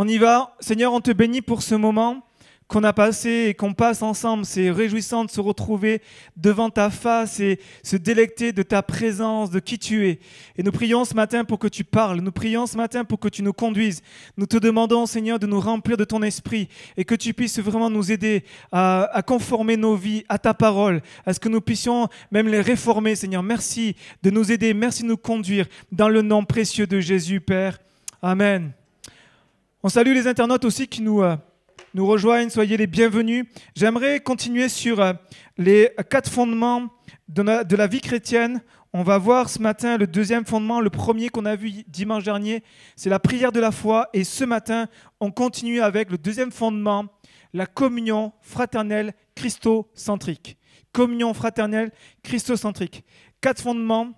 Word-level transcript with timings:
On 0.00 0.06
y 0.06 0.16
va. 0.16 0.54
Seigneur, 0.60 0.92
on 0.92 1.00
te 1.00 1.10
bénit 1.10 1.42
pour 1.42 1.60
ce 1.60 1.74
moment 1.74 2.24
qu'on 2.68 2.84
a 2.84 2.92
passé 2.92 3.46
et 3.48 3.54
qu'on 3.54 3.74
passe 3.74 4.00
ensemble. 4.00 4.44
C'est 4.44 4.70
réjouissant 4.70 5.24
de 5.24 5.30
se 5.32 5.40
retrouver 5.40 6.02
devant 6.36 6.70
ta 6.70 6.88
face 6.88 7.40
et 7.40 7.58
se 7.82 7.96
délecter 7.96 8.52
de 8.52 8.62
ta 8.62 8.80
présence, 8.84 9.50
de 9.50 9.58
qui 9.58 9.76
tu 9.76 10.06
es. 10.06 10.20
Et 10.56 10.62
nous 10.62 10.70
prions 10.70 11.04
ce 11.04 11.14
matin 11.14 11.44
pour 11.44 11.58
que 11.58 11.66
tu 11.66 11.82
parles. 11.82 12.20
Nous 12.20 12.30
prions 12.30 12.68
ce 12.68 12.76
matin 12.76 13.04
pour 13.04 13.18
que 13.18 13.26
tu 13.26 13.42
nous 13.42 13.52
conduises. 13.52 14.00
Nous 14.36 14.46
te 14.46 14.56
demandons, 14.56 15.04
Seigneur, 15.04 15.40
de 15.40 15.48
nous 15.48 15.58
remplir 15.58 15.96
de 15.96 16.04
ton 16.04 16.22
esprit 16.22 16.68
et 16.96 17.04
que 17.04 17.16
tu 17.16 17.34
puisses 17.34 17.58
vraiment 17.58 17.90
nous 17.90 18.12
aider 18.12 18.44
à, 18.70 19.02
à 19.12 19.22
conformer 19.22 19.76
nos 19.76 19.96
vies 19.96 20.22
à 20.28 20.38
ta 20.38 20.54
parole, 20.54 21.02
à 21.26 21.34
ce 21.34 21.40
que 21.40 21.48
nous 21.48 21.60
puissions 21.60 22.06
même 22.30 22.46
les 22.46 22.60
réformer, 22.60 23.16
Seigneur. 23.16 23.42
Merci 23.42 23.96
de 24.22 24.30
nous 24.30 24.52
aider. 24.52 24.74
Merci 24.74 25.02
de 25.02 25.08
nous 25.08 25.16
conduire 25.16 25.66
dans 25.90 26.08
le 26.08 26.22
nom 26.22 26.44
précieux 26.44 26.86
de 26.86 27.00
Jésus, 27.00 27.40
Père. 27.40 27.80
Amen. 28.22 28.77
On 29.84 29.88
salue 29.88 30.12
les 30.12 30.26
internautes 30.26 30.64
aussi 30.64 30.88
qui 30.88 31.02
nous... 31.02 31.22
euh, 31.22 31.36
nous 31.94 32.04
rejoignent, 32.04 32.50
soyez 32.50 32.76
les 32.76 32.88
bienvenus. 32.88 33.46
J'aimerais 33.76 34.18
continuer 34.18 34.68
sur 34.68 35.00
euh, 35.00 35.12
les 35.56 35.90
quatre 36.10 36.28
fondements 36.28 36.88
de 37.28 37.62
de 37.62 37.76
la 37.76 37.86
vie 37.86 38.00
chrétienne. 38.00 38.60
On 38.92 39.04
va 39.04 39.18
voir 39.18 39.48
ce 39.48 39.60
matin 39.62 39.96
le 39.96 40.08
deuxième 40.08 40.44
fondement, 40.44 40.80
le 40.80 40.90
premier 40.90 41.28
qu'on 41.28 41.44
a 41.44 41.54
vu 41.54 41.70
dimanche 41.86 42.24
dernier, 42.24 42.64
c'est 42.96 43.08
la 43.08 43.20
prière 43.20 43.52
de 43.52 43.60
la 43.60 43.70
foi. 43.70 44.08
Et 44.14 44.24
ce 44.24 44.44
matin, 44.44 44.88
on 45.20 45.30
continue 45.30 45.80
avec 45.80 46.10
le 46.10 46.18
deuxième 46.18 46.50
fondement, 46.50 47.06
la 47.52 47.66
communion 47.66 48.32
fraternelle 48.40 49.14
christocentrique. 49.36 50.56
Communion 50.90 51.32
fraternelle 51.34 51.92
christocentrique. 52.24 53.04
Quatre 53.40 53.62
fondements 53.62 54.10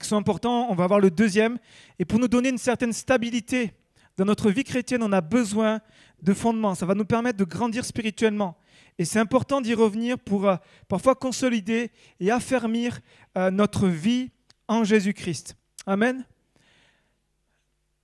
qui 0.00 0.08
sont 0.08 0.16
importants. 0.16 0.68
On 0.70 0.74
va 0.74 0.86
voir 0.86 1.00
le 1.00 1.10
deuxième. 1.10 1.58
Et 1.98 2.06
pour 2.06 2.18
nous 2.18 2.28
donner 2.28 2.48
une 2.48 2.56
certaine 2.56 2.94
stabilité 2.94 3.74
dans 4.16 4.24
notre 4.24 4.50
vie 4.50 4.64
chrétienne, 4.64 5.02
on 5.02 5.12
a 5.12 5.20
besoin 5.20 5.80
de 6.22 6.34
fondements. 6.34 6.74
Ça 6.74 6.86
va 6.86 6.94
nous 6.94 7.04
permettre 7.04 7.38
de 7.38 7.44
grandir 7.44 7.84
spirituellement. 7.84 8.56
Et 8.98 9.04
c'est 9.04 9.18
important 9.18 9.60
d'y 9.60 9.74
revenir 9.74 10.18
pour 10.18 10.46
euh, 10.46 10.56
parfois 10.88 11.14
consolider 11.14 11.90
et 12.18 12.30
affermir 12.30 13.00
euh, 13.38 13.50
notre 13.50 13.88
vie 13.88 14.30
en 14.68 14.84
Jésus-Christ. 14.84 15.56
Amen. 15.86 16.24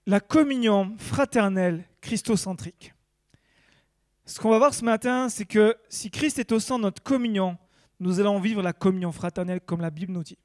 La 0.06 0.20
communion 0.20 0.96
fraternelle 0.98 1.84
christocentrique. 2.00 2.94
Ce 4.24 4.40
qu'on 4.40 4.50
va 4.50 4.58
voir 4.58 4.74
ce 4.74 4.84
matin, 4.84 5.28
c'est 5.28 5.44
que 5.44 5.76
si 5.88 6.10
Christ 6.10 6.38
est 6.38 6.52
au 6.52 6.58
centre 6.58 6.80
de 6.80 6.84
notre 6.84 7.02
communion, 7.02 7.58
nous 8.00 8.20
allons 8.20 8.40
vivre 8.40 8.62
la 8.62 8.72
communion 8.72 9.12
fraternelle 9.12 9.60
comme 9.60 9.80
la 9.80 9.90
Bible 9.90 10.12
nous 10.12 10.24
dit. 10.24 10.38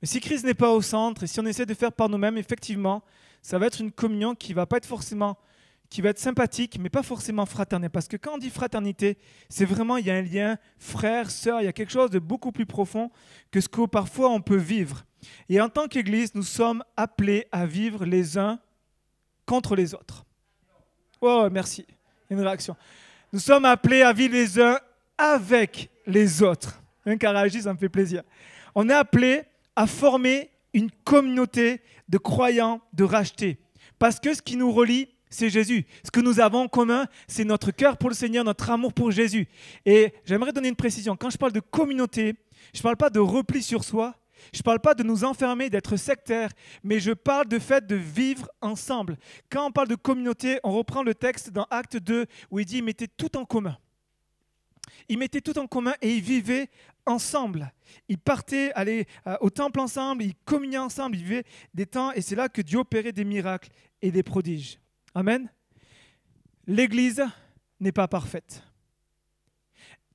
Mais 0.00 0.08
si 0.08 0.20
Christ 0.20 0.44
n'est 0.44 0.54
pas 0.54 0.70
au 0.72 0.82
centre 0.82 1.22
et 1.22 1.26
si 1.26 1.40
on 1.40 1.46
essaie 1.46 1.66
de 1.66 1.74
faire 1.74 1.92
par 1.92 2.08
nous-mêmes, 2.08 2.36
effectivement, 2.36 3.02
ça 3.46 3.60
va 3.60 3.66
être 3.66 3.80
une 3.80 3.92
communion 3.92 4.34
qui 4.34 4.52
va 4.54 4.66
pas 4.66 4.78
être 4.78 4.86
forcément 4.86 5.38
qui 5.88 6.00
va 6.00 6.08
être 6.08 6.18
sympathique, 6.18 6.78
mais 6.80 6.90
pas 6.90 7.04
forcément 7.04 7.46
fraternelle. 7.46 7.90
Parce 7.90 8.08
que 8.08 8.16
quand 8.16 8.34
on 8.34 8.38
dit 8.38 8.50
fraternité, 8.50 9.18
c'est 9.48 9.64
vraiment, 9.64 9.98
il 9.98 10.06
y 10.06 10.10
a 10.10 10.16
un 10.16 10.22
lien 10.22 10.58
frère, 10.80 11.30
sœur, 11.30 11.60
il 11.60 11.66
y 11.66 11.68
a 11.68 11.72
quelque 11.72 11.92
chose 11.92 12.10
de 12.10 12.18
beaucoup 12.18 12.50
plus 12.50 12.66
profond 12.66 13.08
que 13.52 13.60
ce 13.60 13.68
que 13.68 13.86
parfois 13.86 14.30
on 14.30 14.40
peut 14.40 14.56
vivre. 14.56 15.04
Et 15.48 15.60
en 15.60 15.68
tant 15.68 15.86
qu'Église, 15.86 16.34
nous 16.34 16.42
sommes 16.42 16.82
appelés 16.96 17.46
à 17.52 17.66
vivre 17.66 18.04
les 18.04 18.36
uns 18.36 18.58
contre 19.46 19.76
les 19.76 19.94
autres. 19.94 20.24
Oh, 21.20 21.46
merci. 21.48 21.86
Une 22.28 22.40
réaction. 22.40 22.74
Nous 23.32 23.38
sommes 23.38 23.64
appelés 23.64 24.02
à 24.02 24.12
vivre 24.12 24.34
les 24.34 24.58
uns 24.58 24.80
avec 25.16 25.88
les 26.04 26.42
autres. 26.42 26.82
Un 27.06 27.16
a 27.16 27.30
réagi, 27.30 27.62
ça 27.62 27.72
me 27.72 27.78
fait 27.78 27.88
plaisir. 27.88 28.24
On 28.74 28.88
est 28.88 28.92
appelés 28.92 29.44
à 29.76 29.86
former 29.86 30.50
une 30.76 30.90
communauté 31.04 31.80
de 32.10 32.18
croyants, 32.18 32.82
de 32.92 33.02
rachetés. 33.02 33.58
Parce 33.98 34.20
que 34.20 34.34
ce 34.34 34.42
qui 34.42 34.58
nous 34.58 34.70
relie, 34.70 35.08
c'est 35.30 35.48
Jésus. 35.48 35.86
Ce 36.04 36.10
que 36.10 36.20
nous 36.20 36.38
avons 36.38 36.64
en 36.64 36.68
commun, 36.68 37.06
c'est 37.26 37.44
notre 37.44 37.70
cœur 37.70 37.96
pour 37.96 38.10
le 38.10 38.14
Seigneur, 38.14 38.44
notre 38.44 38.68
amour 38.68 38.92
pour 38.92 39.10
Jésus. 39.10 39.48
Et 39.86 40.12
j'aimerais 40.26 40.52
donner 40.52 40.68
une 40.68 40.76
précision. 40.76 41.16
Quand 41.16 41.30
je 41.30 41.38
parle 41.38 41.52
de 41.52 41.60
communauté, 41.60 42.34
je 42.74 42.80
ne 42.80 42.82
parle 42.82 42.98
pas 42.98 43.08
de 43.08 43.18
repli 43.18 43.62
sur 43.62 43.84
soi, 43.84 44.16
je 44.52 44.58
ne 44.58 44.64
parle 44.64 44.80
pas 44.80 44.94
de 44.94 45.02
nous 45.02 45.24
enfermer, 45.24 45.70
d'être 45.70 45.96
sectaire, 45.96 46.50
mais 46.84 47.00
je 47.00 47.12
parle 47.12 47.48
de 47.48 47.58
fait 47.58 47.86
de 47.86 47.96
vivre 47.96 48.46
ensemble. 48.60 49.16
Quand 49.50 49.66
on 49.66 49.72
parle 49.72 49.88
de 49.88 49.94
communauté, 49.94 50.60
on 50.62 50.72
reprend 50.72 51.02
le 51.02 51.14
texte 51.14 51.52
dans 51.52 51.66
Acte 51.70 51.96
2 51.96 52.26
où 52.50 52.58
il 52.58 52.66
dit, 52.66 52.82
mettaient 52.82 53.08
tout 53.08 53.34
en 53.38 53.46
commun. 53.46 53.78
Ils 55.08 55.18
mettaient 55.18 55.40
tout 55.40 55.58
en 55.58 55.66
commun 55.66 55.94
et 56.02 56.14
ils 56.14 56.22
vivaient 56.22 56.68
ensemble. 57.04 57.72
Ils 58.08 58.18
partaient 58.18 58.72
aller 58.72 59.06
euh, 59.26 59.36
au 59.40 59.50
temple 59.50 59.80
ensemble, 59.80 60.24
ils 60.24 60.34
communiaient 60.44 60.78
ensemble, 60.78 61.16
ils 61.16 61.22
vivaient 61.22 61.44
des 61.74 61.86
temps 61.86 62.12
et 62.12 62.20
c'est 62.20 62.34
là 62.34 62.48
que 62.48 62.62
Dieu 62.62 62.78
opérait 62.78 63.12
des 63.12 63.24
miracles 63.24 63.70
et 64.02 64.10
des 64.10 64.22
prodiges. 64.22 64.78
Amen. 65.14 65.48
L'Église 66.66 67.24
n'est 67.78 67.92
pas 67.92 68.08
parfaite. 68.08 68.62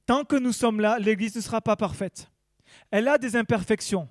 Tant 0.05 0.25
que 0.25 0.35
nous 0.35 0.51
sommes 0.51 0.81
là, 0.81 0.99
l'Église 0.99 1.35
ne 1.35 1.41
sera 1.41 1.61
pas 1.61 1.75
parfaite. 1.75 2.29
Elle 2.89 3.07
a 3.07 3.17
des 3.17 3.35
imperfections. 3.35 4.09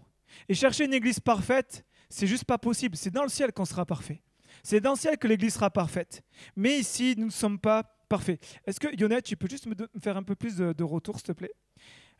Et 0.49 0.55
chercher 0.55 0.85
une 0.85 0.95
Église 0.95 1.21
parfaite, 1.21 1.85
c'est 2.09 2.27
juste 2.27 2.45
pas 2.45 2.59
possible. 2.59 2.97
C'est 2.97 3.11
dans 3.11 3.23
le 3.23 3.29
ciel 3.29 3.53
qu'on 3.53 3.65
sera 3.65 3.85
parfait. 3.85 4.23
C'est 4.63 4.81
dans 4.81 4.93
le 4.93 4.99
ciel 4.99 5.19
que 5.19 5.29
l'Église 5.29 5.55
sera 5.55 5.71
parfaite. 5.71 6.23
Mais 6.57 6.79
ici, 6.79 7.15
nous 7.17 7.27
ne 7.27 7.31
sommes 7.31 7.59
pas 7.59 7.85
parfaits. 8.11 8.39
Est-ce 8.67 8.79
que, 8.79 8.95
Yonette, 8.95 9.25
tu 9.25 9.37
peux 9.37 9.49
juste 9.49 9.67
me, 9.67 9.75
faire 10.03 10.19
un 10.19 10.23
peu 10.23 10.35
plus 10.35 10.57
de, 10.57 10.85
retour, 10.85 11.17
s'il 11.17 11.29
te 11.29 11.33
plaît? 11.33 11.55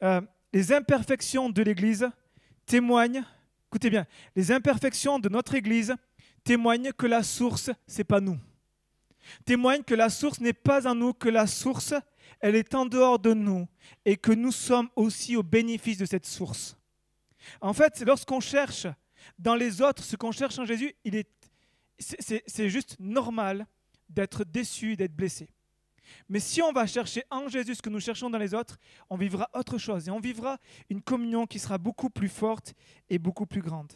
Euh, 0.03 0.23
Les 0.55 0.73
imperfections 0.73 1.51
de 1.51 1.63
l'Église 1.63 2.09
témoignent, 2.65 3.25
écoutez 3.69 3.91
bien, 3.91 4.07
les 4.35 4.51
imperfections 4.53 5.19
de 5.19 5.29
notre 5.29 5.55
Église 5.55 5.95
témoignent 6.45 6.93
que 6.93 7.07
la 7.07 7.23
source, 7.23 7.71
c'est 7.87 8.05
pas 8.05 8.21
nous 8.21 8.39
témoigne 9.45 9.83
que 9.83 9.95
la 9.95 10.09
source 10.09 10.41
n'est 10.41 10.53
pas 10.53 10.87
en 10.87 10.95
nous, 10.95 11.13
que 11.13 11.29
la 11.29 11.47
source, 11.47 11.95
elle 12.41 12.55
est 12.55 12.75
en 12.75 12.87
dehors 12.87 13.19
de 13.19 13.35
nous 13.35 13.69
et 14.05 14.17
que 14.17 14.33
nous 14.33 14.53
sommes 14.53 14.89
aussi 14.97 15.37
au 15.37 15.43
bénéfice 15.43 15.99
de 15.99 16.07
cette 16.07 16.27
source. 16.27 16.77
En 17.61 17.73
fait, 17.73 18.01
lorsqu'on 18.07 18.41
cherche 18.41 18.87
dans 19.39 19.55
les 19.55 19.83
autres 19.83 20.03
ce 20.03 20.17
qu'on 20.17 20.33
cherche 20.33 20.59
en 20.59 20.65
Jésus, 20.65 20.95
il 21.05 21.17
est, 21.17 21.29
c'est, 21.99 22.43
c'est 22.47 22.69
juste 22.69 22.97
normal 22.99 23.67
d'être 24.09 24.45
déçu, 24.45 24.97
d'être 24.97 25.15
blessé. 25.15 25.49
Mais 26.29 26.41
si 26.41 26.63
on 26.63 26.73
va 26.73 26.87
chercher 26.87 27.25
en 27.31 27.49
Jésus 27.49 27.77
ce 27.77 27.83
que 27.83 27.91
nous 27.91 28.01
cherchons 28.01 28.31
dans 28.31 28.39
les 28.39 28.55
autres, 28.55 28.79
on 29.09 29.17
vivra 29.17 29.49
autre 29.55 29.79
chose 29.79 30.09
et 30.09 30.11
on 30.11 30.21
vivra 30.21 30.59
une 30.89 31.03
communion 31.03 31.47
qui 31.47 31.59
sera 31.59 31.79
beaucoup 31.79 32.11
plus 32.11 32.29
forte 32.29 32.75
et 33.09 33.19
beaucoup 33.19 33.47
plus 33.47 33.63
grande. 33.63 33.93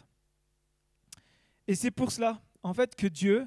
Et 1.66 1.74
c'est 1.74 1.91
pour 1.91 2.12
cela, 2.12 2.42
en 2.62 2.74
fait, 2.74 2.94
que 2.94 3.06
Dieu, 3.06 3.47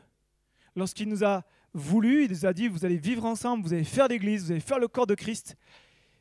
lorsqu'il 0.75 1.07
nous 1.07 1.23
a 1.23 1.44
voulu, 1.73 2.25
il 2.25 2.31
nous 2.31 2.45
a 2.45 2.53
dit, 2.53 2.67
vous 2.67 2.85
allez 2.85 2.97
vivre 2.97 3.25
ensemble, 3.25 3.63
vous 3.63 3.73
allez 3.73 3.83
faire 3.83 4.07
l'Église, 4.07 4.45
vous 4.45 4.51
allez 4.51 4.59
faire 4.59 4.79
le 4.79 4.88
corps 4.88 5.07
de 5.07 5.16
Christ. 5.16 5.56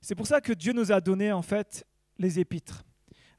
C'est 0.00 0.14
pour 0.14 0.26
ça 0.26 0.40
que 0.40 0.52
Dieu 0.52 0.72
nous 0.72 0.92
a 0.92 1.00
donné, 1.00 1.32
en 1.32 1.42
fait, 1.42 1.86
les 2.18 2.38
épîtres. 2.38 2.84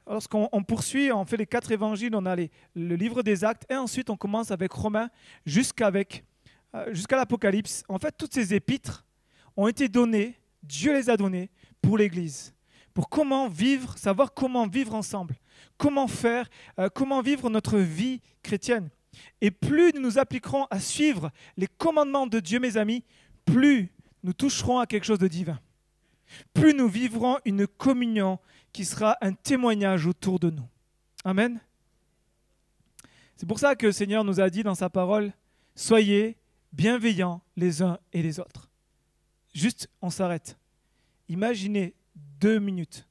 Lorsqu'on 0.06 0.48
on 0.52 0.62
poursuit, 0.62 1.12
on 1.12 1.24
fait 1.24 1.36
les 1.36 1.46
quatre 1.46 1.70
évangiles, 1.70 2.14
on 2.14 2.24
a 2.24 2.34
le 2.34 2.48
livre 2.74 3.22
des 3.22 3.44
actes, 3.44 3.66
et 3.70 3.76
ensuite 3.76 4.08
on 4.08 4.16
commence 4.16 4.50
avec 4.50 4.72
Romains 4.72 5.10
jusqu'avec, 5.44 6.24
jusqu'à 6.90 7.16
l'Apocalypse. 7.16 7.82
En 7.88 7.98
fait, 7.98 8.14
toutes 8.16 8.34
ces 8.34 8.54
épîtres 8.54 9.04
ont 9.56 9.68
été 9.68 9.88
données, 9.88 10.38
Dieu 10.62 10.92
les 10.92 11.10
a 11.10 11.16
données 11.16 11.50
pour 11.82 11.98
l'Église, 11.98 12.54
pour 12.94 13.08
comment 13.08 13.48
vivre, 13.48 13.96
savoir 13.98 14.32
comment 14.34 14.66
vivre 14.66 14.94
ensemble, 14.94 15.36
comment 15.76 16.08
faire, 16.08 16.48
euh, 16.78 16.88
comment 16.88 17.22
vivre 17.22 17.50
notre 17.50 17.78
vie 17.78 18.20
chrétienne. 18.42 18.90
Et 19.40 19.50
plus 19.50 19.92
nous 19.94 20.00
nous 20.00 20.18
appliquerons 20.18 20.66
à 20.70 20.80
suivre 20.80 21.30
les 21.56 21.66
commandements 21.66 22.26
de 22.26 22.40
Dieu, 22.40 22.60
mes 22.60 22.76
amis, 22.76 23.04
plus 23.44 23.92
nous 24.22 24.32
toucherons 24.32 24.78
à 24.78 24.86
quelque 24.86 25.04
chose 25.04 25.18
de 25.18 25.28
divin. 25.28 25.58
Plus 26.52 26.74
nous 26.74 26.88
vivrons 26.88 27.38
une 27.44 27.66
communion 27.66 28.38
qui 28.72 28.84
sera 28.84 29.16
un 29.20 29.32
témoignage 29.32 30.06
autour 30.06 30.38
de 30.38 30.50
nous. 30.50 30.68
Amen. 31.24 31.60
C'est 33.36 33.46
pour 33.46 33.58
ça 33.58 33.74
que 33.74 33.86
le 33.86 33.92
Seigneur 33.92 34.24
nous 34.24 34.40
a 34.40 34.50
dit 34.50 34.62
dans 34.62 34.74
sa 34.74 34.90
parole, 34.90 35.32
soyez 35.74 36.36
bienveillants 36.72 37.42
les 37.56 37.82
uns 37.82 37.98
et 38.12 38.22
les 38.22 38.40
autres. 38.40 38.70
Juste, 39.54 39.88
on 40.02 40.10
s'arrête. 40.10 40.58
Imaginez 41.28 41.94
deux 42.40 42.58
minutes. 42.58 43.06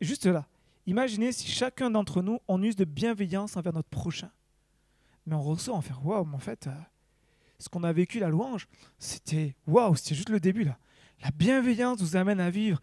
Juste 0.00 0.26
là. 0.26 0.46
Imaginez 0.86 1.32
si 1.32 1.48
chacun 1.48 1.90
d'entre 1.90 2.22
nous, 2.22 2.40
on 2.48 2.62
use 2.62 2.76
de 2.76 2.84
bienveillance 2.84 3.56
envers 3.56 3.72
notre 3.72 3.90
prochain. 3.90 4.30
Mais 5.26 5.34
on 5.34 5.42
ressort, 5.42 5.76
on 5.76 5.82
fait 5.82 5.94
waouh, 6.02 6.24
mais 6.24 6.36
en 6.36 6.40
fait, 6.40 6.66
euh, 6.66 6.72
ce 7.58 7.68
qu'on 7.68 7.84
a 7.84 7.92
vécu, 7.92 8.18
la 8.18 8.30
louange, 8.30 8.66
c'était 8.98 9.54
waouh, 9.66 9.94
c'était 9.96 10.14
juste 10.14 10.30
le 10.30 10.40
début 10.40 10.64
là. 10.64 10.78
La 11.22 11.30
bienveillance 11.30 12.00
nous 12.00 12.16
amène 12.16 12.40
à 12.40 12.48
vivre 12.48 12.80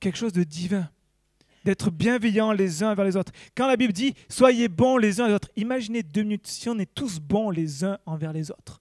quelque 0.00 0.16
chose 0.16 0.32
de 0.32 0.42
divin, 0.42 0.90
d'être 1.64 1.90
bienveillants 1.90 2.52
les 2.52 2.82
uns 2.82 2.90
envers 2.90 3.04
les 3.04 3.16
autres. 3.16 3.32
Quand 3.54 3.68
la 3.68 3.76
Bible 3.76 3.92
dit 3.92 4.14
soyez 4.28 4.68
bons 4.68 4.96
les 4.96 5.20
uns 5.20 5.28
les 5.28 5.34
autres, 5.34 5.50
imaginez 5.54 6.02
deux 6.02 6.22
minutes 6.22 6.46
si 6.46 6.68
on 6.68 6.78
est 6.78 6.92
tous 6.92 7.20
bons 7.20 7.50
les 7.50 7.84
uns 7.84 7.98
envers 8.06 8.32
les 8.32 8.50
autres. 8.50 8.80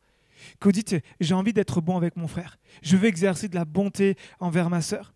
Que 0.59 0.65
vous 0.67 0.71
dites 0.71 0.95
j'ai 1.19 1.33
envie 1.33 1.53
d'être 1.53 1.81
bon 1.81 1.97
avec 1.97 2.15
mon 2.15 2.27
frère, 2.27 2.57
je 2.81 2.97
veux 2.97 3.07
exercer 3.07 3.47
de 3.47 3.55
la 3.55 3.65
bonté 3.65 4.15
envers 4.39 4.69
ma 4.69 4.81
sœur. 4.81 5.13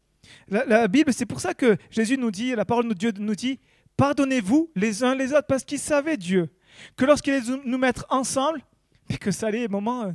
La, 0.50 0.88
Bible, 0.88 1.14
c'est 1.14 1.26
pour 1.26 1.40
ça 1.40 1.54
que 1.54 1.78
Jésus 1.90 2.18
nous 2.18 2.32
dit, 2.32 2.54
la 2.54 2.66
parole 2.66 2.88
de 2.90 2.94
Dieu 2.94 3.14
nous 3.18 3.36
dit 3.36 3.60
pardonnez-vous 3.96 4.72
les 4.76 5.04
uns 5.04 5.16
les 5.16 5.34
autres 5.34 5.48
parce 5.48 5.64
qu'il 5.64 5.80
savait 5.80 6.18
Dieu 6.18 6.50
que 6.96 7.06
lorsqu'il 7.06 7.34
allait 7.34 7.62
nous 7.66 7.78
mettre 7.78 8.06
ensemble, 8.10 8.62
mais 9.10 9.18
que 9.18 9.32
ça 9.32 9.48
allait, 9.48 9.68
moment, 9.68 10.04
euh, 10.04 10.12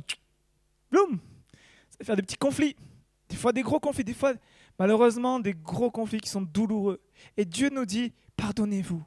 bloum, 0.91 1.19
ça 1.89 1.97
va 1.99 2.05
faire 2.05 2.15
des 2.15 2.21
petits 2.21 2.37
conflits, 2.37 2.75
des 3.27 3.35
fois 3.35 3.51
des 3.51 3.63
gros 3.63 3.79
conflits, 3.79 4.03
des 4.03 4.13
fois 4.13 4.33
malheureusement 4.79 5.39
des 5.39 5.53
gros 5.53 5.91
conflits 5.91 6.21
qui 6.21 6.29
sont 6.29 6.41
douloureux. 6.41 7.01
Et 7.37 7.45
Dieu 7.45 7.69
nous 7.69 7.85
dit, 7.85 8.13
pardonnez-vous, 8.37 9.03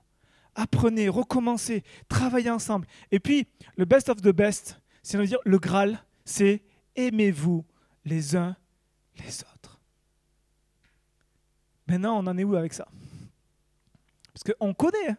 apprenez, 0.54 1.08
recommencez, 1.08 1.82
travaillez 2.08 2.50
ensemble. 2.50 2.86
Et 3.10 3.20
puis, 3.20 3.46
le 3.76 3.84
best 3.84 4.08
of 4.08 4.20
the 4.20 4.30
best, 4.30 4.80
c'est 5.06 5.24
dire 5.24 5.38
le 5.44 5.58
Graal, 5.60 6.04
c'est 6.24 6.62
aimez-vous 6.96 7.64
les 8.04 8.34
uns 8.34 8.56
les 9.18 9.40
autres. 9.54 9.80
Maintenant, 11.86 12.18
on 12.18 12.26
en 12.26 12.36
est 12.36 12.42
où 12.42 12.56
avec 12.56 12.74
ça? 12.74 12.88
Parce 14.34 14.42
qu'on 14.42 14.74
connaît. 14.74 15.10
Hein. 15.10 15.16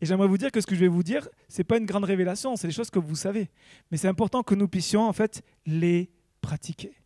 Et 0.00 0.06
j'aimerais 0.06 0.26
vous 0.26 0.38
dire 0.38 0.50
que 0.50 0.60
ce 0.60 0.66
que 0.66 0.74
je 0.74 0.80
vais 0.80 0.88
vous 0.88 1.04
dire, 1.04 1.28
ce 1.48 1.58
n'est 1.58 1.64
pas 1.64 1.78
une 1.78 1.86
grande 1.86 2.02
révélation, 2.02 2.56
c'est 2.56 2.66
des 2.66 2.72
choses 2.72 2.90
que 2.90 2.98
vous 2.98 3.14
savez. 3.14 3.48
Mais 3.92 3.96
c'est 3.96 4.08
important 4.08 4.42
que 4.42 4.56
nous 4.56 4.66
puissions 4.66 5.06
en 5.06 5.12
fait 5.12 5.44
les 5.66 6.10
pratiquer. 6.40 6.96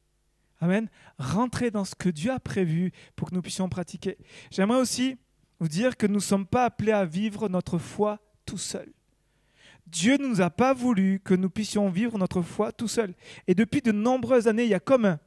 Amen. 0.61 0.89
Rentrer 1.19 1.71
dans 1.71 1.85
ce 1.85 1.95
que 1.95 2.09
Dieu 2.09 2.31
a 2.31 2.41
prévu 2.41 2.93
pour 3.15 3.29
que 3.29 3.35
nous 3.35 3.43
puissions 3.43 3.69
pratiquer. 3.69 4.17
J'aimerais 4.51 4.81
aussi 4.81 5.19
vous 5.61 5.69
dire 5.69 5.99
que 5.99 6.07
nous 6.07 6.15
ne 6.15 6.21
sommes 6.21 6.47
pas 6.47 6.65
appelés 6.65 6.93
à 6.93 7.05
vivre 7.05 7.51
notre 7.51 7.77
foi 7.77 8.21
tout 8.47 8.57
seul. 8.57 8.91
Dieu 9.87 10.17
ne 10.17 10.27
nous 10.27 10.41
a 10.41 10.51
pas 10.51 10.75
voulu 10.75 11.21
que 11.25 11.35
nous 11.35 11.51
puissions 11.51 11.89
vivre 11.89 12.19
notre 12.19 12.43
foi 12.43 12.73
tout 12.73 12.89
seul. 12.89 13.15
Et 13.47 13.55
depuis 13.55 13.83
de 13.83 13.93
nombreuses 13.93 14.49
années, 14.49 14.65
il 14.65 14.71
y 14.71 14.75
a 14.75 14.81
comme 14.81 15.05
un, 15.05 15.21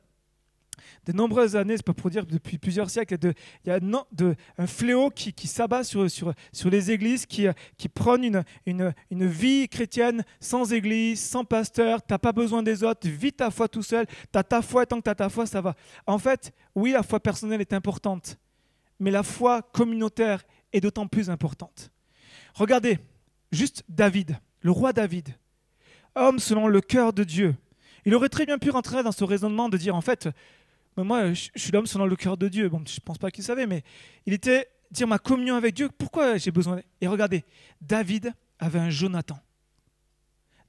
de 1.05 1.13
nombreuses 1.13 1.55
années, 1.55 1.77
c'est 1.77 1.85
pas 1.85 1.93
pour 1.93 2.09
dire 2.09 2.25
depuis 2.25 2.57
plusieurs 2.57 2.89
siècles, 2.89 3.17
il 3.65 3.69
y 3.69 3.71
a 3.71 3.79
de, 3.79 4.35
un 4.57 4.67
fléau 4.67 5.09
qui, 5.09 5.47
s'abat 5.47 5.83
sur, 5.83 6.09
sur, 6.09 6.33
sur, 6.51 6.69
les 6.69 6.91
églises, 6.91 7.25
qui, 7.25 7.47
qui 7.77 7.89
prône 7.89 8.23
une, 8.23 8.43
une, 8.65 8.93
une, 9.09 9.27
vie 9.27 9.67
chrétienne 9.67 10.23
sans 10.39 10.71
église, 10.73 11.19
sans 11.21 11.43
pasteur, 11.45 12.05
tu 12.05 12.13
n'as 12.13 12.17
pas 12.17 12.31
besoin 12.31 12.63
des 12.63 12.83
autres, 12.83 13.07
vis 13.07 13.33
ta 13.33 13.51
foi 13.51 13.67
tout 13.67 13.83
seul, 13.83 14.05
tu 14.05 14.37
as 14.37 14.43
ta 14.43 14.61
foi, 14.61 14.85
tant 14.85 14.97
que 14.97 15.03
tu 15.03 15.09
as 15.09 15.15
ta 15.15 15.29
foi, 15.29 15.45
ça 15.45 15.61
va. 15.61 15.75
En 16.05 16.19
fait, 16.19 16.53
oui, 16.75 16.91
la 16.91 17.03
foi 17.03 17.19
personnelle 17.19 17.61
est 17.61 17.73
importante, 17.73 18.37
mais 18.99 19.11
la 19.11 19.23
foi 19.23 19.61
communautaire 19.61 20.43
est 20.73 20.81
d'autant 20.81 21.07
plus 21.07 21.29
importante. 21.29 21.91
Regardez, 22.53 22.99
juste 23.51 23.83
David, 23.87 24.37
le 24.61 24.71
roi 24.71 24.93
David, 24.93 25.35
homme 26.15 26.39
selon 26.39 26.67
le 26.67 26.81
cœur 26.81 27.13
de 27.13 27.23
Dieu. 27.23 27.55
Il 28.05 28.15
aurait 28.15 28.29
très 28.29 28.45
bien 28.45 28.57
pu 28.57 28.69
rentrer 28.69 29.03
dans 29.03 29.11
ce 29.11 29.23
raisonnement 29.23 29.69
de 29.69 29.77
dire 29.77 29.95
en 29.95 30.01
fait, 30.01 30.29
moi 30.97 31.33
je, 31.33 31.49
suis 31.55 31.71
l'homme 31.71 31.87
selon 31.87 32.05
le 32.05 32.15
cœur 32.15 32.37
de 32.37 32.47
Dieu. 32.47 32.69
Bon, 32.69 32.81
je 32.85 32.95
ne 32.95 33.01
pense 33.01 33.17
pas 33.17 33.31
qu'il 33.31 33.43
savait, 33.43 33.67
mais 33.67 33.83
il 34.25 34.33
était 34.33 34.67
dire 34.91 35.07
ma 35.07 35.19
communion 35.19 35.55
avec 35.55 35.75
Dieu, 35.75 35.89
pourquoi 35.89 36.37
j'ai 36.37 36.51
besoin 36.51 36.81
Et 37.01 37.07
regardez, 37.07 37.43
David 37.81 38.33
avait 38.59 38.79
un 38.79 38.89
Jonathan. 38.89 39.39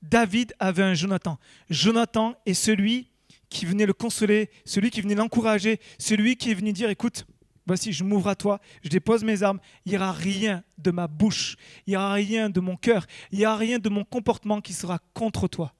David 0.02 0.54
avait 0.58 0.82
un 0.82 0.94
Jonathan. 0.94 1.38
Jonathan 1.68 2.34
est 2.46 2.54
celui 2.54 3.10
qui 3.48 3.66
venait 3.66 3.86
le 3.86 3.92
consoler, 3.92 4.50
celui 4.64 4.90
qui 4.90 5.00
venait 5.00 5.14
l'encourager, 5.14 5.80
celui 5.98 6.36
qui 6.36 6.50
est 6.50 6.54
venu 6.54 6.72
dire 6.72 6.88
écoute, 6.88 7.26
Voici, 7.66 7.92
je 7.92 8.04
m'ouvre 8.04 8.28
à 8.28 8.34
toi, 8.34 8.60
je 8.82 8.88
dépose 8.88 9.22
mes 9.22 9.42
armes. 9.42 9.60
Il 9.84 9.92
n'y 9.92 9.98
aura 9.98 10.12
rien 10.12 10.64
de 10.78 10.90
ma 10.90 11.06
bouche, 11.06 11.56
il 11.86 11.90
n'y 11.90 11.96
aura 11.96 12.14
rien 12.14 12.50
de 12.50 12.60
mon 12.60 12.76
cœur, 12.76 13.06
il 13.30 13.38
n'y 13.38 13.46
aura 13.46 13.56
rien 13.56 13.78
de 13.78 13.88
mon 13.88 14.04
comportement 14.04 14.60
qui 14.60 14.72
sera 14.72 14.98
contre 15.14 15.46
toi. 15.48 15.74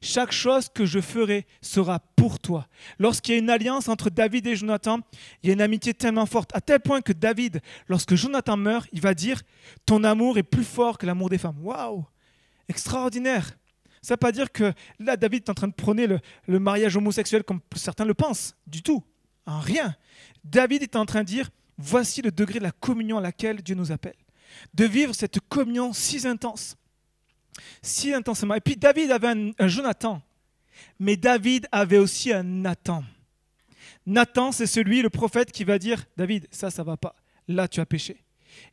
Chaque 0.00 0.32
chose 0.32 0.68
que 0.68 0.84
je 0.84 1.00
ferai 1.00 1.46
sera 1.60 2.00
pour 2.16 2.38
toi. 2.38 2.66
Lorsqu'il 2.98 3.34
y 3.34 3.36
a 3.36 3.38
une 3.38 3.50
alliance 3.50 3.88
entre 3.88 4.10
David 4.10 4.46
et 4.46 4.56
Jonathan, 4.56 5.00
il 5.42 5.48
y 5.48 5.50
a 5.50 5.52
une 5.54 5.62
amitié 5.62 5.94
tellement 5.94 6.26
forte, 6.26 6.54
à 6.54 6.60
tel 6.60 6.80
point 6.80 7.00
que 7.00 7.12
David, 7.12 7.60
lorsque 7.88 8.14
Jonathan 8.14 8.56
meurt, 8.56 8.88
il 8.92 9.00
va 9.00 9.14
dire 9.14 9.42
Ton 9.86 10.04
amour 10.04 10.38
est 10.38 10.42
plus 10.42 10.64
fort 10.64 10.98
que 10.98 11.06
l'amour 11.06 11.30
des 11.30 11.38
femmes. 11.38 11.56
Waouh 11.60 12.04
Extraordinaire 12.68 13.56
Ça 14.02 14.14
ne 14.14 14.16
veut 14.16 14.18
pas 14.18 14.32
dire 14.32 14.52
que 14.52 14.72
là, 14.98 15.16
David 15.16 15.44
est 15.44 15.50
en 15.50 15.54
train 15.54 15.68
de 15.68 15.72
prôner 15.72 16.06
le, 16.06 16.20
le 16.46 16.58
mariage 16.58 16.96
homosexuel 16.96 17.44
comme 17.44 17.60
certains 17.74 18.04
le 18.04 18.14
pensent, 18.14 18.56
du 18.66 18.82
tout. 18.82 19.02
En 19.46 19.60
rien. 19.60 19.96
David 20.44 20.82
est 20.82 20.96
en 20.96 21.06
train 21.06 21.20
de 21.20 21.28
dire, 21.28 21.50
voici 21.78 22.22
le 22.22 22.30
degré 22.30 22.58
de 22.58 22.64
la 22.64 22.72
communion 22.72 23.18
à 23.18 23.20
laquelle 23.20 23.62
Dieu 23.62 23.74
nous 23.74 23.92
appelle. 23.92 24.16
De 24.74 24.84
vivre 24.84 25.14
cette 25.14 25.40
communion 25.48 25.92
si 25.92 26.26
intense, 26.26 26.76
si 27.82 28.12
intensément. 28.12 28.54
Et 28.54 28.60
puis 28.60 28.76
David 28.76 29.10
avait 29.10 29.52
un, 29.58 29.68
Jonathan, 29.68 30.22
mais 30.98 31.16
David 31.16 31.66
avait 31.72 31.98
aussi 31.98 32.32
un 32.32 32.42
Nathan. 32.42 33.04
Nathan, 34.04 34.52
c'est 34.52 34.66
celui, 34.66 35.02
le 35.02 35.10
prophète, 35.10 35.50
qui 35.50 35.64
va 35.64 35.78
dire, 35.78 36.04
David, 36.16 36.46
ça, 36.50 36.70
ça 36.70 36.84
va 36.84 36.96
pas. 36.96 37.14
Là, 37.48 37.66
tu 37.66 37.80
as 37.80 37.86
péché. 37.86 38.22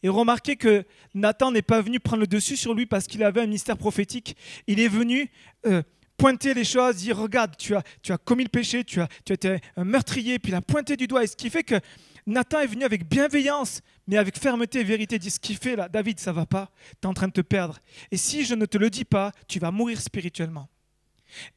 Et 0.02 0.10
remarquez 0.10 0.56
que 0.56 0.86
Nathan 1.14 1.52
n'est 1.52 1.62
pas 1.62 1.82
venu 1.82 2.00
prendre 2.00 2.22
le 2.22 2.28
dessus 2.28 2.56
sur 2.56 2.74
lui 2.74 2.86
parce 2.86 3.08
qu'il 3.08 3.24
avait 3.24 3.42
un 3.42 3.48
mystère 3.48 3.78
prophétique. 3.78 4.38
Il 4.68 4.80
est 4.80 4.88
venu 4.88 5.32
euh, 5.66 5.82
pointer 6.18 6.54
les 6.54 6.64
choses, 6.64 6.98
dire 6.98 7.18
regarde, 7.18 7.56
tu 7.58 7.76
as, 7.76 7.84
tu 8.02 8.12
as 8.12 8.18
commis 8.18 8.44
le 8.44 8.50
péché, 8.50 8.84
tu 8.84 9.02
as, 9.02 9.08
tu 9.26 9.36
un 9.76 9.84
meurtrier, 9.84 10.40
puis 10.40 10.52
il 10.52 10.56
a 10.56 10.62
pointé 10.62 10.96
du 10.96 11.08
doigt. 11.08 11.24
Et 11.24 11.28
ce 11.28 11.36
qui 11.36 11.50
fait 11.50 11.64
que 11.64 11.80
Nathan 12.26 12.60
est 12.60 12.68
venu 12.68 12.84
avec 12.84 13.08
bienveillance, 13.08 13.82
mais 14.08 14.18
avec 14.18 14.38
fermeté 14.38 14.80
et 14.80 14.84
vérité. 14.84 15.20
Dit 15.20 15.30
ce 15.30 15.40
qu'il 15.40 15.58
fait 15.58 15.76
là, 15.76 15.90
David, 15.90 16.20
ça 16.20 16.32
va 16.32 16.46
pas, 16.46 16.72
tu 17.02 17.06
es 17.06 17.08
en 17.08 17.14
train 17.14 17.28
de 17.28 17.34
te 17.34 17.42
perdre. 17.42 17.80
Et 18.12 18.18
si 18.18 18.46
je 18.46 18.56
ne 18.56 18.66
te 18.66 18.78
le 18.78 18.90
dis 18.90 19.06
pas, 19.06 19.32
tu 19.48 19.60
vas 19.60 19.72
mourir 19.72 20.00
spirituellement. 20.00 20.70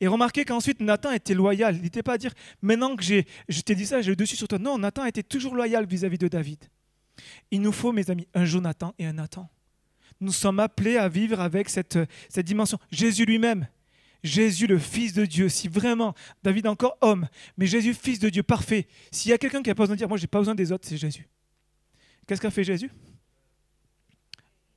Et 0.00 0.06
remarquez 0.06 0.44
qu'ensuite 0.44 0.80
Nathan 0.80 1.12
était 1.12 1.34
loyal. 1.34 1.76
Il 1.76 1.82
n'était 1.82 2.02
pas 2.02 2.14
à 2.14 2.18
dire 2.18 2.32
maintenant 2.62 2.96
que 2.96 3.02
j'ai, 3.02 3.26
je 3.48 3.60
t'ai 3.60 3.74
dit 3.74 3.86
ça, 3.86 4.00
j'ai 4.00 4.10
le 4.10 4.16
dessus 4.16 4.36
sur 4.36 4.48
toi. 4.48 4.58
Non, 4.58 4.78
Nathan 4.78 5.04
était 5.04 5.22
toujours 5.22 5.54
loyal 5.54 5.86
vis-à-vis 5.86 6.18
de 6.18 6.28
David. 6.28 6.64
Il 7.50 7.60
nous 7.60 7.72
faut, 7.72 7.92
mes 7.92 8.10
amis, 8.10 8.26
un 8.34 8.44
Jonathan 8.44 8.94
et 8.98 9.06
un 9.06 9.14
Nathan. 9.14 9.48
Nous 10.20 10.32
sommes 10.32 10.60
appelés 10.60 10.96
à 10.96 11.08
vivre 11.08 11.40
avec 11.40 11.68
cette, 11.68 11.98
cette 12.28 12.46
dimension. 12.46 12.78
Jésus 12.90 13.26
lui-même, 13.26 13.68
Jésus, 14.26 14.66
le 14.66 14.78
Fils 14.78 15.12
de 15.12 15.24
Dieu, 15.24 15.48
si 15.48 15.68
vraiment, 15.68 16.14
David 16.42 16.66
encore 16.66 16.98
homme, 17.00 17.28
mais 17.56 17.66
Jésus, 17.66 17.94
Fils 17.94 18.18
de 18.18 18.28
Dieu, 18.28 18.42
parfait, 18.42 18.86
s'il 19.10 19.30
y 19.30 19.34
a 19.34 19.38
quelqu'un 19.38 19.62
qui 19.62 19.70
a 19.70 19.74
pas 19.74 19.84
besoin 19.84 19.94
de 19.94 19.98
dire, 19.98 20.08
moi, 20.08 20.18
j'ai 20.18 20.26
pas 20.26 20.38
besoin 20.38 20.54
des 20.54 20.72
autres, 20.72 20.86
c'est 20.86 20.96
Jésus. 20.96 21.28
Qu'est-ce 22.26 22.40
qu'a 22.40 22.50
fait 22.50 22.64
Jésus? 22.64 22.90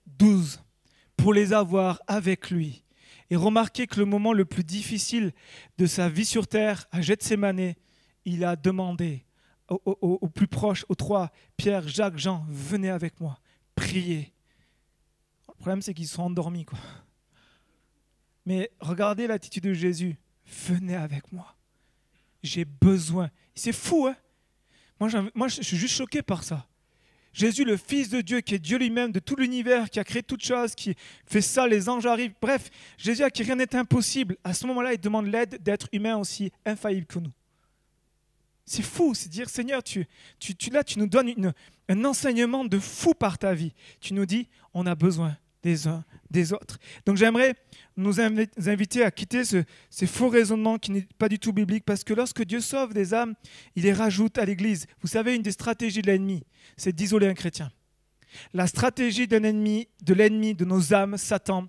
Douze, 0.06 0.62
pour 1.18 1.34
les 1.34 1.54
avoir 1.54 2.02
avec 2.08 2.52
lui. 2.52 2.84
Et 3.30 3.36
remarquez 3.36 3.88
que 3.88 4.00
le 4.00 4.06
moment 4.06 4.34
le 4.34 4.46
plus 4.46 4.64
difficile 4.64 5.34
de 5.78 5.86
sa 5.86 6.10
vie 6.10 6.26
sur 6.26 6.48
terre, 6.48 6.88
à 6.92 7.02
Gethsemane, 7.02 7.74
il 8.26 8.44
a 8.44 8.56
demandé 8.56 9.26
aux, 9.70 10.28
plus 10.30 10.48
proches, 10.48 10.86
aux 10.90 10.96
trois, 10.96 11.32
Pierre, 11.56 11.88
Jacques, 11.88 12.18
Jean, 12.18 12.46
venez 12.50 12.90
avec 12.90 13.20
moi, 13.20 13.40
priez. 13.76 14.34
Le 15.48 15.54
problème, 15.56 15.82
c'est 15.82 15.94
qu'ils 15.94 16.08
sont 16.08 16.24
endormis, 16.24 16.66
quoi. 16.66 16.80
Mais 18.46 18.72
regardez 18.80 19.28
l'attitude 19.28 19.64
de 19.64 19.74
Jésus. 19.74 20.16
Venez 20.68 20.96
avec 20.96 21.32
moi. 21.32 21.56
J'ai 22.42 22.66
besoin. 22.66 23.30
C'est 23.54 23.74
fou, 23.74 24.08
hein? 24.08 24.16
Moi, 25.00 25.10
moi, 25.34 25.48
je 25.48 25.62
suis 25.62 25.78
juste 25.78 25.96
choqué 25.96 26.22
par 26.22 26.44
ça. 26.44 26.68
Jésus, 27.32 27.64
le 27.64 27.78
Fils 27.78 28.10
de 28.10 28.22
Dieu, 28.22 28.42
qui 28.42 28.56
est 28.56 28.60
Dieu 28.60 28.78
lui-même, 28.78 29.12
de 29.12 29.20
tout 29.20 29.36
l'univers, 29.36 29.90
qui 29.90 30.00
a 30.00 30.04
créé 30.04 30.24
toutes 30.24 30.44
choses, 30.44 30.76
qui 30.76 30.96
fait 31.26 31.42
ça, 31.42 31.68
les 31.68 31.88
anges 31.88 32.06
arrivent. 32.06 32.34
Bref, 32.42 32.70
Jésus 32.98 33.24
à 33.24 33.30
qui 33.30 33.44
rien 33.44 33.56
n'est 33.56 33.76
impossible. 33.76 34.36
À 34.44 34.54
ce 34.54 34.66
moment-là, 34.68 34.94
il 34.94 35.00
demande 35.00 35.28
l'aide 35.28 35.62
d'être 35.62 35.88
humain 35.94 36.18
aussi 36.18 36.52
infaillible 36.66 37.06
que 37.06 37.20
nous. 37.20 37.32
C'est 38.66 38.84
fou, 38.84 39.14
c'est 39.14 39.30
dire, 39.30 39.50
Seigneur, 39.50 39.82
tu, 39.84 40.06
tu, 40.40 40.56
tu, 40.56 40.70
là, 40.70 40.84
tu 40.84 41.00
nous 41.00 41.08
donnes 41.08 41.54
un 41.88 42.06
enseignement 42.06 42.66
de 42.66 42.78
fou 42.78 43.14
par 43.14 43.38
ta 43.38 43.54
vie. 43.54 43.74
Tu 44.00 44.14
nous 44.14 44.26
dis, 44.26 44.48
on 44.74 44.86
a 44.86 44.96
besoin 44.96 45.38
des 45.64 45.88
uns 45.88 46.04
des 46.32 46.54
autres. 46.54 46.78
Donc 47.06 47.18
j'aimerais 47.18 47.56
nous 47.98 48.20
inviter 48.22 49.04
à 49.04 49.12
quitter 49.12 49.44
ce, 49.44 49.64
ces 49.90 50.08
faux 50.08 50.30
raisonnements 50.30 50.78
qui 50.78 50.92
n'est 50.92 51.08
pas 51.18 51.30
du 51.30 51.40
tout 51.40 51.54
biblique, 51.54 51.84
parce 51.86 52.04
que 52.04 52.14
lorsque 52.14 52.44
Dieu 52.44 52.62
sauve 52.62 52.94
des 52.94 53.14
âmes, 53.14 53.36
il 53.76 53.84
les 53.84 53.94
rajoute 53.94 54.38
à 54.38 54.46
l'Église. 54.46 54.88
Vous 55.02 55.08
savez, 55.08 55.36
une 55.36 55.42
des 55.42 55.52
stratégies 55.52 56.02
de 56.02 56.08
l'ennemi, 56.08 56.44
c'est 56.78 56.96
d'isoler 56.96 57.28
un 57.28 57.34
chrétien. 57.34 57.72
La 58.54 58.68
stratégie 58.68 59.28
d'un 59.28 59.44
ennemi, 59.44 59.88
de 60.04 60.14
l'ennemi 60.14 60.54
de 60.54 60.66
nos 60.66 60.94
âmes, 60.94 61.18
Satan, 61.18 61.68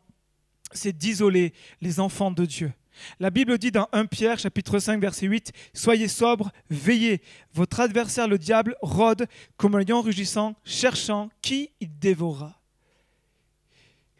c'est 0.73 0.97
d'isoler 0.97 1.53
les 1.81 2.01
enfants 2.01 2.31
de 2.31 2.45
Dieu. 2.45 2.73
La 3.19 3.31
Bible 3.31 3.57
dit 3.59 3.71
dans 3.71 3.89
1 3.93 4.07
Pierre 4.07 4.39
chapitre 4.39 4.79
5 4.79 5.01
verset 5.01 5.27
8, 5.27 5.53
Soyez 5.73 6.09
sobres, 6.09 6.51
veillez. 6.69 7.23
Votre 7.55 7.81
adversaire 7.81 8.29
le 8.29 8.39
diable 8.39 8.77
rôde 8.83 9.27
comme 9.57 9.75
un 9.75 9.83
lion 9.83 10.03
rugissant, 10.03 10.55
cherchant 10.65 11.31
qui 11.41 11.71
il 11.81 11.99
dévorera. 11.99 12.60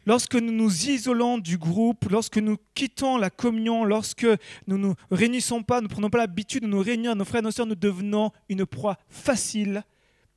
Lorsque 0.05 0.35
nous 0.35 0.51
nous 0.51 0.89
isolons 0.89 1.37
du 1.37 1.57
groupe, 1.57 2.05
lorsque 2.09 2.37
nous 2.37 2.57
quittons 2.73 3.17
la 3.17 3.29
communion, 3.29 3.83
lorsque 3.83 4.25
nous 4.65 4.77
ne 4.77 4.87
nous 4.87 4.95
réunissons 5.11 5.61
pas, 5.61 5.79
nous 5.79 5.87
ne 5.87 5.93
prenons 5.93 6.09
pas 6.09 6.17
l'habitude 6.17 6.63
de 6.63 6.67
nous 6.67 6.81
réunir, 6.81 7.15
nos 7.15 7.25
frères 7.25 7.41
et 7.41 7.43
nos 7.43 7.51
sœurs, 7.51 7.67
nous 7.67 7.75
devenons 7.75 8.31
une 8.49 8.65
proie 8.65 8.97
facile 9.09 9.83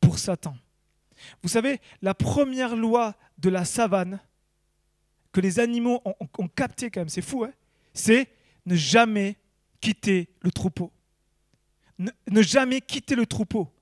pour 0.00 0.18
Satan. 0.18 0.54
Vous 1.42 1.48
savez, 1.48 1.80
la 2.02 2.14
première 2.14 2.76
loi 2.76 3.14
de 3.38 3.48
la 3.48 3.64
savane 3.64 4.20
que 5.32 5.40
les 5.40 5.58
animaux 5.58 6.02
ont, 6.04 6.48
capté 6.48 6.90
quand 6.90 7.00
même, 7.00 7.08
c'est 7.08 7.22
fou, 7.22 7.44
hein 7.44 7.52
c'est 7.92 8.28
ne 8.66 8.76
jamais 8.76 9.36
quitter 9.80 10.28
le 10.40 10.50
troupeau. 10.50 10.92
ne 11.98 12.42
jamais 12.42 12.80
quitter 12.80 13.14
le 13.14 13.26
troupeau. 13.26 13.73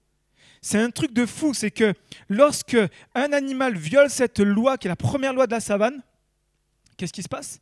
C'est 0.64 0.78
un 0.78 0.90
truc 0.90 1.12
de 1.12 1.26
fou, 1.26 1.54
c'est 1.54 1.72
que 1.72 1.92
lorsque 2.28 2.76
un 3.16 3.32
animal 3.32 3.76
viole 3.76 4.08
cette 4.08 4.38
loi, 4.38 4.78
qui 4.78 4.86
est 4.86 4.88
la 4.88 4.96
première 4.96 5.34
loi 5.34 5.48
de 5.48 5.50
la 5.50 5.60
savane, 5.60 6.02
qu'est-ce 6.96 7.12
qui 7.12 7.24
se 7.24 7.28
passe? 7.28 7.60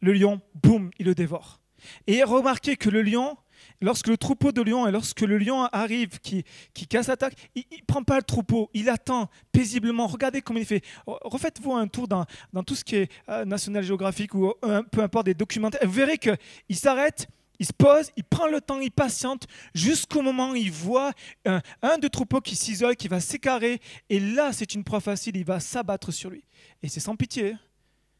Le 0.00 0.12
lion, 0.12 0.40
boum, 0.60 0.90
il 0.98 1.06
le 1.06 1.14
dévore. 1.14 1.60
Et 2.08 2.24
remarquez 2.24 2.76
que 2.76 2.90
le 2.90 3.02
lion, 3.02 3.36
lorsque 3.80 4.08
le 4.08 4.16
troupeau 4.16 4.50
de 4.50 4.62
lions 4.62 4.88
et 4.88 4.90
lorsque 4.90 5.20
le 5.20 5.38
lion 5.38 5.64
arrive, 5.66 6.18
qui, 6.18 6.44
qui 6.74 6.88
casse 6.88 7.06
l'attaque, 7.06 7.36
il 7.54 7.64
ne 7.70 7.84
prend 7.86 8.02
pas 8.02 8.16
le 8.16 8.24
troupeau, 8.24 8.68
il 8.74 8.88
attend 8.88 9.30
paisiblement. 9.52 10.08
Regardez 10.08 10.42
comment 10.42 10.58
il 10.58 10.66
fait. 10.66 10.82
Refaites-vous 11.06 11.72
un 11.72 11.86
tour 11.86 12.08
dans, 12.08 12.26
dans, 12.52 12.64
tout 12.64 12.74
ce 12.74 12.82
qui 12.82 12.96
est 12.96 13.12
euh, 13.28 13.44
National 13.44 13.84
Geographic 13.84 14.34
ou 14.34 14.52
peu 14.90 15.02
importe 15.02 15.26
des 15.26 15.34
documentaires. 15.34 15.82
Vous 15.84 15.92
verrez 15.92 16.18
qu'il 16.18 16.76
s'arrête, 16.76 17.28
il 17.58 17.66
se 17.66 17.72
pose, 17.72 18.10
il 18.16 18.24
prend 18.24 18.48
le 18.48 18.60
temps, 18.60 18.80
il 18.80 18.90
patiente 18.90 19.46
jusqu'au 19.74 20.22
moment 20.22 20.50
où 20.50 20.56
il 20.56 20.70
voit 20.72 21.12
un, 21.44 21.98
de 21.98 22.08
troupeau 22.08 22.40
qui 22.40 22.56
s'isole, 22.56 22.96
qui 22.96 23.08
va 23.08 23.20
s'écarrer. 23.20 23.80
Et 24.10 24.20
là, 24.20 24.52
c'est 24.52 24.74
une 24.74 24.84
proie 24.84 25.00
facile, 25.00 25.36
il 25.36 25.44
va 25.44 25.60
s'abattre 25.60 26.12
sur 26.12 26.30
lui. 26.30 26.44
Et 26.82 26.88
c'est 26.88 27.00
sans 27.00 27.16
pitié. 27.16 27.56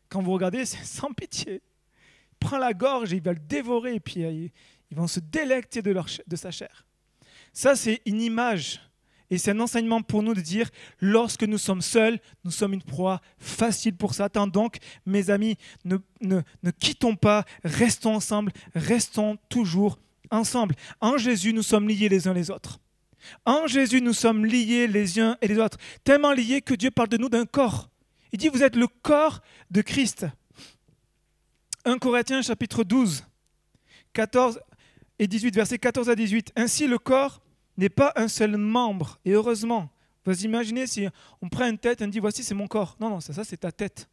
Quand 0.08 0.22
vous 0.22 0.32
regardez, 0.32 0.64
c'est 0.64 0.84
sans 0.84 1.12
pitié. 1.12 1.62
Il 2.32 2.36
prend 2.38 2.58
la 2.58 2.72
gorge 2.72 3.12
et 3.12 3.16
il 3.16 3.22
va 3.22 3.32
le 3.32 3.40
dévorer. 3.40 3.94
Et 3.94 4.00
puis 4.00 4.24
euh, 4.24 4.48
ils 4.90 4.96
vont 4.96 5.06
se 5.06 5.20
délecter 5.20 5.82
de 5.82 6.36
sa 6.36 6.50
chair. 6.50 6.86
Ça, 7.52 7.74
c'est 7.76 8.02
une 8.06 8.20
image. 8.20 8.80
Et 9.31 9.38
c'est 9.38 9.52
un 9.52 9.61
enseignement 9.61 10.02
pour 10.02 10.23
nous 10.23 10.35
de 10.35 10.40
dire, 10.40 10.69
lorsque 11.00 11.45
nous 11.45 11.59
sommes 11.59 11.81
seuls, 11.81 12.21
nous 12.45 12.50
sommes 12.50 12.75
une 12.75 12.83
proie 12.83 13.21
facile 13.38 13.97
pour 13.97 14.14
Satan. 14.14 14.47
Donc, 14.47 14.76
mes 15.07 15.31
amis, 15.31 15.57
ne, 15.85 15.97
ne, 16.21 16.40
ne 16.62 16.71
quittons 16.71 17.16
pas, 17.16 17.45
restons 17.64 18.14
ensemble, 18.14 18.52
restons 18.75 19.38
toujours 19.49 19.99
ensemble. 20.31 20.75
En 21.00 21.16
Jésus, 21.16 21.52
nous 21.52 21.62
sommes 21.62 21.88
liés 21.88 22.09
les 22.09 22.28
uns 22.28 22.35
les 22.35 22.50
autres. 22.50 22.81
En 23.47 23.66
Jésus, 23.66 24.02
nous 24.02 24.12
sommes 24.12 24.45
liés 24.45 24.87
les 24.87 25.19
uns 25.19 25.38
et 25.40 25.49
les 25.49 25.59
autres. 25.59 25.78
Tellement 26.04 26.33
liés 26.33 26.61
que 26.61 26.75
Dieu 26.75 26.90
parle 26.90 27.09
de 27.09 27.16
nous 27.16 27.31
d'un 27.31 27.47
corps. 27.47 27.88
Il 28.33 28.38
dit, 28.38 28.49
vous 28.49 28.62
êtes 28.62 28.76
le 28.76 28.87
corps 28.87 29.40
de 29.71 29.81
Christ. 29.81 30.26
1 31.87 31.99
Corinthiens 31.99 32.43
chapitre 32.43 32.85
12, 32.85 33.25
14 34.12 34.61
et 35.19 35.26
18, 35.26 35.54
versets 35.54 35.78
14 35.78 36.11
à 36.11 36.14
18. 36.14 36.52
Ainsi, 36.57 36.87
le 36.87 36.99
corps 36.99 37.43
n'est 37.76 37.88
pas 37.88 38.12
un 38.16 38.28
seul 38.28 38.57
membre, 38.57 39.19
et 39.25 39.33
heureusement. 39.33 39.90
Vous 40.25 40.45
imaginez 40.45 40.87
si 40.87 41.07
on 41.43 41.49
prend 41.49 41.69
une 41.69 41.76
tête 41.76 42.00
et 42.00 42.04
on 42.04 42.09
dit 42.09 42.19
voici 42.19 42.43
c'est 42.43 42.54
mon 42.54 42.66
corps. 42.66 42.97
Non, 42.99 43.11
non, 43.11 43.21
ça, 43.21 43.33
ça 43.35 43.45
c'est 43.45 43.59
ta 43.59 43.71
tête. 43.71 44.09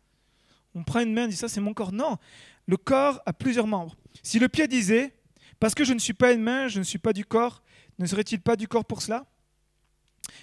On 0.76 0.84
prend 0.84 1.00
une 1.00 1.14
main 1.14 1.26
et 1.26 1.30
dit 1.30 1.38
ça 1.38 1.48
c'est 1.48 1.62
mon 1.62 1.74
corps. 1.74 1.94
Non, 1.94 2.18
le 2.66 2.76
corps 2.76 3.22
a 3.26 3.32
plusieurs 3.32 3.68
membres. 3.68 3.96
Si 4.22 4.38
le 4.38 4.50
pied 4.50 4.68
disait 4.68 5.14
parce 5.60 5.74
que 5.74 5.86
je 5.86 5.94
ne 5.94 6.00
suis 6.00 6.14
pas 6.14 6.34
une 6.34 6.42
main, 6.42 6.68
je 6.68 6.80
ne 6.80 6.84
suis 6.84 6.98
pas 6.98 7.14
du 7.14 7.24
corps, 7.24 7.64
ne 7.98 8.06
serait-il 8.06 8.42
pas 8.42 8.56
du 8.58 8.68
corps 8.68 8.84
pour 8.84 9.02
cela? 9.02 9.26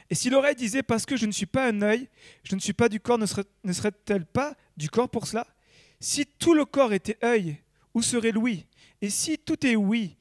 Et 0.09 0.15
si 0.15 0.31
l'oreille 0.31 0.55
disait 0.55 0.83
parce 0.83 1.05
que 1.05 1.17
je 1.17 1.27
ne 1.27 1.33
suis 1.33 1.47
pas 1.47 1.69
un 1.69 1.83
œil, 1.83 2.09
je 2.45 2.55
ne 2.55 2.61
suis 2.61 2.73
pas 2.73 2.89
du 2.89 3.01
corps, 3.01 3.19
ne 3.19 3.73
serait-elle 3.73 4.25
pas 4.25 4.55
du 4.77 4.89
corps 4.89 5.09
pour 5.09 5.27
cela? 5.27 5.47
Si 6.01 6.25
tout 6.25 6.55
le 6.55 6.65
corps 6.65 6.93
était 6.93 7.19
œil, 7.23 7.59
où 7.93 8.01
serait 8.01 8.31
l'ouïe? 8.31 8.65
Et 9.03 9.11
si 9.11 9.39
tout 9.39 9.67
est 9.67 9.77
oui, 9.77 10.17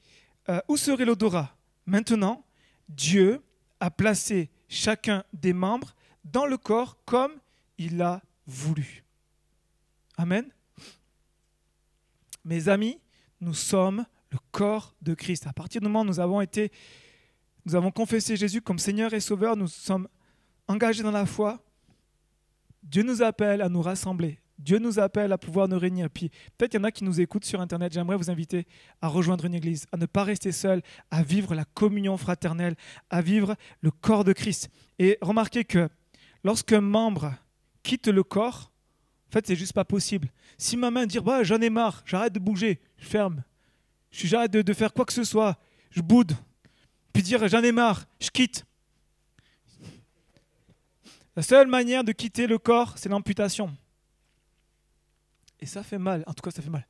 euh, 0.48 0.60
où 0.68 0.76
serait 0.76 1.04
l'odorat? 1.04 1.56
Maintenant, 1.86 2.44
Dieu 2.88 3.42
a 3.80 3.90
placé 3.90 4.50
chacun 4.68 5.24
des 5.32 5.52
membres 5.52 5.94
dans 6.24 6.46
le 6.46 6.56
corps 6.56 6.98
comme 7.04 7.32
il 7.78 7.96
l'a 7.96 8.22
voulu. 8.46 9.04
Amen. 10.16 10.44
Mes 12.44 12.68
amis, 12.68 12.98
nous 13.40 13.54
sommes 13.54 14.04
le 14.30 14.38
corps 14.50 14.94
de 15.02 15.14
Christ. 15.14 15.46
À 15.46 15.52
partir 15.52 15.80
du 15.80 15.86
moment 15.86 16.00
où 16.00 16.06
nous 16.06 16.20
avons 16.20 16.40
été, 16.40 16.72
nous 17.64 17.74
avons 17.74 17.90
confessé 17.90 18.36
Jésus 18.36 18.60
comme 18.60 18.78
Seigneur 18.78 19.12
et 19.14 19.20
Sauveur, 19.20 19.56
nous 19.56 19.68
sommes 19.68 20.08
engagés 20.66 21.02
dans 21.02 21.10
la 21.10 21.26
foi. 21.26 21.62
Dieu 22.82 23.02
nous 23.02 23.22
appelle 23.22 23.62
à 23.62 23.68
nous 23.68 23.82
rassembler 23.82 24.40
Dieu 24.58 24.78
nous 24.78 24.98
appelle 24.98 25.32
à 25.32 25.38
pouvoir 25.38 25.68
nous 25.68 25.78
réunir. 25.78 26.10
Peut-être 26.10 26.70
qu'il 26.70 26.80
y 26.80 26.82
en 26.82 26.84
a 26.84 26.90
qui 26.90 27.04
nous 27.04 27.20
écoutent 27.20 27.44
sur 27.44 27.60
Internet. 27.60 27.92
J'aimerais 27.92 28.16
vous 28.16 28.30
inviter 28.30 28.66
à 29.00 29.08
rejoindre 29.08 29.44
une 29.44 29.54
église, 29.54 29.86
à 29.92 29.96
ne 29.96 30.06
pas 30.06 30.24
rester 30.24 30.50
seul, 30.50 30.82
à 31.10 31.22
vivre 31.22 31.54
la 31.54 31.64
communion 31.64 32.16
fraternelle, 32.16 32.74
à 33.08 33.22
vivre 33.22 33.54
le 33.80 33.90
corps 33.90 34.24
de 34.24 34.32
Christ. 34.32 34.68
Et 34.98 35.16
remarquez 35.20 35.64
que 35.64 35.88
lorsqu'un 36.42 36.80
membre 36.80 37.34
quitte 37.84 38.08
le 38.08 38.24
corps, 38.24 38.72
en 39.28 39.32
fait, 39.32 39.46
c'est 39.46 39.56
juste 39.56 39.74
pas 39.74 39.84
possible. 39.84 40.28
Si 40.56 40.76
ma 40.76 40.90
main 40.90 41.06
dit 41.06 41.20
bah, 41.20 41.44
j'en 41.44 41.60
ai 41.60 41.70
marre, 41.70 42.02
j'arrête 42.04 42.32
de 42.32 42.40
bouger, 42.40 42.80
je 42.96 43.06
ferme, 43.06 43.44
j'arrête 44.10 44.50
de, 44.50 44.62
de 44.62 44.72
faire 44.72 44.92
quoi 44.92 45.04
que 45.04 45.12
ce 45.12 45.24
soit, 45.24 45.56
je 45.90 46.00
boude, 46.00 46.32
puis 47.12 47.22
dire 47.22 47.46
j'en 47.46 47.62
ai 47.62 47.72
marre, 47.72 48.06
je 48.20 48.30
quitte. 48.30 48.64
La 51.36 51.42
seule 51.42 51.68
manière 51.68 52.02
de 52.02 52.10
quitter 52.10 52.48
le 52.48 52.58
corps, 52.58 52.98
c'est 52.98 53.08
l'amputation. 53.08 53.76
Et 55.60 55.66
ça 55.66 55.82
fait 55.82 55.98
mal, 55.98 56.24
en 56.26 56.34
tout 56.34 56.42
cas 56.42 56.50
ça 56.50 56.62
fait 56.62 56.70
mal. 56.70 56.86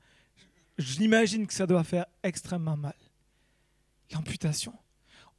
J'imagine 0.79 1.47
que 1.47 1.55
ça 1.55 1.67
doit 1.67 1.85
faire 1.85 2.07
extrêmement 2.23 2.77
mal. 2.77 2.95
L'amputation. 4.13 4.73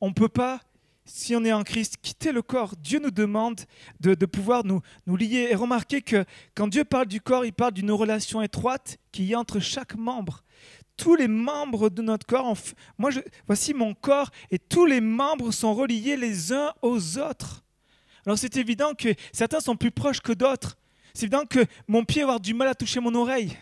On 0.02 0.10
ne 0.10 0.14
peut 0.14 0.30
pas, 0.30 0.62
si 1.06 1.36
on 1.36 1.44
est 1.44 1.54
en 1.54 1.64
Christ, 1.64 1.98
quitter 2.02 2.32
le 2.32 2.42
corps. 2.42 2.76
Dieu 2.78 3.00
nous 3.00 3.12
demande 3.12 3.62
de, 4.00 4.14
pouvoir 4.26 4.64
nous, 4.64 4.82
nous 5.08 5.16
lier. 5.16 5.48
Et 5.52 5.56
remarquez 5.56 6.02
que 6.02 6.26
quand 6.56 6.68
Dieu 6.68 6.84
parle 6.84 7.08
du 7.08 7.22
corps, 7.22 7.46
il 7.46 7.54
parle 7.54 7.74
d'une 7.74 7.92
relation 7.92 8.42
étroite 8.42 8.98
qui 9.12 9.26
y 9.26 9.36
entre 9.36 9.60
chaque 9.60 9.96
membre. 9.96 10.44
Tous 10.98 11.16
les 11.16 11.30
membres 11.30 11.90
de 11.90 12.02
notre 12.02 12.26
corps, 12.26 12.58
moi 12.98 13.10
voici 13.48 13.74
mon 13.74 13.94
corps, 13.94 14.32
et 14.52 14.60
tous 14.60 14.86
les 14.86 15.00
membres 15.00 15.52
sont 15.52 15.74
reliés 15.74 16.18
les 16.18 16.52
uns 16.52 16.74
aux 16.82 17.18
autres. 17.18 17.64
Alors 18.26 18.38
c'est 18.38 18.58
évident 18.58 18.94
que 18.94 19.16
certains 19.32 19.62
sont 19.62 19.78
plus 19.78 19.92
proches 19.92 20.20
que 20.20 20.34
d'autres. 20.34 20.78
C'est 21.14 21.24
évident 21.24 21.46
que 21.46 21.66
mon 21.88 22.04
pied 22.04 22.22
va 22.22 22.30
avoir 22.30 22.40
du 22.40 22.54
mal 22.54 22.68
à 22.68 22.76
toucher 22.76 23.00
mon 23.00 23.14
oreille. 23.16 23.58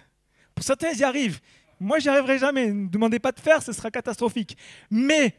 Pour 0.55 0.63
certains, 0.63 0.91
ils 0.91 0.99
y 0.99 1.03
arrivent. 1.03 1.39
Moi, 1.79 1.99
j'y 1.99 2.09
arriverai 2.09 2.39
jamais. 2.39 2.71
Ne 2.71 2.87
demandez 2.87 3.19
pas 3.19 3.31
de 3.31 3.39
faire, 3.39 3.61
ce 3.61 3.71
sera 3.71 3.91
catastrophique. 3.91 4.57
Mais 4.89 5.35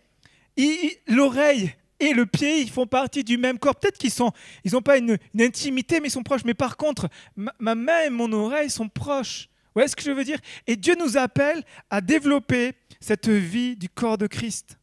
l'oreille 1.06 1.74
et 2.00 2.12
le 2.12 2.26
pied, 2.26 2.60
ils 2.60 2.70
font 2.70 2.86
partie 2.86 3.24
du 3.24 3.38
même 3.38 3.58
corps. 3.58 3.74
Peut-être 3.74 3.98
qu'ils 3.98 4.12
sont, 4.12 4.32
ils 4.64 4.72
n'ont 4.72 4.82
pas 4.82 4.98
une, 4.98 5.18
intimité, 5.38 6.00
mais 6.00 6.08
ils 6.08 6.12
sont 6.12 6.22
proches. 6.22 6.44
Mais 6.44 6.54
par 6.54 6.76
contre, 6.76 7.08
ma, 7.36 7.52
ma 7.58 7.74
main 7.74 8.02
et 8.06 8.10
mon 8.10 8.32
oreille 8.32 8.70
sont 8.70 8.88
proches. 8.88 9.48
Vous 9.66 9.80
voyez 9.80 9.88
ce 9.88 9.96
que 9.96 10.02
je 10.02 10.10
veux 10.10 10.24
dire? 10.24 10.38
Et 10.66 10.76
Dieu 10.76 10.94
nous 10.98 11.16
appelle 11.16 11.64
à 11.90 12.00
développer 12.00 12.72
cette 13.00 13.28
vie 13.28 13.76
du 13.76 13.88
corps 13.88 14.18
de 14.18 14.26
Christ, 14.26 14.78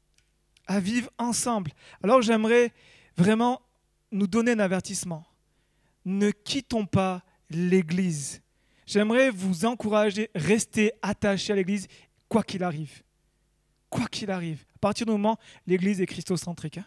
à 0.68 0.80
vivre 0.80 1.10
ensemble. 1.18 1.72
Alors 2.04 2.22
j'aimerais 2.22 2.74
vraiment 3.18 3.62
nous 4.12 4.28
donner 4.28 4.52
un 4.52 4.60
avertissement 4.60 5.26
ne 6.06 6.32
quittons 6.32 6.86
pas 6.86 7.24
l'Église. 7.50 8.42
J'aimerais 8.86 9.32
vous 9.32 9.66
encourager, 9.66 10.30
rester 10.36 10.94
attachés 11.02 11.54
à 11.54 11.56
l'Église, 11.56 11.88
quoi 12.30 12.44
qu'il 12.44 12.64
arrive. 12.64 13.02
Quoi 13.90 14.08
qu'il 14.08 14.30
arrive. 14.30 14.64
À 14.76 14.80
partir 14.80 15.06
du 15.06 15.12
moment, 15.12 15.38
l'Église 15.66 16.02
est 16.02 16.06
christocentrique. 16.06 16.78
Hein. 16.78 16.86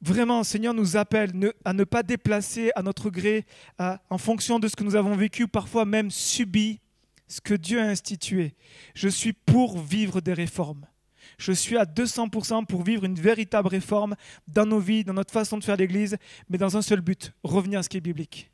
Vraiment, 0.00 0.44
Seigneur 0.44 0.74
nous 0.74 0.96
appelle 0.96 1.32
à 1.64 1.72
ne 1.72 1.84
pas 1.84 2.02
déplacer 2.02 2.70
à 2.76 2.82
notre 2.82 3.10
gré, 3.10 3.46
en 3.78 4.18
fonction 4.18 4.58
de 4.58 4.68
ce 4.68 4.76
que 4.76 4.84
nous 4.84 4.96
avons 4.96 5.16
vécu, 5.16 5.48
parfois 5.48 5.84
même 5.84 6.10
subi, 6.10 6.80
ce 7.26 7.40
que 7.40 7.54
Dieu 7.54 7.80
a 7.80 7.84
institué. 7.84 8.54
Je 8.94 9.08
suis 9.08 9.32
pour 9.32 9.78
vivre 9.78 10.20
des 10.20 10.32
réformes. 10.32 10.86
Je 11.38 11.52
suis 11.52 11.76
à 11.76 11.84
200% 11.84 12.66
pour 12.66 12.82
vivre 12.82 13.04
une 13.04 13.14
véritable 13.14 13.68
réforme 13.68 14.16
dans 14.48 14.66
nos 14.66 14.80
vies, 14.80 15.04
dans 15.04 15.14
notre 15.14 15.32
façon 15.32 15.56
de 15.56 15.64
faire 15.64 15.76
l'Église, 15.76 16.16
mais 16.50 16.58
dans 16.58 16.76
un 16.76 16.82
seul 16.82 17.00
but, 17.00 17.32
revenir 17.44 17.78
à 17.78 17.82
ce 17.84 17.88
qui 17.88 17.96
est 17.96 18.00
biblique. 18.00 18.50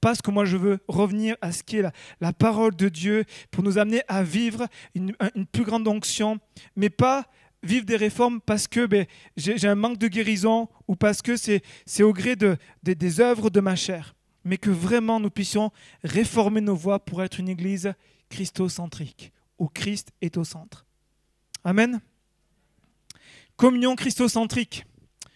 Parce 0.00 0.22
que 0.22 0.30
moi 0.30 0.44
je 0.44 0.56
veux 0.56 0.78
revenir 0.88 1.36
à 1.42 1.52
ce 1.52 1.62
qui 1.62 1.78
est 1.78 1.84
la, 2.20 2.32
parole 2.32 2.74
de 2.74 2.88
Dieu 2.88 3.24
pour 3.50 3.62
nous 3.62 3.78
amener 3.78 4.02
à 4.08 4.22
vivre 4.22 4.66
une, 4.94 5.14
plus 5.52 5.64
grande 5.64 5.86
onction, 5.88 6.38
mais 6.74 6.90
pas 6.90 7.26
vivre 7.62 7.84
des 7.84 7.96
réformes 7.96 8.40
parce 8.40 8.66
que 8.66 8.86
ben, 8.86 9.06
j'ai 9.36 9.66
un 9.66 9.74
manque 9.74 9.98
de 9.98 10.08
guérison 10.08 10.68
ou 10.88 10.96
parce 10.96 11.22
que 11.22 11.36
c'est 11.36 12.02
au 12.02 12.12
gré 12.12 12.36
de, 12.36 12.56
des 12.82 13.20
œuvres 13.20 13.50
de 13.50 13.60
ma 13.60 13.76
chair, 13.76 14.14
mais 14.44 14.56
que 14.56 14.70
vraiment 14.70 15.20
nous 15.20 15.30
puissions 15.30 15.70
réformer 16.02 16.60
nos 16.60 16.76
voies 16.76 17.04
pour 17.04 17.22
être 17.22 17.40
une 17.40 17.48
Église 17.48 17.92
christocentrique, 18.30 19.32
où 19.58 19.68
Christ 19.68 20.12
est 20.20 20.36
au 20.36 20.44
centre. 20.44 20.85
Amen. 21.66 22.00
Communion 23.56 23.96
christocentrique. 23.96 24.86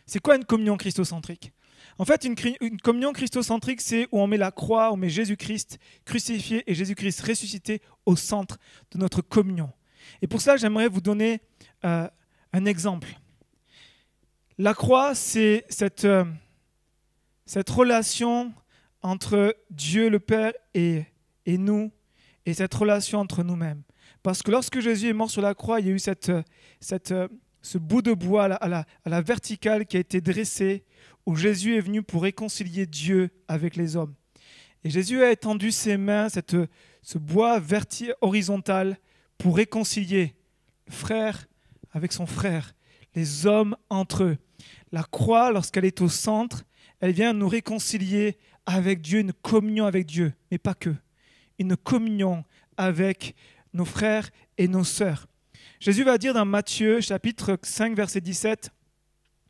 C'est 0.07 0.21
quoi 0.21 0.37
une 0.37 0.45
communion 0.45 0.77
christocentrique? 0.77 1.53
En 1.99 2.05
fait, 2.05 2.25
une, 2.25 2.37
communion 2.81 3.13
christocentrique, 3.13 3.81
c'est 3.81 4.07
où 4.13 4.21
on 4.21 4.29
met 4.29 4.37
la 4.37 4.53
croix, 4.53 4.93
on 4.93 4.97
met 4.97 5.09
Jésus-Christ 5.09 5.81
crucifié 6.05 6.63
et 6.71 6.75
Jésus-Christ 6.77 7.21
ressuscité 7.23 7.83
au 8.07 8.15
centre 8.15 8.59
de 8.93 8.99
notre 8.99 9.23
communion. 9.23 9.73
Et 10.23 10.29
pour 10.29 10.41
ça, 10.41 10.57
j'aimerais 10.57 10.87
vous 10.87 11.01
donner 11.01 11.41
euh, 11.85 12.09
un 12.53 12.65
exemple. 12.65 13.09
La 14.57 14.73
croix, 14.73 15.17
c'est 15.17 15.65
cette, 15.69 16.05
euh, 16.05 16.25
cette 17.45 17.71
relation 17.71 18.55
entre 19.03 19.57
Dieu 19.69 20.09
le 20.09 20.21
Père 20.21 20.53
et, 20.75 21.07
et 21.45 21.59
nous, 21.59 21.91
et 22.47 22.55
cette 22.55 22.75
relation 22.75 23.19
entre 23.19 23.43
nous-mêmes. 23.43 23.83
Parce 24.23 24.43
que 24.43 24.51
lorsque 24.51 24.81
Jésus 24.81 25.09
est 25.09 25.15
mort 25.15 25.31
sur 25.31 25.43
la 25.43 25.55
croix, 25.55 25.81
il 25.81 25.87
y 25.87 25.91
a 25.91 25.93
eu 25.93 25.99
cette, 25.99 26.33
cette, 26.81 27.15
ce 27.63 27.79
bout 27.79 28.03
de 28.03 28.13
bois 28.13 28.45
à 28.45 28.85
la, 29.07 29.21
verticale 29.23 29.87
qui 29.87 29.97
a 29.97 30.01
été 30.01 30.21
dressé, 30.21 30.85
où 31.27 31.37
Jésus 31.37 31.77
est 31.77 31.81
venu 31.81 32.03
pour 32.03 32.23
réconcilier 32.23 32.87
Dieu 32.87 33.31
avec 33.49 33.77
les 33.77 33.97
hommes. 33.97 34.15
Et 34.85 34.91
Jésus 34.91 35.23
a 35.23 35.31
étendu 35.31 35.71
ses 35.71 35.97
mains, 35.97 36.29
cette, 36.29 36.57
ce 37.03 37.19
bois 37.19 37.61
horizontal, 38.21 38.99
pour 39.39 39.57
réconcilier 39.57 40.35
le 40.87 40.93
frère 40.93 41.47
avec 41.93 42.13
son 42.13 42.27
frère, 42.27 42.75
les 43.15 43.47
hommes 43.47 43.77
entre 43.89 44.25
eux. 44.25 44.39
La 44.93 45.03
croix, 45.03 45.51
lorsqu'elle 45.51 45.85
est 45.85 46.01
au 46.01 46.09
centre, 46.09 46.65
elle 47.01 47.13
vient 47.13 47.33
nous 47.33 47.49
réconcilier 47.49 48.37
avec 48.67 49.01
Dieu, 49.01 49.21
une 49.21 49.33
communion 49.33 49.87
avec 49.87 50.07
Dieu, 50.07 50.35
mais 50.51 50.59
pas 50.59 50.75
que, 50.75 50.95
une 51.59 51.77
communion 51.77 52.45
avec 52.77 53.35
nos 53.73 53.85
frères 53.85 54.31
et 54.59 54.69
nos 54.69 54.85
sœurs. 54.85 55.27
Jésus 55.81 56.05
va 56.05 56.19
dire 56.19 56.35
dans 56.35 56.45
Matthieu 56.45 57.01
chapitre 57.01 57.59
5 57.63 57.95
verset 57.97 58.21
17, 58.21 58.71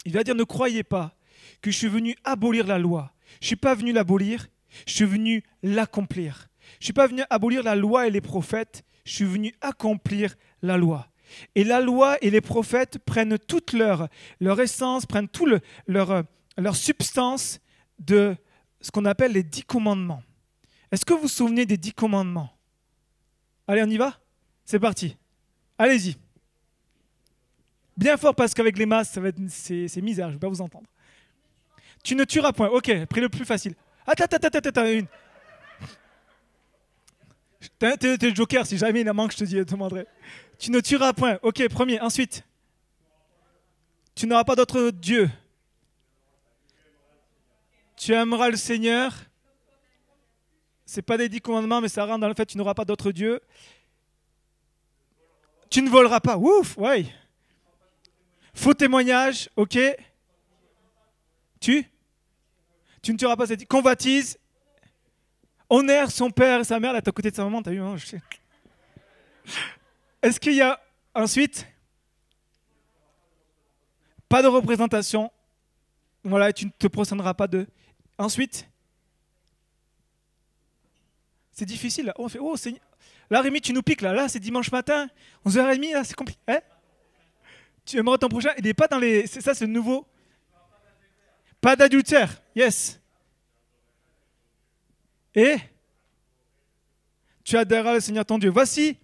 il 0.04 0.12
va 0.12 0.22
dire 0.24 0.34
ne 0.34 0.44
croyez 0.44 0.82
pas 0.82 1.14
que 1.60 1.70
je 1.70 1.76
suis 1.76 1.88
venu 1.88 2.14
abolir 2.24 2.66
la 2.66 2.78
loi. 2.78 3.12
Je 3.40 3.44
ne 3.44 3.46
suis 3.46 3.56
pas 3.56 3.74
venu 3.74 3.92
l'abolir, 3.92 4.46
je 4.86 4.92
suis 4.92 5.04
venu 5.04 5.42
l'accomplir. 5.62 6.48
Je 6.74 6.82
ne 6.82 6.84
suis 6.84 6.92
pas 6.92 7.06
venu 7.06 7.22
abolir 7.30 7.62
la 7.62 7.74
loi 7.74 8.06
et 8.06 8.10
les 8.10 8.20
prophètes, 8.20 8.84
je 9.04 9.12
suis 9.12 9.24
venu 9.24 9.54
accomplir 9.60 10.36
la 10.62 10.76
loi. 10.76 11.08
Et 11.54 11.64
la 11.64 11.80
loi 11.80 12.16
et 12.22 12.30
les 12.30 12.40
prophètes 12.40 12.98
prennent 12.98 13.38
toute 13.38 13.72
leur, 13.72 14.08
leur 14.40 14.60
essence, 14.60 15.06
prennent 15.06 15.28
toute 15.28 15.62
leur, 15.86 16.24
leur 16.56 16.76
substance 16.76 17.60
de 17.98 18.36
ce 18.80 18.90
qu'on 18.90 19.04
appelle 19.04 19.32
les 19.32 19.42
dix 19.42 19.62
commandements. 19.62 20.22
Est-ce 20.90 21.04
que 21.04 21.12
vous 21.12 21.22
vous 21.22 21.28
souvenez 21.28 21.66
des 21.66 21.76
dix 21.76 21.92
commandements? 21.92 22.50
Allez, 23.70 23.84
on 23.84 23.86
y 23.88 23.98
va? 23.98 24.18
C'est 24.64 24.80
parti. 24.80 25.16
Allez-y. 25.78 26.16
Bien 27.96 28.16
fort 28.16 28.34
parce 28.34 28.52
qu'avec 28.52 28.76
les 28.76 28.84
masses, 28.84 29.16
c'est, 29.46 30.02
misère, 30.02 30.26
je 30.26 30.30
ne 30.30 30.32
vais 30.32 30.40
pas 30.40 30.48
vous 30.48 30.60
entendre. 30.60 30.88
Tu 32.02 32.16
ne 32.16 32.24
tueras 32.24 32.52
point. 32.52 32.66
Ok, 32.66 32.92
pris 33.06 33.20
le 33.20 33.28
plus 33.28 33.44
facile. 33.44 33.76
Attends, 34.08 34.24
attends, 34.24 34.48
attends, 34.48 34.68
attends, 34.70 34.86
une. 34.86 35.06
T'es, 37.78 38.16
le 38.20 38.34
joker, 38.34 38.66
si 38.66 38.76
jamais 38.76 39.02
il 39.02 39.10
en 39.10 39.14
manque, 39.14 39.30
je 39.30 39.36
te 39.36 39.44
dis, 39.44 39.56
je 39.56 39.62
te 39.62 39.70
demanderai. 39.70 40.04
Tu 40.58 40.72
ne 40.72 40.80
tueras 40.80 41.12
point. 41.12 41.38
Ok, 41.42 41.64
premier. 41.68 42.00
Ensuite, 42.00 42.42
tu 44.16 44.26
n'auras 44.26 44.42
pas 44.42 44.56
d'autre 44.56 44.90
Dieu. 44.90 45.30
Tu 47.94 48.14
aimeras 48.14 48.50
le 48.50 48.56
Seigneur. 48.56 49.14
C'est 50.92 51.02
pas 51.02 51.16
des 51.16 51.28
dix 51.28 51.40
commandements, 51.40 51.80
mais 51.80 51.88
ça 51.88 52.04
rentre 52.04 52.18
dans 52.18 52.26
le 52.26 52.34
fait 52.34 52.44
tu 52.46 52.58
n'auras 52.58 52.74
pas 52.74 52.84
d'autre 52.84 53.12
Dieu. 53.12 53.40
Tu 55.70 55.82
ne 55.82 55.88
voleras 55.88 56.18
pas. 56.18 56.36
Ouf, 56.36 56.76
ouais. 56.78 57.06
Faux 58.54 58.74
témoignage, 58.74 59.48
ok. 59.54 59.78
Tu? 61.60 61.86
Tu 63.02 63.12
ne 63.12 63.16
tueras 63.16 63.36
pas 63.36 63.46
cette 63.46 63.68
convoitise. 63.68 64.36
Honneur 65.68 66.10
son 66.10 66.28
père 66.28 66.58
et 66.58 66.64
sa 66.64 66.80
mère. 66.80 66.92
Là, 66.92 67.00
t'es 67.00 67.10
à 67.10 67.12
côté 67.12 67.30
de 67.30 67.36
sa 67.36 67.44
maman, 67.44 67.62
t'as 67.62 67.70
vu 67.70 67.80
hein, 67.80 67.94
Est-ce 70.22 70.40
qu'il 70.40 70.54
y 70.54 70.60
a 70.60 70.80
ensuite 71.14 71.68
Pas 74.28 74.42
de 74.42 74.48
représentation? 74.48 75.30
Voilà, 76.24 76.52
tu 76.52 76.66
ne 76.66 76.70
te 76.76 76.88
procéderas 76.88 77.34
pas 77.34 77.46
de. 77.46 77.68
Ensuite 78.18 78.68
C'est 81.60 81.66
difficile. 81.66 82.10
Fait, 82.30 82.38
oh. 82.40 82.56
Là, 83.28 83.42
Rémi, 83.42 83.60
tu 83.60 83.74
nous 83.74 83.82
piques 83.82 84.00
là. 84.00 84.14
Là, 84.14 84.30
c'est 84.30 84.38
dimanche 84.38 84.72
matin, 84.72 85.10
11h30, 85.44 85.92
là, 85.92 86.04
c'est 86.04 86.14
compliqué. 86.14 86.40
Hein? 86.48 86.60
Tu 87.84 87.98
aimeras 87.98 88.16
ton 88.16 88.30
prochain. 88.30 88.48
Il 88.56 88.64
n'est 88.64 88.72
pas 88.72 88.88
dans 88.88 88.98
les. 88.98 89.26
C'est 89.26 89.42
ça, 89.42 89.52
c'est 89.52 89.66
le 89.66 89.72
nouveau. 89.72 90.06
Pas 91.60 91.76
d'adultère. 91.76 92.40
Yes. 92.56 92.98
Et 95.34 95.56
tu 97.44 97.58
adhéreras 97.58 97.92
le 97.92 98.00
Seigneur 98.00 98.24
ton 98.24 98.38
Dieu. 98.38 98.48
Voici 98.48 98.96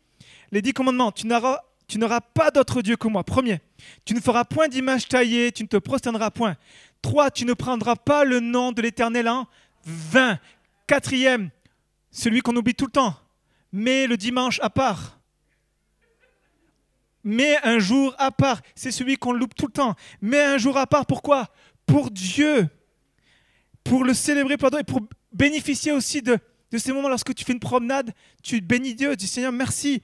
les 0.51 0.63
dix 0.63 0.73
commandements. 0.73 1.13
Tu 1.13 1.27
n'auras, 1.27 1.61
tu 1.87 1.99
n'auras 1.99 2.23
pas 2.23 2.51
d'autre 2.51 2.81
Dieu 2.81 2.97
que 2.97 3.07
moi. 3.07 3.23
Premier, 3.23 3.61
tu 4.07 4.15
ne 4.15 4.21
feras 4.21 4.47
point 4.47 4.69
d'image 4.69 5.09
taillée, 5.09 5.53
tu 5.53 5.63
ne 5.63 5.69
te 5.69 5.77
prosterneras 5.77 6.31
point. 6.31 6.57
Trois, 7.03 7.31
tu 7.31 7.45
ne 7.45 7.53
prendras 7.53 7.97
pas 7.97 8.25
le 8.25 8.41
nom 8.41 8.73
de 8.73 8.81
l'Éternel 8.81 9.29
en 9.29 9.47
vain. 9.85 10.39
Quatrième, 10.87 11.51
celui 12.17 12.41
qu'on 12.41 12.57
oublie 12.57 12.75
tout 12.75 12.87
le 12.87 12.93
temps, 12.93 13.15
mais 13.73 14.07
le 14.07 14.17
dimanche 14.17 14.59
à 14.63 14.71
part 14.71 15.17
mais 17.27 17.59
un 17.65 17.81
jour 17.81 18.15
à 18.19 18.31
part. 18.31 18.63
C'est 18.77 18.93
celui 18.93 19.17
qu'on 19.17 19.33
loupe 19.33 19.55
tout 19.57 19.67
le 19.67 19.73
temps. 19.73 19.97
Mais 20.23 20.41
un 20.41 20.59
jour 20.59 20.79
à 20.79 20.87
part, 20.87 21.07
pourquoi? 21.07 21.49
Pour 21.85 22.13
Dieu. 22.13 22.69
Pour 23.83 24.05
le 24.05 24.15
célébrer 24.15 24.57
pour 24.57 24.71
et 24.79 24.85
pour 24.85 25.01
bénéficier 25.33 25.91
aussi 25.91 26.23
de, 26.23 26.39
ces 26.79 26.93
moments 26.93 27.09
lorsque 27.09 27.35
tu 27.35 27.45
fais 27.45 27.53
une 27.53 27.59
promenade, 27.59 28.13
tu 28.45 28.61
bénis 28.61 28.95
Dieu, 28.95 29.11
tu 29.11 29.17
dis 29.17 29.27
Seigneur, 29.27 29.51
merci. 29.51 30.03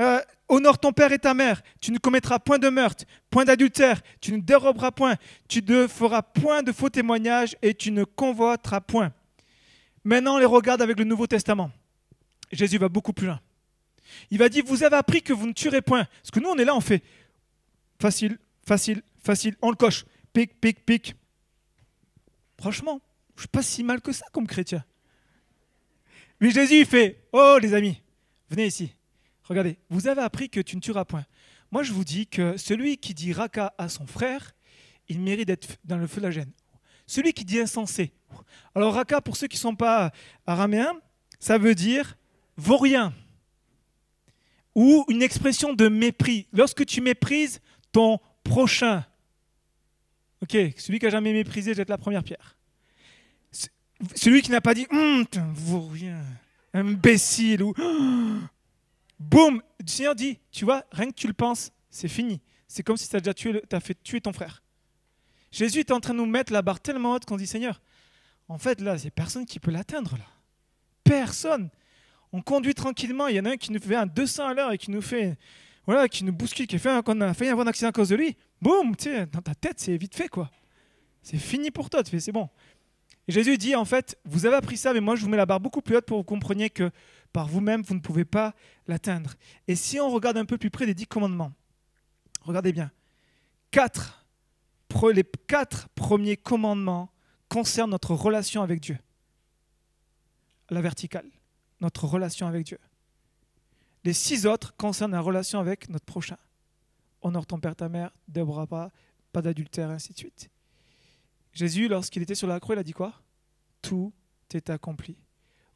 Euh, 0.00 0.20
honore 0.48 0.78
ton 0.78 0.92
père 0.92 1.12
et 1.12 1.18
ta 1.18 1.32
mère. 1.32 1.62
Tu 1.80 1.92
ne 1.92 1.98
commettras 1.98 2.40
point 2.40 2.58
de 2.58 2.68
meurtre, 2.68 3.04
point 3.30 3.44
d'adultère, 3.44 4.00
tu 4.20 4.32
ne 4.32 4.38
déroberas 4.38 4.90
point, 4.90 5.14
tu 5.48 5.62
ne 5.62 5.86
feras 5.86 6.22
point 6.22 6.62
de 6.64 6.72
faux 6.72 6.90
témoignages 6.90 7.56
et 7.62 7.74
tu 7.74 7.92
ne 7.92 8.02
convoiteras 8.02 8.80
point. 8.80 9.12
Maintenant, 10.04 10.36
on 10.36 10.38
les 10.38 10.44
regarde 10.44 10.82
avec 10.82 10.98
le 10.98 11.04
Nouveau 11.04 11.26
Testament. 11.26 11.70
Jésus 12.52 12.78
va 12.78 12.88
beaucoup 12.88 13.12
plus 13.12 13.26
loin. 13.26 13.40
Il 14.30 14.38
va 14.38 14.48
dire, 14.48 14.64
vous 14.66 14.82
avez 14.82 14.96
appris 14.96 15.22
que 15.22 15.32
vous 15.32 15.46
ne 15.46 15.52
tuerez 15.52 15.82
point. 15.82 16.04
Parce 16.04 16.30
que 16.30 16.40
nous, 16.40 16.48
on 16.48 16.56
est 16.56 16.64
là, 16.64 16.76
on 16.76 16.80
fait 16.80 17.02
facile, 17.98 18.38
facile, 18.66 19.02
facile, 19.22 19.56
on 19.62 19.70
le 19.70 19.76
coche. 19.76 20.04
Pic, 20.32 20.60
pic, 20.60 20.84
pic. 20.84 21.14
Franchement, 22.60 23.00
je 23.34 23.38
ne 23.38 23.40
suis 23.42 23.48
pas 23.48 23.62
si 23.62 23.82
mal 23.82 24.00
que 24.00 24.12
ça 24.12 24.26
comme 24.32 24.46
chrétien. 24.46 24.84
Mais 26.40 26.50
Jésus, 26.50 26.84
fait, 26.84 27.26
oh 27.32 27.58
les 27.60 27.74
amis, 27.74 28.00
venez 28.50 28.66
ici. 28.66 28.92
Regardez, 29.44 29.78
vous 29.88 30.08
avez 30.08 30.22
appris 30.22 30.50
que 30.50 30.60
tu 30.60 30.76
ne 30.76 30.80
tueras 30.80 31.04
point. 31.04 31.24
Moi, 31.70 31.82
je 31.82 31.92
vous 31.92 32.04
dis 32.04 32.26
que 32.26 32.56
celui 32.56 32.98
qui 32.98 33.14
dit 33.14 33.32
raka 33.32 33.74
à 33.78 33.88
son 33.88 34.06
frère, 34.06 34.54
il 35.08 35.20
mérite 35.20 35.46
d'être 35.48 35.76
dans 35.84 35.98
le 35.98 36.06
feu 36.06 36.20
de 36.20 36.26
la 36.26 36.30
gêne. 36.30 36.50
Celui 37.06 37.32
qui 37.32 37.44
dit 37.44 37.60
insensé. 37.60 38.12
Alors, 38.74 38.94
raka, 38.94 39.20
pour 39.20 39.36
ceux 39.36 39.46
qui 39.46 39.56
ne 39.56 39.60
sont 39.60 39.76
pas 39.76 40.12
araméens, 40.46 40.94
ça 41.38 41.58
veut 41.58 41.74
dire 41.74 42.16
vaurien 42.56 43.12
ou 44.74 45.04
une 45.08 45.22
expression 45.22 45.72
de 45.72 45.88
mépris. 45.88 46.46
Lorsque 46.52 46.84
tu 46.84 47.00
méprises 47.00 47.60
ton 47.92 48.18
prochain, 48.42 49.04
ok, 50.42 50.56
celui 50.76 50.98
qui 50.98 51.06
a 51.06 51.10
jamais 51.10 51.32
méprisé 51.32 51.74
jette 51.74 51.88
la 51.88 51.98
première 51.98 52.24
pierre. 52.24 52.56
Celui 54.14 54.42
qui 54.42 54.50
n'a 54.50 54.60
pas 54.60 54.74
dit 54.74 54.86
hum, 54.90 55.24
vaut 55.54 55.88
rien, 55.88 56.20
imbécile 56.72 57.62
ou 57.62 57.74
boum, 59.20 59.62
le 59.80 59.86
Seigneur 59.86 60.14
dit, 60.14 60.38
tu 60.50 60.64
vois, 60.64 60.84
rien 60.90 61.06
que 61.10 61.14
tu 61.14 61.26
le 61.26 61.32
penses, 61.32 61.70
c'est 61.90 62.08
fini. 62.08 62.40
C'est 62.66 62.82
comme 62.82 62.96
si 62.96 63.08
tu 63.08 63.16
as 63.16 63.20
déjà 63.20 63.34
tué, 63.34 63.62
as 63.70 63.80
fait 63.80 63.96
tuer 64.02 64.20
ton 64.20 64.32
frère. 64.32 64.62
Jésus 65.52 65.80
est 65.80 65.92
en 65.92 66.00
train 66.00 66.12
de 66.12 66.18
nous 66.18 66.26
mettre 66.26 66.52
la 66.52 66.62
barre 66.62 66.80
tellement 66.80 67.12
haute 67.12 67.24
qu'on 67.24 67.36
dit 67.36 67.46
Seigneur, 67.46 67.80
en 68.48 68.58
fait 68.58 68.80
là, 68.80 68.98
c'est 68.98 69.10
personne 69.10 69.46
qui 69.46 69.60
peut 69.60 69.70
l'atteindre 69.70 70.16
là. 70.16 70.26
Personne 71.04 71.70
on 72.34 72.42
conduit 72.42 72.74
tranquillement, 72.74 73.28
il 73.28 73.36
y 73.36 73.40
en 73.40 73.44
a 73.44 73.50
un 73.50 73.56
qui 73.56 73.70
nous 73.70 73.78
fait 73.78 73.94
un 73.94 74.06
200 74.06 74.48
à 74.48 74.54
l'heure 74.54 74.72
et 74.72 74.76
qui 74.76 74.90
nous 74.90 75.00
fait, 75.00 75.38
voilà, 75.86 76.08
qui 76.08 76.24
nous 76.24 76.32
bouscule, 76.32 76.66
qui 76.66 76.80
fait 76.80 77.00
qu'on 77.04 77.20
a 77.20 77.32
failli 77.32 77.48
avoir 77.48 77.64
un 77.64 77.70
accident 77.70 77.90
à 77.90 77.92
cause 77.92 78.08
de 78.08 78.16
lui, 78.16 78.36
boum, 78.60 78.96
tu 78.96 79.04
sais, 79.04 79.26
dans 79.26 79.40
ta 79.40 79.54
tête, 79.54 79.78
c'est 79.78 79.96
vite 79.96 80.16
fait, 80.16 80.26
quoi. 80.26 80.50
C'est 81.22 81.38
fini 81.38 81.70
pour 81.70 81.88
toi, 81.88 82.02
tu 82.02 82.10
fais, 82.10 82.18
c'est 82.18 82.32
bon. 82.32 82.48
Et 83.28 83.32
Jésus 83.32 83.56
dit, 83.56 83.76
en 83.76 83.84
fait, 83.84 84.18
vous 84.24 84.46
avez 84.46 84.56
appris 84.56 84.76
ça, 84.76 84.92
mais 84.92 84.98
moi, 84.98 85.14
je 85.14 85.22
vous 85.22 85.28
mets 85.28 85.36
la 85.36 85.46
barre 85.46 85.60
beaucoup 85.60 85.80
plus 85.80 85.94
haute 85.94 86.06
pour 86.06 86.16
que 86.16 86.20
vous 86.22 86.24
compreniez 86.24 86.70
que 86.70 86.90
par 87.32 87.46
vous-même, 87.46 87.82
vous 87.82 87.94
ne 87.94 88.00
pouvez 88.00 88.24
pas 88.24 88.52
l'atteindre. 88.88 89.34
Et 89.68 89.76
si 89.76 90.00
on 90.00 90.10
regarde 90.10 90.36
un 90.36 90.44
peu 90.44 90.58
plus 90.58 90.70
près 90.70 90.86
les 90.86 90.94
dix 90.94 91.06
commandements, 91.06 91.52
regardez 92.42 92.72
bien, 92.72 92.90
quatre, 93.70 94.26
les 95.12 95.24
quatre 95.46 95.88
premiers 95.90 96.36
commandements 96.36 97.10
concernent 97.48 97.90
notre 97.90 98.14
relation 98.14 98.62
avec 98.62 98.80
Dieu, 98.80 98.98
la 100.70 100.80
verticale 100.80 101.30
notre 101.84 102.06
relation 102.06 102.46
avec 102.46 102.66
Dieu. 102.66 102.78
Les 104.04 104.12
six 104.12 104.46
autres 104.46 104.74
concernent 104.76 105.12
la 105.12 105.20
relation 105.20 105.60
avec 105.60 105.88
notre 105.88 106.04
prochain. 106.04 106.38
Honore 107.22 107.46
ton 107.46 107.60
père, 107.60 107.76
ta 107.76 107.88
mère, 107.88 108.10
dévorera 108.28 108.66
pas, 108.66 108.90
pas 109.32 109.42
d'adultère, 109.42 109.90
ainsi 109.90 110.12
de 110.12 110.18
suite. 110.18 110.50
Jésus, 111.52 111.88
lorsqu'il 111.88 112.22
était 112.22 112.34
sur 112.34 112.48
la 112.48 112.58
croix, 112.60 112.74
il 112.74 112.78
a 112.78 112.82
dit 112.82 112.92
quoi? 112.92 113.14
Tout 113.80 114.12
est 114.52 114.70
accompli. 114.70 115.16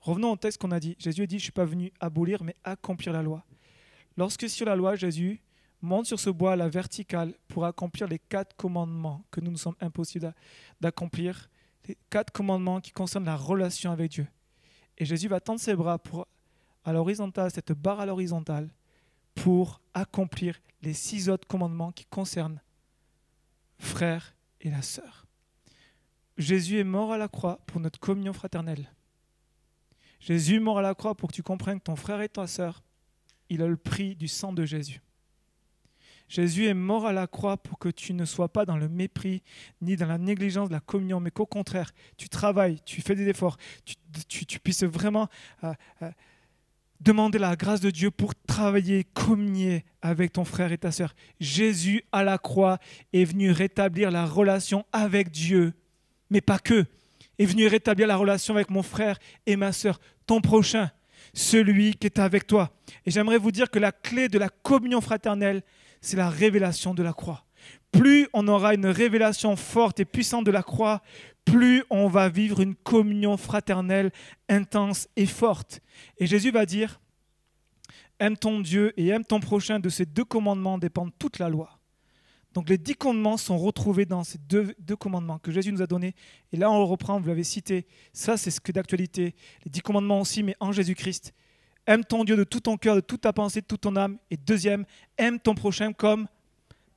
Revenons 0.01 0.33
au 0.33 0.37
texte 0.37 0.61
qu'on 0.61 0.71
a 0.71 0.81
dit. 0.81 0.97
Jésus 0.99 1.23
a 1.23 1.27
dit, 1.27 1.37
je 1.37 1.43
ne 1.43 1.45
suis 1.45 1.53
pas 1.53 1.65
venu 1.65 1.93
abolir, 2.01 2.45
mais 2.45 2.55
accomplir 2.65 3.13
la 3.13 3.23
loi. 3.23 3.45
Lorsque 4.17 4.49
sur 4.49 4.67
la 4.67 4.77
loi, 4.77 4.95
Jésus 4.95 5.41
monte 5.83 6.07
sur 6.07 6.21
ce 6.21 6.31
bois 6.31 6.53
à 6.53 6.57
la 6.57 6.69
verticale 6.69 7.35
pour 7.49 7.65
accomplir 7.65 8.09
les 8.09 8.19
quatre 8.19 8.57
commandements 8.57 9.25
que 9.31 9.41
nous 9.41 9.51
nous 9.51 9.59
sommes 9.59 9.77
impossibles 9.81 10.35
d'accomplir, 10.81 11.51
quatre 12.11 12.33
commandements 12.33 12.81
qui 12.81 12.93
concernent 12.93 13.25
la 13.25 13.37
relation 13.37 13.91
avec 13.91 14.11
Dieu. 14.11 14.27
Et 14.99 15.05
Jésus 15.05 15.29
va 15.29 15.41
tendre 15.41 15.61
ses 15.61 15.75
bras 15.75 15.99
pour, 15.99 16.27
à 16.85 16.93
l'horizontale, 16.93 17.51
cette 17.51 17.73
barre 17.73 18.01
à 18.01 18.07
l'horizontale, 18.07 18.69
pour 19.35 19.81
accomplir 19.95 20.61
les 20.83 20.93
six 20.93 21.29
autres 21.29 21.47
commandements 21.47 21.93
qui 21.93 22.05
concernent 22.07 22.61
frère 23.79 24.35
et 24.61 24.71
la 24.71 24.83
sœur. 24.83 25.27
Jésus 26.37 26.79
est 26.79 26.85
mort 26.85 27.13
à 27.13 27.19
la 27.19 27.29
croix 27.29 27.61
pour 27.67 27.81
notre 27.81 28.01
communion 28.01 28.33
fraternelle. 28.33 28.91
Jésus 30.21 30.57
est 30.57 30.61
mort 30.61 30.79
à 30.79 30.83
la 30.83 30.95
croix 30.95 31.15
pour 31.15 31.31
que 31.31 31.35
tu 31.35 31.43
comprennes 31.43 31.79
que 31.79 31.85
ton 31.85 31.97
frère 31.97 32.21
et 32.21 32.29
ta 32.29 32.47
sœur 32.47 32.83
il 33.49 33.63
a 33.63 33.67
le 33.67 33.77
prix 33.77 34.15
du 34.15 34.29
sang 34.29 34.53
de 34.53 34.65
Jésus. 34.65 35.01
Jésus 36.29 36.67
est 36.67 36.75
mort 36.75 37.07
à 37.07 37.13
la 37.13 37.27
croix 37.27 37.57
pour 37.57 37.79
que 37.79 37.89
tu 37.89 38.13
ne 38.13 38.25
sois 38.25 38.49
pas 38.49 38.67
dans 38.67 38.77
le 38.77 38.89
mépris 38.89 39.43
ni 39.81 39.97
dans 39.97 40.07
la 40.07 40.19
négligence 40.19 40.69
de 40.69 40.75
la 40.75 40.81
communion, 40.81 41.21
mais 41.21 41.31
qu'au 41.31 41.47
contraire, 41.47 41.93
tu 42.17 42.29
travailles, 42.29 42.81
tu 42.85 43.01
fais 43.01 43.15
des 43.15 43.29
efforts, 43.29 43.57
tu, 44.29 44.61
puisses 44.61 44.85
vraiment 44.85 45.29
euh, 45.65 45.73
euh, 46.03 46.11
demander 47.01 47.39
la 47.39 47.57
grâce 47.57 47.81
de 47.81 47.91
Dieu 47.91 48.11
pour 48.11 48.35
travailler, 48.35 49.05
communier 49.05 49.85
avec 50.03 50.33
ton 50.33 50.45
frère 50.45 50.73
et 50.73 50.79
ta 50.79 50.91
sœur. 50.91 51.15
Jésus 51.41 52.05
à 52.13 52.25
la 52.25 52.39
croix 52.39 52.79
est 53.13 53.25
venu 53.25 53.51
rétablir 53.51 54.11
la 54.11 54.27
relation 54.27 54.85
avec 54.93 55.31
Dieu, 55.31 55.73
mais 56.31 56.41
pas 56.41 56.59
que. 56.59 56.85
Est 57.39 57.47
venu 57.47 57.69
rétablir 57.69 58.07
la 58.07 58.17
relation 58.17 58.55
avec 58.55 58.69
mon 58.69 58.83
frère 58.83 59.19
et 59.47 59.57
ma 59.57 59.73
sœur, 59.73 60.01
ton 60.27 60.41
prochain, 60.41 60.91
celui 61.33 61.95
qui 61.95 62.07
est 62.07 62.19
avec 62.19 62.47
toi. 62.47 62.71
Et 63.07 63.11
j'aimerais 63.11 63.39
vous 63.39 63.53
dire 63.53 63.71
que 63.71 63.79
la 63.79 63.93
clé 63.93 64.29
de 64.29 64.39
la 64.39 64.49
communion 64.49 65.01
fraternelle, 65.01 65.63
c'est 66.01 66.17
la 66.17 66.31
révélation 66.31 66.95
de 66.95 67.03
la 67.03 67.13
croix. 67.13 67.45
Plus 67.93 68.29
on 68.33 68.49
aura 68.49 68.75
une 68.75 68.87
révélation 68.87 69.57
forte 69.57 70.01
et 70.01 70.05
puissante 70.05 70.45
de 70.45 70.51
la 70.51 70.63
croix, 70.63 71.03
plus 71.45 71.85
on 71.91 72.09
va 72.09 72.29
vivre 72.29 72.61
une 72.61 72.75
communion 72.75 73.37
fraternelle 73.37 74.11
intense 74.49 75.09
et 75.17 75.27
forte. 75.27 75.81
Et 76.19 76.27
Jésus 76.27 76.51
va 76.51 76.67
dire, 76.67 77.01
aime 78.19 78.37
ton 78.37 78.61
Dieu 78.61 78.93
et 79.01 79.09
aime 79.09 79.25
ton 79.25 79.41
prochain, 79.41 79.81
de 79.81 79.89
ces 79.89 80.05
deux 80.05 80.25
commandements 80.25 80.79
dépend 80.79 81.09
toute 81.19 81.39
la 81.39 81.49
loi. 81.49 81.79
Donc 82.55 82.69
les 82.69 82.79
dix 82.79 82.95
commandements 82.95 83.37
sont 83.37 83.59
retrouvés 83.59 84.05
dans 84.05 84.25
ces 84.25 84.39
deux, 84.39 84.75
deux, 84.79 84.97
commandements 84.97 85.39
que 85.39 85.53
Jésus 85.53 85.73
nous 85.73 85.83
a 85.83 85.87
donnés. 85.87 86.15
Et 86.53 86.57
là, 86.57 86.71
on 86.71 86.79
le 86.79 86.85
reprend, 86.85 87.21
vous 87.21 87.29
l'avez 87.29 87.45
cité. 87.45 87.87
Ça, 88.13 88.37
c'est 88.37 88.51
ce 88.51 88.61
que 88.61 88.73
d'actualité. 88.73 89.35
Les 89.65 89.71
dix 89.71 89.81
commandements 89.81 90.21
aussi, 90.21 90.43
mais 90.43 90.57
en 90.59 90.73
Jésus-Christ. 90.73 91.35
Aime 91.89 92.05
ton 92.05 92.23
Dieu 92.23 92.37
de 92.37 92.45
tout 92.45 92.61
ton 92.61 92.77
cœur, 92.77 92.97
de 92.97 93.01
toute 93.01 93.23
ta 93.23 93.33
pensée, 93.33 93.63
de 93.63 93.67
toute 93.67 93.81
ton 93.81 93.97
âme. 93.97 94.19
Et 94.31 94.37
deuxième, 94.37 94.85
aime 95.17 95.41
ton 95.41 95.55
prochain 95.55 95.95
comme 95.95 96.29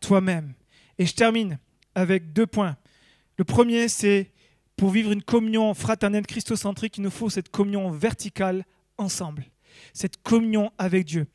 toi-même. 0.01 0.53
Et 0.97 1.05
je 1.05 1.15
termine 1.15 1.59
avec 1.95 2.33
deux 2.33 2.45
points. 2.45 2.75
Le 3.37 3.45
premier, 3.45 3.87
c'est 3.87 4.33
pour 4.75 4.89
vivre 4.89 5.13
une 5.13 5.23
communion 5.23 5.73
fraternelle 5.73 6.27
christocentrique, 6.27 6.97
il 6.97 7.03
nous 7.03 7.09
faut 7.09 7.29
cette 7.29 7.47
communion 7.47 7.89
verticale 7.89 8.65
ensemble, 8.97 9.45
cette 9.93 10.21
communion 10.23 10.73
avec 10.77 11.05
Dieu. 11.05 11.25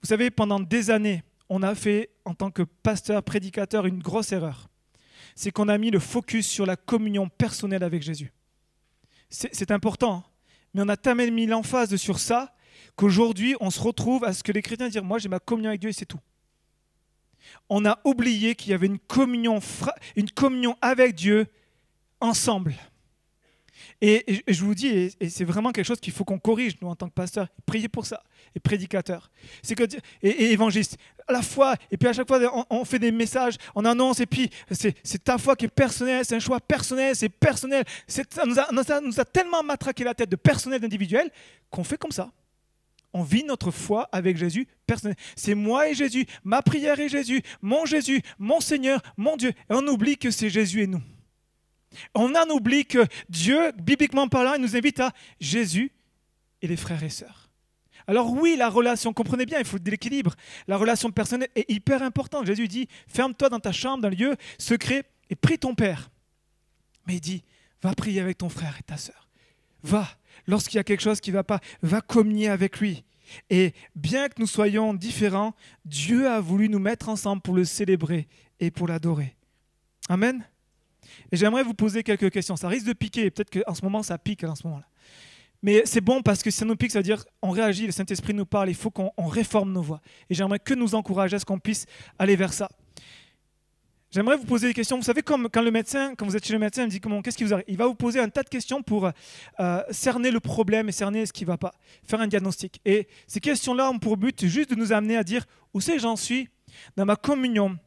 Vous 0.00 0.08
savez, 0.08 0.30
pendant 0.30 0.58
des 0.58 0.88
années, 0.88 1.22
on 1.50 1.62
a 1.62 1.74
fait, 1.74 2.08
en 2.24 2.32
tant 2.32 2.50
que 2.50 2.62
pasteur, 2.62 3.22
prédicateur, 3.22 3.84
une 3.84 3.98
grosse 3.98 4.32
erreur. 4.32 4.70
C'est 5.34 5.50
qu'on 5.50 5.68
a 5.68 5.76
mis 5.76 5.90
le 5.90 5.98
focus 5.98 6.46
sur 6.46 6.64
la 6.64 6.76
communion 6.76 7.28
personnelle 7.28 7.82
avec 7.82 8.02
Jésus. 8.02 8.32
C'est 9.28 9.70
important, 9.70 10.14
hein. 10.14 10.24
mais 10.72 10.80
on 10.82 10.88
a 10.88 10.96
tellement 10.96 11.30
mis 11.30 11.44
l'emphase 11.44 11.94
sur 11.96 12.18
ça 12.18 12.54
qu'aujourd'hui, 12.96 13.56
on 13.60 13.70
se 13.70 13.80
retrouve 13.80 14.24
à 14.24 14.32
ce 14.32 14.42
que 14.42 14.52
les 14.52 14.62
chrétiens 14.62 14.88
disent 14.88 15.02
Moi, 15.02 15.18
j'ai 15.18 15.28
ma 15.28 15.40
communion 15.40 15.70
avec 15.70 15.80
Dieu 15.80 15.90
et 15.90 15.92
c'est 15.92 16.06
tout. 16.06 16.20
On 17.68 17.84
a 17.84 17.98
oublié 18.04 18.54
qu'il 18.54 18.70
y 18.70 18.74
avait 18.74 18.86
une 18.86 18.98
communion, 18.98 19.58
une 20.16 20.30
communion 20.30 20.76
avec 20.80 21.14
Dieu 21.14 21.46
ensemble. 22.20 22.74
Et, 24.00 24.42
je 24.48 24.64
vous 24.64 24.74
dis, 24.74 24.88
et, 25.20 25.28
c'est 25.28 25.44
vraiment 25.44 25.70
quelque 25.70 25.86
chose 25.86 26.00
qu'il 26.00 26.12
faut 26.12 26.24
qu'on 26.24 26.38
corrige, 26.38 26.74
nous, 26.80 26.88
en 26.88 26.96
tant 26.96 27.08
que 27.08 27.14
pasteur, 27.14 27.48
priez 27.66 27.88
pour 27.88 28.06
ça, 28.06 28.22
et 28.54 28.60
prédicateur. 28.60 29.30
C'est 29.62 29.74
que, 29.74 29.84
et, 30.22 30.52
évangéliste, 30.52 30.98
à 31.28 31.32
la 31.32 31.42
foi, 31.42 31.76
et 31.90 31.96
puis 31.96 32.08
à 32.08 32.12
chaque 32.12 32.26
fois, 32.26 32.40
on, 32.70 32.84
fait 32.84 32.98
des 32.98 33.12
messages, 33.12 33.56
on 33.74 33.84
annonce, 33.84 34.20
et 34.20 34.26
puis 34.26 34.50
c'est 34.70 35.22
ta 35.22 35.38
foi 35.38 35.54
qui 35.54 35.66
est 35.66 35.68
personnelle, 35.68 36.24
c'est 36.24 36.34
un 36.34 36.40
choix 36.40 36.60
personnel, 36.60 37.14
c'est 37.14 37.28
personnel. 37.28 37.84
Ça 38.08 38.44
nous, 38.44 38.58
a, 38.58 38.84
ça 38.84 39.00
nous 39.00 39.20
a 39.20 39.24
tellement 39.24 39.62
matraqué 39.62 40.02
la 40.04 40.14
tête 40.14 40.28
de 40.28 40.36
personnel, 40.36 40.80
d'individuel, 40.80 41.30
qu'on 41.70 41.84
fait 41.84 41.98
comme 41.98 42.12
ça 42.12 42.32
on 43.12 43.22
vit 43.22 43.44
notre 43.44 43.70
foi 43.70 44.08
avec 44.12 44.36
Jésus 44.36 44.66
personnel. 44.86 45.16
C'est 45.36 45.54
moi 45.54 45.88
et 45.88 45.94
Jésus, 45.94 46.26
ma 46.44 46.62
prière 46.62 46.98
et 46.98 47.08
Jésus, 47.08 47.42
mon 47.60 47.84
Jésus, 47.84 48.22
mon 48.38 48.60
Seigneur, 48.60 49.00
mon 49.16 49.36
Dieu. 49.36 49.50
Et 49.50 49.74
on 49.74 49.86
oublie 49.86 50.16
que 50.16 50.30
c'est 50.30 50.50
Jésus 50.50 50.82
et 50.82 50.86
nous. 50.86 51.02
On 52.14 52.34
en 52.34 52.48
oublie 52.50 52.86
que 52.86 53.06
Dieu, 53.28 53.72
bibliquement 53.72 54.28
parlant, 54.28 54.54
il 54.54 54.62
nous 54.62 54.76
invite 54.76 55.00
à 55.00 55.12
Jésus 55.40 55.92
et 56.62 56.66
les 56.66 56.76
frères 56.76 57.02
et 57.02 57.10
sœurs. 57.10 57.50
Alors 58.06 58.32
oui, 58.32 58.56
la 58.56 58.68
relation, 58.68 59.12
comprenez 59.12 59.46
bien, 59.46 59.58
il 59.58 59.64
faut 59.64 59.78
de 59.78 59.90
l'équilibre. 59.90 60.34
La 60.66 60.76
relation 60.76 61.10
personnelle 61.10 61.50
est 61.54 61.70
hyper 61.70 62.02
importante. 62.02 62.46
Jésus 62.46 62.66
dit, 62.66 62.88
ferme-toi 63.06 63.48
dans 63.48 63.60
ta 63.60 63.72
chambre, 63.72 64.02
dans 64.02 64.08
le 64.08 64.16
lieu 64.16 64.36
secret, 64.58 65.04
et 65.30 65.36
prie 65.36 65.58
ton 65.58 65.74
Père. 65.74 66.10
Mais 67.06 67.14
il 67.14 67.20
dit, 67.20 67.44
va 67.82 67.94
prier 67.94 68.20
avec 68.20 68.38
ton 68.38 68.48
frère 68.48 68.76
et 68.78 68.82
ta 68.82 68.96
sœur. 68.96 69.28
Va, 69.82 70.08
lorsqu'il 70.46 70.76
y 70.76 70.80
a 70.80 70.84
quelque 70.84 71.02
chose 71.02 71.20
qui 71.20 71.30
ne 71.30 71.36
va 71.36 71.44
pas, 71.44 71.60
va 71.82 72.00
communier 72.00 72.48
avec 72.48 72.80
lui. 72.80 73.04
Et 73.50 73.72
bien 73.94 74.28
que 74.28 74.34
nous 74.38 74.46
soyons 74.46 74.94
différents, 74.94 75.54
Dieu 75.84 76.28
a 76.28 76.40
voulu 76.40 76.68
nous 76.68 76.78
mettre 76.78 77.08
ensemble 77.08 77.42
pour 77.42 77.54
le 77.54 77.64
célébrer 77.64 78.28
et 78.60 78.70
pour 78.70 78.88
l'adorer. 78.88 79.36
Amen. 80.08 80.44
Et 81.30 81.36
j'aimerais 81.36 81.62
vous 81.62 81.74
poser 81.74 82.02
quelques 82.02 82.30
questions. 82.30 82.56
Ça 82.56 82.68
risque 82.68 82.86
de 82.86 82.92
piquer, 82.92 83.30
peut-être 83.30 83.50
qu'en 83.50 83.74
ce 83.74 83.82
moment 83.82 84.02
ça 84.02 84.18
pique 84.18 84.44
en 84.44 84.54
ce 84.54 84.66
moment-là. 84.66 84.86
Mais 85.62 85.82
c'est 85.84 86.00
bon 86.00 86.22
parce 86.22 86.42
que 86.42 86.50
si 86.50 86.58
ça 86.58 86.64
nous 86.64 86.74
pique, 86.74 86.90
ça 86.90 86.98
veut 86.98 87.04
dire 87.04 87.24
on 87.40 87.50
réagit, 87.50 87.86
le 87.86 87.92
Saint-Esprit 87.92 88.34
nous 88.34 88.46
parle, 88.46 88.68
il 88.68 88.74
faut 88.74 88.90
qu'on 88.90 89.12
réforme 89.26 89.72
nos 89.72 89.82
voies. 89.82 90.00
Et 90.28 90.34
j'aimerais 90.34 90.58
que 90.58 90.74
nous 90.74 90.94
encourager 90.94 91.36
à 91.36 91.38
ce 91.38 91.44
qu'on 91.44 91.60
puisse 91.60 91.86
aller 92.18 92.36
vers 92.36 92.52
ça. 92.52 92.68
J'aimerais 94.12 94.36
vous 94.36 94.44
poser 94.44 94.68
des 94.68 94.74
questions. 94.74 94.98
Vous 94.98 95.02
savez, 95.02 95.22
comme 95.22 95.48
quand 95.48 95.62
le 95.62 95.70
médecin, 95.70 96.14
quand 96.14 96.26
vous 96.26 96.36
êtes 96.36 96.44
chez 96.44 96.52
le 96.52 96.58
médecin, 96.58 96.84
il 96.84 96.90
dit 96.90 97.00
comment, 97.00 97.22
qu'est-ce 97.22 97.38
qui 97.38 97.44
vous 97.44 97.54
arrive? 97.54 97.64
Il 97.66 97.78
va 97.78 97.86
vous 97.86 97.94
poser 97.94 98.20
un 98.20 98.28
tas 98.28 98.42
de 98.42 98.48
questions 98.50 98.82
pour 98.82 99.10
euh, 99.58 99.82
cerner 99.90 100.30
le 100.30 100.38
problème 100.38 100.90
et 100.90 100.92
cerner 100.92 101.24
ce 101.24 101.32
qui 101.32 101.44
ne 101.44 101.46
va 101.46 101.56
pas, 101.56 101.72
faire 102.04 102.20
un 102.20 102.26
diagnostic. 102.26 102.82
Et 102.84 103.08
ces 103.26 103.40
questions-là 103.40 103.90
ont 103.90 103.98
pour 103.98 104.18
but 104.18 104.44
juste 104.46 104.68
de 104.68 104.74
nous 104.74 104.92
amener 104.92 105.16
à 105.16 105.24
dire 105.24 105.46
où 105.72 105.80
c'est 105.80 105.98
j'en 105.98 106.16
suis 106.16 106.50
dans 106.94 107.06
ma 107.06 107.16
communion 107.16 107.78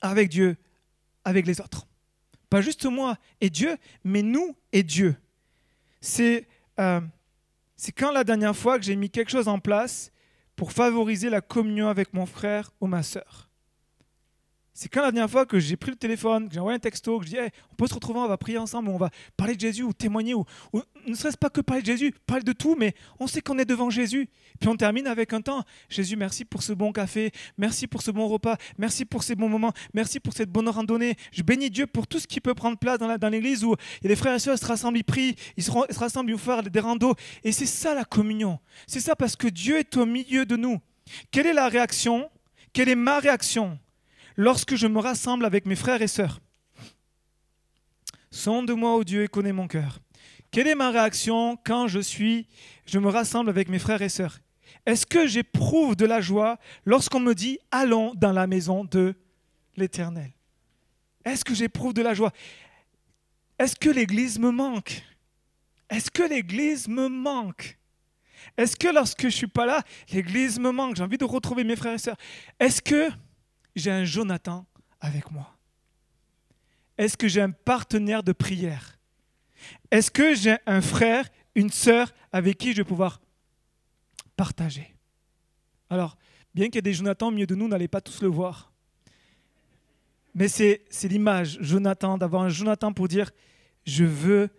avec 0.00 0.30
Dieu, 0.30 0.56
avec 1.24 1.46
les 1.46 1.60
autres. 1.60 1.86
Pas 2.48 2.62
juste 2.62 2.86
moi 2.86 3.18
et 3.42 3.50
Dieu, 3.50 3.76
mais 4.02 4.22
nous 4.22 4.56
et 4.72 4.82
Dieu. 4.82 5.14
C'est 6.00 6.48
euh, 6.80 7.02
c'est 7.76 7.92
quand 7.92 8.12
la 8.12 8.24
dernière 8.24 8.56
fois 8.56 8.78
que 8.78 8.84
j'ai 8.86 8.96
mis 8.96 9.10
quelque 9.10 9.30
chose 9.30 9.48
en 9.48 9.58
place 9.58 10.10
pour 10.56 10.72
favoriser 10.72 11.28
la 11.28 11.42
communion 11.42 11.88
avec 11.88 12.14
mon 12.14 12.24
frère 12.24 12.72
ou 12.80 12.86
ma 12.86 13.02
sœur. 13.02 13.50
C'est 14.76 14.88
quand 14.88 15.02
la 15.02 15.12
dernière 15.12 15.30
fois 15.30 15.46
que 15.46 15.60
j'ai 15.60 15.76
pris 15.76 15.92
le 15.92 15.96
téléphone, 15.96 16.48
que 16.48 16.54
j'ai 16.54 16.58
envoyé 16.58 16.74
un 16.74 16.80
texto, 16.80 17.20
que 17.20 17.26
je 17.26 17.30
dis 17.30 17.36
on 17.70 17.74
peut 17.76 17.86
se 17.86 17.94
retrouver, 17.94 18.18
on 18.18 18.26
va 18.26 18.36
prier 18.36 18.58
ensemble, 18.58 18.88
on 18.88 18.96
va 18.96 19.08
parler 19.36 19.54
de 19.54 19.60
Jésus 19.60 19.84
ou 19.84 19.92
témoigner, 19.92 20.34
ou, 20.34 20.44
ne 21.06 21.14
serait-ce 21.14 21.36
pas 21.36 21.48
que 21.48 21.60
parler 21.60 21.82
de 21.82 21.86
Jésus, 21.86 22.12
parler 22.26 22.42
de 22.42 22.52
tout, 22.52 22.74
mais 22.76 22.92
on 23.20 23.28
sait 23.28 23.40
qu'on 23.40 23.56
est 23.60 23.64
devant 23.64 23.88
Jésus. 23.88 24.28
Puis 24.58 24.68
on 24.68 24.76
termine 24.76 25.06
avec 25.06 25.32
un 25.32 25.40
temps 25.40 25.62
Jésus, 25.88 26.16
merci 26.16 26.44
pour 26.44 26.64
ce 26.64 26.72
bon 26.72 26.90
café, 26.90 27.30
merci 27.56 27.86
pour 27.86 28.02
ce 28.02 28.10
bon 28.10 28.26
repas, 28.26 28.56
merci 28.76 29.04
pour 29.04 29.22
ces 29.22 29.36
bons 29.36 29.48
moments, 29.48 29.72
merci 29.92 30.18
pour 30.18 30.32
cette 30.32 30.50
bonne 30.50 30.68
randonnée. 30.68 31.14
Je 31.30 31.44
bénis 31.44 31.70
Dieu 31.70 31.86
pour 31.86 32.08
tout 32.08 32.18
ce 32.18 32.26
qui 32.26 32.40
peut 32.40 32.54
prendre 32.54 32.76
place 32.76 32.98
dans 32.98 33.28
l'église 33.28 33.62
où 33.62 33.76
les 34.02 34.16
frères 34.16 34.34
et 34.34 34.40
sœurs 34.40 34.58
se 34.58 34.66
rassemblent, 34.66 34.98
ils 34.98 35.04
prient, 35.04 35.36
ils 35.56 35.62
se, 35.62 35.70
rassemblent, 35.70 36.30
ils 36.30 36.34
vont 36.34 36.38
faire 36.38 36.64
des 36.64 36.80
randos. 36.80 37.14
Et 37.44 37.52
c'est 37.52 37.66
ça 37.66 37.94
la 37.94 38.04
communion. 38.04 38.58
C'est 38.88 38.98
ça 38.98 39.14
parce 39.14 39.36
que 39.36 39.46
Dieu 39.46 39.78
est 39.78 39.96
au 39.96 40.04
milieu 40.04 40.44
de 40.44 40.56
nous. 40.56 40.80
Quelle 41.30 41.46
est 41.46 41.52
la 41.52 41.68
réaction? 41.68 42.28
Quelle 42.72 42.88
est 42.88 42.96
ma 42.96 43.20
réaction? 43.20 43.78
Lorsque 44.36 44.76
je 44.76 44.86
me 44.86 44.98
rassemble 44.98 45.44
avec 45.44 45.66
mes 45.66 45.76
frères 45.76 46.02
et 46.02 46.08
sœurs. 46.08 46.40
Sonde-moi, 48.30 48.96
ô 48.96 49.04
Dieu, 49.04 49.22
et 49.24 49.28
connais 49.28 49.52
mon 49.52 49.68
cœur. 49.68 50.00
Quelle 50.50 50.68
est 50.68 50.74
ma 50.74 50.90
réaction 50.90 51.56
quand 51.64 51.88
je 51.88 52.00
suis, 52.00 52.46
je 52.86 52.98
me 52.98 53.08
rassemble 53.08 53.50
avec 53.50 53.68
mes 53.68 53.78
frères 53.78 54.02
et 54.02 54.08
sœurs? 54.08 54.40
Est-ce 54.86 55.06
que 55.06 55.26
j'éprouve 55.26 55.96
de 55.96 56.04
la 56.04 56.20
joie 56.20 56.58
lorsqu'on 56.84 57.20
me 57.20 57.34
dit 57.34 57.58
allons 57.70 58.14
dans 58.14 58.32
la 58.32 58.46
maison 58.46 58.84
de 58.84 59.14
l'Éternel? 59.76 60.32
Est-ce 61.24 61.44
que 61.44 61.54
j'éprouve 61.54 61.94
de 61.94 62.02
la 62.02 62.14
joie? 62.14 62.32
Est-ce 63.58 63.76
que 63.76 63.88
l'Église 63.88 64.38
me 64.38 64.50
manque? 64.50 65.02
Est-ce 65.88 66.10
que 66.10 66.22
l'Église 66.22 66.88
me 66.88 67.08
manque? 67.08 67.78
Est-ce 68.56 68.76
que 68.76 68.88
lorsque 68.88 69.22
je 69.22 69.34
suis 69.34 69.46
pas 69.46 69.64
là, 69.64 69.82
l'Église 70.12 70.58
me 70.58 70.70
manque? 70.70 70.96
J'ai 70.96 71.02
envie 71.02 71.18
de 71.18 71.24
retrouver 71.24 71.64
mes 71.64 71.76
frères 71.76 71.94
et 71.94 71.98
sœurs. 71.98 72.16
Est-ce 72.60 72.82
que 72.82 73.10
j'ai 73.74 73.90
un 73.90 74.04
Jonathan 74.04 74.66
avec 75.00 75.30
moi. 75.30 75.56
Est-ce 76.96 77.16
que 77.16 77.28
j'ai 77.28 77.40
un 77.40 77.50
partenaire 77.50 78.22
de 78.22 78.32
prière? 78.32 78.98
Est-ce 79.90 80.10
que 80.10 80.34
j'ai 80.34 80.56
un 80.66 80.80
frère, 80.80 81.28
une 81.54 81.70
sœur 81.70 82.12
avec 82.32 82.58
qui 82.58 82.72
je 82.72 82.78
vais 82.78 82.84
pouvoir 82.84 83.20
partager? 84.36 84.94
Alors, 85.90 86.16
bien 86.54 86.66
qu'il 86.66 86.76
y 86.76 86.78
ait 86.78 86.82
des 86.82 86.94
Jonathan 86.94 87.28
au 87.28 87.30
milieu 87.30 87.46
de 87.46 87.54
nous, 87.54 87.68
n'allez 87.68 87.88
pas 87.88 88.00
tous 88.00 88.22
le 88.22 88.28
voir. 88.28 88.72
Mais 90.34 90.48
c'est 90.48 90.84
l'image, 91.04 91.58
Jonathan, 91.60 92.18
d'avoir 92.18 92.42
un 92.42 92.48
Jonathan 92.48 92.92
pour 92.92 93.08
dire, 93.08 93.30
je 93.86 94.04
veux 94.04 94.50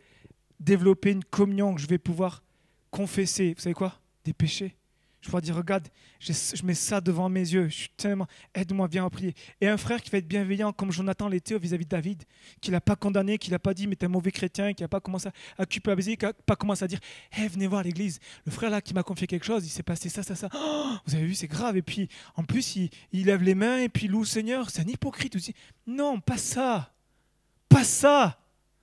développer 0.59 1.11
une 1.11 1.23
communion 1.23 1.75
que 1.75 1.81
je 1.81 1.87
vais 1.87 1.97
pouvoir 1.97 2.43
confesser, 2.91 3.53
vous 3.53 3.61
savez 3.61 3.73
quoi? 3.73 3.99
Des 4.23 4.33
péchés. 4.33 4.77
Je 5.25 5.31
pourrais 5.31 5.41
dire, 5.41 5.55
regarde, 5.55 5.87
je, 6.19 6.63
mets 6.63 6.75
ça 6.75 7.01
devant 7.01 7.29
mes 7.29 7.39
yeux. 7.39 7.67
Je 7.67 7.73
suis 7.73 7.89
tellement, 7.97 8.27
aide-moi, 8.53 8.87
viens 8.87 9.05
en 9.05 9.09
prier. 9.09 9.33
Et 9.59 9.67
un 9.67 9.75
frère 9.75 9.99
qui 9.99 10.11
va 10.11 10.19
être 10.19 10.27
bienveillant, 10.27 10.71
comme 10.71 10.91
Jonathan 10.91 11.27
l'était 11.27 11.57
vis-à-vis 11.57 11.85
de 11.85 11.89
David, 11.89 12.23
qui 12.61 12.69
l'a 12.69 12.79
pas 12.79 12.95
condamné, 12.95 13.39
qui 13.39 13.49
l'a 13.49 13.57
pas 13.57 13.73
dit, 13.73 13.87
mais 13.87 13.95
t'es 13.95 14.05
un 14.05 14.09
mauvais 14.09 14.31
chrétien, 14.31 14.73
qui 14.73 14.83
n'a 14.83 14.87
pas 14.87 14.99
commencé 14.99 15.29
à 15.57 15.65
culpabiliser, 15.65 16.15
qui 16.15 16.25
n'a 16.25 16.33
pas 16.33 16.55
commencé 16.55 16.85
à 16.85 16.87
dire, 16.87 16.99
hé, 17.35 17.47
venez 17.47 17.65
voir 17.65 17.81
l'église. 17.81 18.19
Le 18.45 18.51
frère 18.51 18.69
là 18.69 18.81
qui 18.81 18.93
m'a 18.93 19.01
confié 19.01 19.25
quelque 19.25 19.47
chose, 19.47 19.65
il 19.65 19.69
s'est 19.69 19.81
passé 19.81 20.09
ça, 20.09 20.21
ça, 20.21 20.35
ça. 20.35 20.47
Oh, 20.53 20.91
vous 21.07 21.15
avez 21.15 21.25
vu, 21.25 21.33
c'est 21.33 21.47
grave. 21.47 21.75
Et 21.75 21.81
puis, 21.81 22.07
en 22.35 22.43
plus, 22.43 22.75
il, 22.75 23.25
lève 23.25 23.41
les 23.41 23.55
mains 23.55 23.79
et 23.79 23.89
puis 23.89 24.05
il 24.05 24.11
loue 24.11 24.25
Seigneur. 24.25 24.69
C'est 24.69 24.83
un 24.83 24.87
hypocrite 24.87 25.35
aussi. 25.35 25.55
Non, 25.87 26.19
pas 26.19 26.37
ça. 26.37 26.93
Pas 27.67 27.83
ça. 27.83 28.37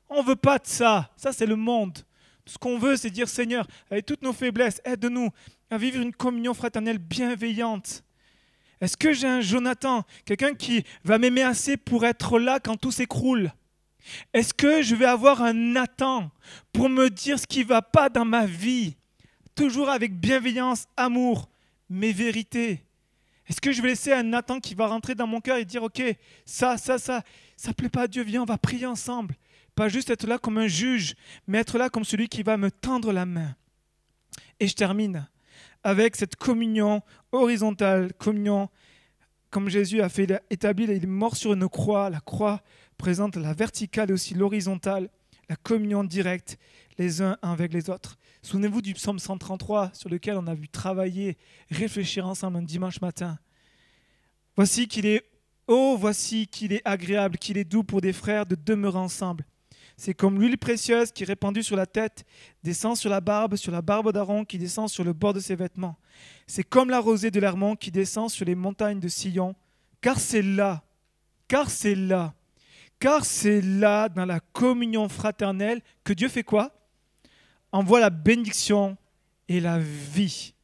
On 0.09 0.25
veut 0.25 0.35
pas 0.35 0.59
de 0.59 0.67
ça. 0.67 1.09
Ça, 1.17 1.33
c'est 1.33 1.47
le 1.47 1.55
monde. 1.55 2.01
Ce 2.47 2.59
qu'on 2.59 2.81
veut, 2.81 2.97
c'est 2.97 3.11
dire 3.11 3.29
Seigneur, 3.29 3.65
avec 3.89 4.07
toutes 4.07 4.23
nos 4.23 4.33
faiblesses, 4.33 4.81
aide-nous 4.85 5.31
à 5.73 5.79
vivre 5.79 6.03
une 6.03 6.13
communion 6.13 6.53
fraternelle 6.53 6.99
bienveillante. 6.99 8.05
Est-ce 8.83 8.95
que 8.95 9.15
j'ai 9.15 9.27
un 9.27 9.41
Jonathan, 9.41 10.05
quelqu'un 10.27 10.53
qui 10.53 10.85
va 11.03 11.17
m'aimer 11.17 11.41
assez 11.41 11.79
pour 11.79 12.05
être 12.05 12.39
là 12.39 12.61
quand 12.61 12.77
tout 12.77 12.93
s'écroule? 12.93 13.51
Est-ce 14.35 14.53
que 14.53 14.83
je 14.83 14.95
vais 14.95 15.07
avoir 15.07 15.41
un 15.41 15.55
Nathan 15.55 16.31
pour 16.75 16.91
me 16.91 17.09
dire 17.09 17.39
ce 17.39 17.47
qui 17.47 17.61
ne 17.61 17.65
va 17.65 17.81
pas 17.81 18.11
dans 18.11 18.27
ma 18.27 18.45
vie, 18.45 18.97
toujours 19.55 19.89
avec 19.89 20.15
bienveillance, 20.21 20.89
amour, 20.99 21.49
mes 21.89 22.13
vérités 22.13 22.85
Est-ce 23.49 23.63
que 23.63 23.73
je 23.73 23.81
vais 23.81 23.89
laisser 23.89 24.13
un 24.13 24.25
Nathan 24.25 24.61
qui 24.61 24.75
va 24.75 24.89
rentrer 24.89 25.15
dans 25.15 25.27
mon 25.27 25.41
cœur 25.41 25.57
et 25.57 25.65
dire, 25.65 25.85
ok, 25.85 26.03
ça, 26.45 26.77
ça, 26.77 26.99
ça, 26.99 27.23
ça 27.57 27.69
ne 27.71 27.75
plaît 27.75 27.89
pas 27.89 28.03
à 28.03 28.09
Dieu, 28.09 28.25
viens, 28.25 28.43
on 28.43 28.47
va 28.47 28.59
prier 28.59 28.85
ensemble. 28.85 29.37
Pas 29.75 29.89
juste 29.89 30.11
être 30.11 30.27
là 30.27 30.37
comme 30.37 30.59
un 30.59 30.69
juge, 30.69 31.15
mais 31.47 31.61
être 31.61 31.79
là 31.79 31.89
comme 31.89 32.05
celui 32.05 32.29
qui 32.29 32.43
va 32.43 32.59
me 32.59 32.71
tendre 32.71 33.11
la 33.11 33.25
main. 33.25 33.57
Et 34.61 34.69
je 34.69 34.75
termine 34.75 35.27
avec 35.85 36.17
cette 36.17 36.37
communion 36.37 37.03
horizontale, 37.33 38.13
communion 38.15 38.69
comme 39.53 39.69
Jésus 39.69 40.01
a 40.01 40.09
fait 40.09 40.43
établir, 40.49 40.91
il 40.91 41.05
est 41.05 41.07
mort 41.07 41.37
sur 41.37 41.53
une 41.53 41.69
croix. 41.69 42.09
La 42.09 42.21
croix 42.21 42.63
présente 42.97 43.37
la 43.37 43.53
verticale 43.53 44.09
et 44.09 44.15
aussi 44.15 44.33
l'horizontale, 44.33 45.11
la 45.51 45.57
communion 45.57 46.05
directe 46.05 46.59
les 46.99 47.21
uns 47.21 47.37
avec 47.43 47.75
les 47.75 47.91
autres. 47.91 48.17
Souvenez-vous 48.41 48.81
du 48.81 48.95
psaume 48.95 49.19
133 49.19 49.91
sur 49.93 50.09
lequel 50.09 50.39
on 50.39 50.47
a 50.47 50.55
vu 50.55 50.69
travailler, 50.69 51.37
réfléchir 51.71 52.27
ensemble 52.27 52.57
un 52.57 52.63
dimanche 52.63 53.03
matin. 53.03 53.39
Voici 54.57 54.89
qu'il 54.89 55.05
est, 55.05 55.23
oh, 55.67 55.97
voici 56.01 56.47
qu'il 56.47 56.73
est 56.73 56.83
agréable, 56.87 57.37
qu'il 57.37 57.59
est 57.59 57.65
doux 57.65 57.85
pour 57.85 58.01
des 58.01 58.15
frères 58.15 58.47
de 58.47 58.55
demeurer 58.55 58.99
ensemble. 58.99 59.45
C'est 59.97 60.15
comme 60.15 60.41
l'huile 60.41 60.59
précieuse 60.59 61.13
qui 61.13 61.23
est 61.23 61.27
répandue 61.27 61.63
sur 61.63 61.77
la 61.77 61.87
tête, 61.87 62.25
descend 62.63 62.97
sur 62.97 63.11
la 63.11 63.21
barbe, 63.21 63.57
sur 63.57 63.73
la 63.73 63.83
barbe 63.83 64.13
d'Aaron 64.13 64.45
qui 64.45 64.59
descend 64.59 64.89
sur 64.89 65.05
le 65.05 65.13
bord 65.13 65.35
de 65.35 65.41
ses 65.41 65.55
vêtements. 65.55 65.97
C'est 66.47 66.65
comme 66.65 66.91
la 66.91 66.99
rosée 66.99 67.31
de 67.31 67.41
l'Hermont 67.41 67.77
qui 67.77 67.91
descend 67.91 68.31
sur 68.31 68.45
les 68.45 68.55
montagnes 68.55 69.01
de 69.01 69.09
Sion, 69.09 69.55
car 70.01 70.19
c'est 70.19 70.43
là, 70.43 70.83
car 71.47 71.71
c'est 71.71 71.95
là, 71.95 72.35
car 72.99 73.25
c'est 73.25 73.61
là, 73.61 74.09
dans 74.09 74.27
la 74.27 74.41
communion 74.41 75.09
fraternelle, 75.09 75.81
que 76.05 76.13
Dieu 76.13 76.29
fait 76.29 76.45
quoi? 76.45 76.73
Envoie 77.71 78.01
la 78.01 78.11
bénédiction 78.11 78.97
et 79.49 79.61
la 79.61 79.79
vie. 79.79 80.55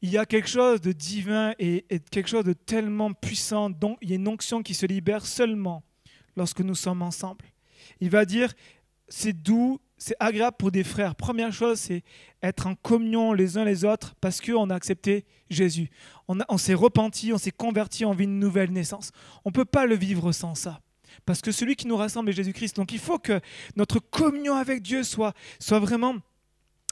Il 0.00 0.10
y 0.10 0.18
a 0.18 0.26
quelque 0.26 0.48
chose 0.48 0.80
de 0.80 0.92
divin 0.92 1.54
et, 1.58 1.84
et 1.90 1.98
quelque 1.98 2.28
chose 2.28 2.44
de 2.44 2.52
tellement 2.52 3.12
puissant, 3.12 3.68
dont 3.68 3.96
il 4.00 4.10
y 4.10 4.12
a 4.12 4.16
une 4.16 4.28
onction 4.28 4.62
qui 4.62 4.74
se 4.74 4.86
libère 4.86 5.26
seulement 5.26 5.82
lorsque 6.36 6.60
nous 6.60 6.74
sommes 6.74 7.02
ensemble. 7.02 7.44
Il 8.00 8.10
va 8.10 8.24
dire, 8.24 8.52
c'est 9.08 9.32
doux, 9.32 9.80
c'est 9.96 10.16
agréable 10.20 10.56
pour 10.58 10.70
des 10.70 10.84
frères. 10.84 11.14
Première 11.14 11.52
chose, 11.52 11.78
c'est 11.78 12.02
être 12.42 12.66
en 12.66 12.74
communion 12.74 13.32
les 13.32 13.58
uns 13.58 13.64
les 13.64 13.84
autres 13.84 14.14
parce 14.20 14.40
qu'on 14.40 14.70
a 14.70 14.74
accepté 14.74 15.24
Jésus. 15.50 15.90
On, 16.28 16.58
s'est 16.58 16.74
repenti, 16.74 17.32
on 17.32 17.38
s'est 17.38 17.50
converti, 17.50 18.04
on 18.04 18.12
vit 18.12 18.24
une 18.24 18.38
nouvelle 18.38 18.70
naissance. 18.70 19.10
On 19.44 19.50
ne 19.50 19.54
peut 19.54 19.64
pas 19.64 19.86
le 19.86 19.96
vivre 19.96 20.30
sans 20.32 20.54
ça. 20.54 20.80
Parce 21.24 21.40
que 21.40 21.50
celui 21.50 21.74
qui 21.74 21.86
nous 21.86 21.96
rassemble 21.96 22.30
est 22.30 22.34
Jésus-Christ. 22.34 22.76
Donc 22.76 22.92
il 22.92 22.98
faut 22.98 23.18
que 23.18 23.40
notre 23.76 23.98
communion 23.98 24.54
avec 24.54 24.82
Dieu 24.82 25.02
soit, 25.02 25.34
soit 25.58 25.80
vraiment 25.80 26.16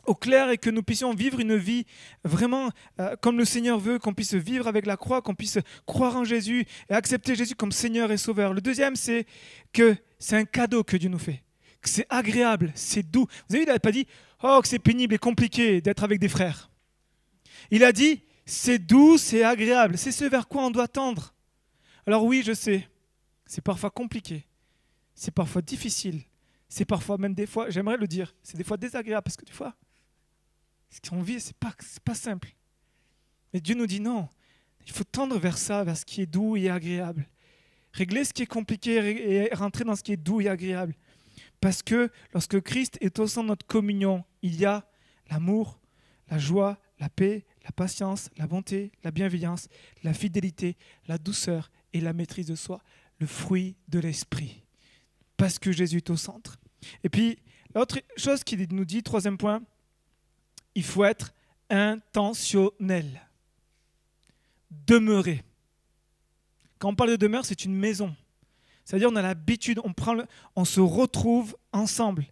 au 0.06 0.14
clair 0.14 0.50
et 0.50 0.58
que 0.58 0.70
nous 0.70 0.82
puissions 0.82 1.14
vivre 1.14 1.40
une 1.40 1.56
vie 1.56 1.86
vraiment 2.24 2.70
euh, 3.00 3.16
comme 3.20 3.38
le 3.38 3.44
Seigneur 3.44 3.78
veut, 3.78 3.98
qu'on 3.98 4.14
puisse 4.14 4.34
vivre 4.34 4.68
avec 4.68 4.86
la 4.86 4.96
croix, 4.96 5.22
qu'on 5.22 5.34
puisse 5.34 5.58
croire 5.86 6.16
en 6.16 6.24
Jésus 6.24 6.66
et 6.88 6.94
accepter 6.94 7.34
Jésus 7.34 7.54
comme 7.54 7.72
Seigneur 7.72 8.10
et 8.12 8.16
Sauveur. 8.16 8.52
Le 8.52 8.60
deuxième, 8.60 8.96
c'est 8.96 9.26
que 9.72 9.96
c'est 10.18 10.36
un 10.36 10.44
cadeau 10.44 10.84
que 10.84 10.96
Dieu 10.96 11.08
nous 11.08 11.18
fait, 11.18 11.42
que 11.80 11.88
c'est 11.88 12.06
agréable, 12.08 12.72
c'est 12.74 13.02
doux. 13.02 13.26
Vous 13.48 13.56
avez 13.56 13.64
vu, 13.64 13.70
il 13.70 13.72
n'a 13.72 13.78
pas 13.78 13.92
dit 13.92 14.06
oh 14.42 14.60
que 14.62 14.68
c'est 14.68 14.78
pénible 14.78 15.14
et 15.14 15.18
compliqué 15.18 15.80
d'être 15.80 16.04
avec 16.04 16.20
des 16.20 16.28
frères. 16.28 16.70
Il 17.70 17.84
a 17.84 17.92
dit 17.92 18.22
c'est 18.44 18.78
doux, 18.78 19.18
c'est 19.18 19.42
agréable, 19.42 19.98
c'est 19.98 20.12
ce 20.12 20.24
vers 20.24 20.46
quoi 20.46 20.64
on 20.64 20.70
doit 20.70 20.88
tendre. 20.88 21.34
Alors 22.06 22.24
oui, 22.24 22.42
je 22.46 22.52
sais, 22.52 22.88
c'est 23.46 23.62
parfois 23.62 23.90
compliqué, 23.90 24.46
c'est 25.14 25.32
parfois 25.34 25.62
difficile, 25.62 26.22
c'est 26.68 26.84
parfois 26.84 27.18
même 27.18 27.34
des 27.34 27.46
fois, 27.46 27.68
j'aimerais 27.70 27.96
le 27.96 28.06
dire, 28.06 28.34
c'est 28.42 28.56
des 28.56 28.64
fois 28.64 28.76
désagréable 28.76 29.24
parce 29.24 29.36
que 29.36 29.44
des 29.44 29.52
fois, 29.52 29.74
ce 30.90 31.00
qu'on 31.00 31.22
vit, 31.22 31.40
ce 31.40 31.48
n'est 31.48 31.54
pas, 31.58 31.74
pas 32.04 32.14
simple. 32.14 32.54
Mais 33.52 33.60
Dieu 33.60 33.74
nous 33.74 33.86
dit 33.86 34.00
non, 34.00 34.28
il 34.86 34.92
faut 34.92 35.04
tendre 35.04 35.38
vers 35.38 35.58
ça, 35.58 35.84
vers 35.84 35.96
ce 35.96 36.04
qui 36.04 36.22
est 36.22 36.26
doux 36.26 36.56
et 36.56 36.70
agréable. 36.70 37.26
Régler 37.92 38.24
ce 38.24 38.32
qui 38.32 38.42
est 38.42 38.46
compliqué 38.46 38.96
et 38.96 39.54
rentrer 39.54 39.84
dans 39.84 39.96
ce 39.96 40.02
qui 40.02 40.12
est 40.12 40.16
doux 40.16 40.40
et 40.40 40.48
agréable. 40.48 40.94
Parce 41.60 41.82
que 41.82 42.10
lorsque 42.32 42.60
Christ 42.60 42.98
est 43.00 43.18
au 43.18 43.26
sein 43.26 43.42
de 43.42 43.48
notre 43.48 43.66
communion, 43.66 44.24
il 44.42 44.56
y 44.56 44.64
a 44.64 44.86
l'amour, 45.30 45.80
la 46.28 46.38
joie, 46.38 46.78
la 46.98 47.08
paix, 47.08 47.44
la 47.64 47.72
patience, 47.72 48.30
la 48.36 48.46
bonté, 48.46 48.92
la 49.02 49.10
bienveillance, 49.10 49.68
la 50.02 50.14
fidélité, 50.14 50.76
la 51.08 51.18
douceur 51.18 51.70
et 51.92 52.00
la 52.00 52.12
maîtrise 52.12 52.46
de 52.46 52.54
soi, 52.54 52.80
le 53.18 53.26
fruit 53.26 53.76
de 53.88 53.98
l'esprit. 53.98 54.62
Parce 55.36 55.58
que 55.58 55.72
Jésus 55.72 55.98
est 55.98 56.10
au 56.10 56.16
centre. 56.16 56.58
Et 57.02 57.08
puis, 57.08 57.38
l'autre 57.74 58.00
chose 58.16 58.44
qu'il 58.44 58.66
nous 58.72 58.84
dit, 58.84 59.02
troisième 59.02 59.38
point, 59.38 59.62
il 60.76 60.84
faut 60.84 61.04
être 61.04 61.32
intentionnel. 61.70 63.26
Demeurer. 64.70 65.42
Quand 66.78 66.90
on 66.90 66.94
parle 66.94 67.10
de 67.10 67.16
demeure, 67.16 67.46
c'est 67.46 67.64
une 67.64 67.74
maison. 67.74 68.14
C'est-à-dire 68.84 69.08
on 69.10 69.16
a 69.16 69.22
l'habitude, 69.22 69.80
on, 70.54 70.64
se 70.64 70.80
retrouve 70.80 71.56
ensemble. 71.72 72.26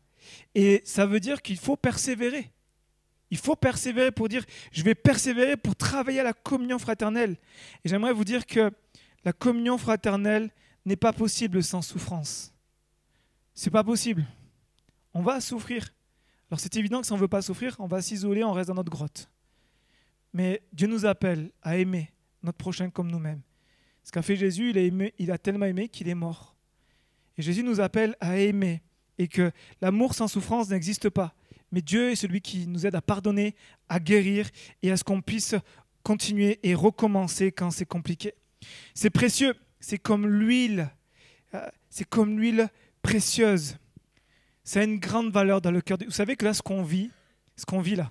Et 0.55 0.83
ça 0.85 1.07
veut 1.07 1.21
dire 1.21 1.43
qu'il 1.43 1.57
faut 1.57 1.77
persévérer. 1.77 2.51
Il 3.31 3.39
faut 3.39 3.57
persévérer 3.57 4.13
pour 4.13 4.29
dire, 4.29 4.45
je 4.71 4.83
vais 4.85 4.95
persévérer 4.95 5.57
pour 5.57 5.75
travailler 5.75 6.21
à 6.21 6.25
la 6.25 6.35
communion 6.35 6.79
fraternelle. 6.79 7.37
Et 7.83 7.89
j'aimerais 7.89 8.13
vous 8.13 8.25
dire 8.25 8.47
que 8.47 8.71
la 9.25 9.33
communion 9.33 9.79
fraternelle 9.79 10.51
n'est 10.85 10.97
pas 10.97 11.15
possible 11.15 11.65
sans 11.65 11.81
souffrance. 11.81 12.53
C'est 13.55 13.71
pas 13.71 13.83
possible. 13.83 14.27
On 15.15 15.23
va 15.23 15.41
souffrir. 15.41 15.89
Alors 16.55 16.61
c'est 16.61 16.77
évident 16.77 17.01
que 17.01 17.07
si 17.09 17.13
on 17.13 17.17
ne 17.17 17.21
veut 17.21 17.27
pas 17.27 17.43
souffrir, 17.43 17.75
on 17.81 17.89
va 17.89 18.01
s'isoler, 18.01 18.45
on 18.45 18.53
reste 18.53 18.69
dans 18.69 18.77
notre 18.77 18.93
grotte. 18.93 19.29
Mais 20.33 20.63
Dieu 20.73 20.87
nous 20.87 21.05
appelle 21.05 21.51
à 21.63 21.79
aimer 21.79 22.13
notre 22.45 22.59
prochain 22.59 22.91
comme 22.91 23.11
nous-mêmes. 23.11 23.41
Ce 24.05 24.13
qu'a 24.13 24.23
fait 24.23 24.37
Jésus, 24.37 24.71
il 24.71 24.79
a, 24.79 25.09
il 25.19 25.33
a 25.33 25.37
tellement 25.37 25.67
aimé 25.67 25.89
qu'il 25.89 26.09
est 26.09 26.15
mort. 26.15 26.55
Et 27.37 27.43
Jésus 27.43 27.65
nous 27.65 27.81
appelle 27.81 28.15
à 28.21 28.39
aimer 28.39 28.85
et 29.19 29.27
que 29.27 29.51
l'amour 29.81 30.15
sans 30.15 30.29
souffrance 30.29 30.69
n'existe 30.69 31.09
pas. 31.09 31.35
Mais 31.73 31.83
Dieu 31.83 32.13
est 32.13 32.15
celui 32.15 32.41
qui 32.41 32.69
nous 32.69 32.87
aide 32.87 32.95
à 32.95 33.03
pardonner, 33.03 33.57
à 33.89 33.99
guérir 33.99 34.49
et 34.85 34.93
à 34.93 34.97
ce 34.97 35.03
qu'on 35.03 35.23
puisse 35.23 35.57
continuer 36.05 36.61
et 36.63 36.77
recommencer 36.77 37.51
quand 37.51 37.73
c'est 37.73 37.85
compliqué. 37.85 38.33
C'est 38.95 39.11
précieux, 39.11 39.57
c'est 39.81 39.99
comme 39.99 40.25
l'huile, 40.29 40.89
euh, 41.55 41.67
c'est 41.91 42.09
comme 42.09 42.39
l'huile 42.39 42.69
précieuse. 43.03 43.77
Ça 44.65 44.81
a 44.81 44.85
une 44.85 44.99
grande 44.99 45.31
valeur 45.31 45.61
dans 45.61 45.71
le 45.71 45.81
cœur. 45.81 45.99
Vous 46.05 46.11
savez 46.11 46.37
que 46.37 46.45
là, 46.45 46.55
ce 46.55 46.63
qu'on 46.63 46.83
vit, 46.83 47.11
ce 47.57 47.67
qu'on 47.67 47.81
vit 47.81 47.97
là, 47.97 48.11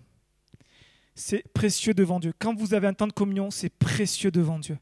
c'est 1.15 1.43
précieux 1.53 1.93
devant 1.93 2.19
Dieu. 2.19 2.33
Quand 2.39 2.55
vous 2.55 2.73
avez 2.73 2.87
un 2.87 2.93
temps 2.93 3.07
de 3.07 3.13
communion, 3.13 3.51
c'est 3.51 3.69
précieux 3.69 4.31
devant 4.31 4.59
Dieu. 4.59 4.77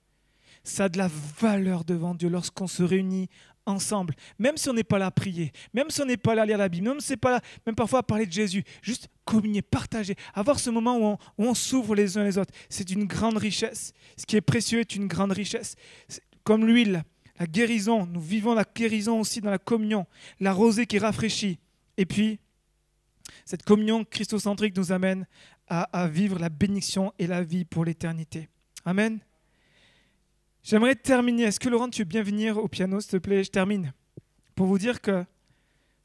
Ça 0.63 0.85
a 0.85 0.89
de 0.89 0.97
la 0.97 1.09
valeur 1.39 1.83
devant 1.83 2.13
Dieu 2.13 2.29
lorsqu'on 2.29 2.67
se 2.67 2.83
réunit 2.83 3.29
ensemble, 3.65 4.15
même 4.39 4.57
si 4.57 4.69
on 4.69 4.73
n'est 4.73 4.83
pas 4.83 4.99
là 4.99 5.07
à 5.07 5.11
prier, 5.11 5.51
même 5.73 5.89
si 5.89 6.01
on 6.01 6.05
n'est 6.05 6.17
pas 6.17 6.35
là 6.35 6.43
à 6.43 6.45
lire 6.45 6.57
la 6.57 6.69
Bible, 6.69 6.87
même 6.87 6.99
si 6.99 7.11
on 7.11 7.13
n'est 7.13 7.17
pas 7.17 7.31
là, 7.31 7.41
même 7.65 7.75
parfois 7.75 7.99
à 7.99 8.03
parler 8.03 8.25
de 8.25 8.31
Jésus, 8.31 8.63
juste 8.81 9.07
communier, 9.23 9.61
partager, 9.61 10.15
avoir 10.33 10.59
ce 10.59 10.69
moment 10.69 10.97
où 10.97 11.03
on, 11.03 11.17
on 11.37 11.53
s'ouvre 11.53 11.95
les 11.95 12.17
uns 12.17 12.23
les 12.23 12.37
autres, 12.37 12.53
c'est 12.69 12.89
une 12.89 13.05
grande 13.05 13.37
richesse. 13.37 13.93
Ce 14.17 14.25
qui 14.25 14.35
est 14.35 14.41
précieux 14.41 14.79
est 14.79 14.95
une 14.95 15.07
grande 15.07 15.31
richesse. 15.31 15.75
Comme 16.43 16.65
l'huile, 16.65 17.03
la 17.39 17.47
guérison, 17.47 18.05
nous 18.05 18.21
vivons 18.21 18.53
la 18.53 18.63
guérison 18.63 19.19
aussi 19.19 19.41
dans 19.41 19.49
la 19.49 19.57
communion, 19.57 20.05
la 20.39 20.53
rosée 20.53 20.85
qui 20.85 20.99
rafraîchit. 20.99 21.59
Et 21.97 22.05
puis, 22.05 22.39
cette 23.45 23.63
communion 23.63 24.03
christocentrique 24.03 24.75
nous 24.77 24.91
amène 24.91 25.25
à, 25.67 26.07
vivre 26.07 26.37
la 26.37 26.49
bénédiction 26.49 27.13
et 27.17 27.27
la 27.27 27.43
vie 27.43 27.63
pour 27.63 27.85
l'éternité. 27.85 28.49
Amen. 28.83 29.19
J'aimerais 30.63 30.95
terminer. 30.95 31.43
Est-ce 31.43 31.59
que 31.59 31.69
Laurent, 31.69 31.89
tu 31.89 32.01
veux 32.01 32.07
bien 32.07 32.23
venir 32.23 32.57
au 32.57 32.67
piano, 32.67 32.99
s'il 32.99 33.11
te 33.11 33.17
plaît? 33.17 33.43
Je 33.43 33.51
termine. 33.51 33.93
Pour 34.53 34.67
vous 34.67 34.77
dire 34.77 35.01
que 35.01 35.25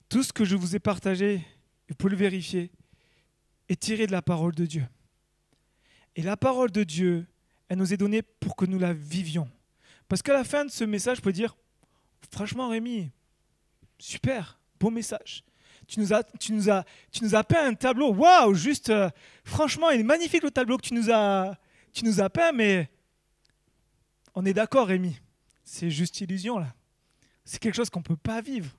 tout 0.09 0.23
ce 0.23 0.33
que 0.33 0.45
je 0.45 0.55
vous 0.55 0.77
ai 0.77 0.79
partagé, 0.79 1.45
vous 1.89 1.97
pouvez 1.97 2.13
le 2.13 2.17
vérifier, 2.17 2.71
est 3.69 3.81
tiré 3.81 4.07
de 4.07 4.13
la 4.13 4.23
parole 4.23 4.55
de 4.55 4.67
Dieu. 4.67 4.87
Et 6.15 6.23
la 6.23 6.37
parole 6.37 6.71
de 6.71 6.85
Dieu, 6.85 7.27
elle 7.69 7.79
nous 7.79 7.93
est 7.93 7.97
donnée 7.97 8.23
pour 8.23 8.55
que 8.55 8.65
nous 8.65 8.79
la 8.79 8.93
vivions. 8.93 9.51
Parce 10.09 10.23
qu'à 10.23 10.33
la 10.33 10.45
fin 10.45 10.65
de 10.65 10.71
ce 10.71 10.85
message, 10.85 11.19
je 11.19 11.23
peux 11.23 11.33
dire, 11.33 11.57
franchement 12.31 12.69
Rémi, 12.69 13.11
super, 13.99 14.59
beau 14.79 14.91
message. 14.91 15.45
Tu 15.87 16.01
nous 16.01 16.13
as, 16.13 16.25
tu 16.41 16.53
nous 16.53 16.69
as, 16.71 16.85
tu 17.13 17.23
nous 17.23 17.35
as 17.35 17.45
peint 17.45 17.69
un 17.69 17.75
tableau, 17.75 18.13
waouh, 18.13 18.55
juste, 18.55 18.91
euh, 18.91 19.09
franchement, 19.45 19.91
il 19.91 20.01
est 20.01 20.05
magnifique 20.05 20.43
le 20.43 20.51
tableau 20.51 20.79
que 20.79 20.87
tu 20.87 20.95
nous 20.95 21.11
as, 21.11 21.57
tu 21.93 22.05
nous 22.05 22.21
as 22.21 22.29
peint, 22.29 22.53
mais 22.53 22.91
on 24.35 24.45
est 24.45 24.53
d'accord 24.55 24.89
Rémi, 24.89 25.17
c'est 25.65 25.91
juste 25.91 26.21
illusion 26.21 26.59
là. 26.59 26.75
C'est 27.45 27.61
quelque 27.61 27.77
chose 27.77 27.91
qu'on 27.91 28.01
ne 28.01 28.05
peut 28.05 28.17
pas 28.17 28.41
vivre. 28.41 28.71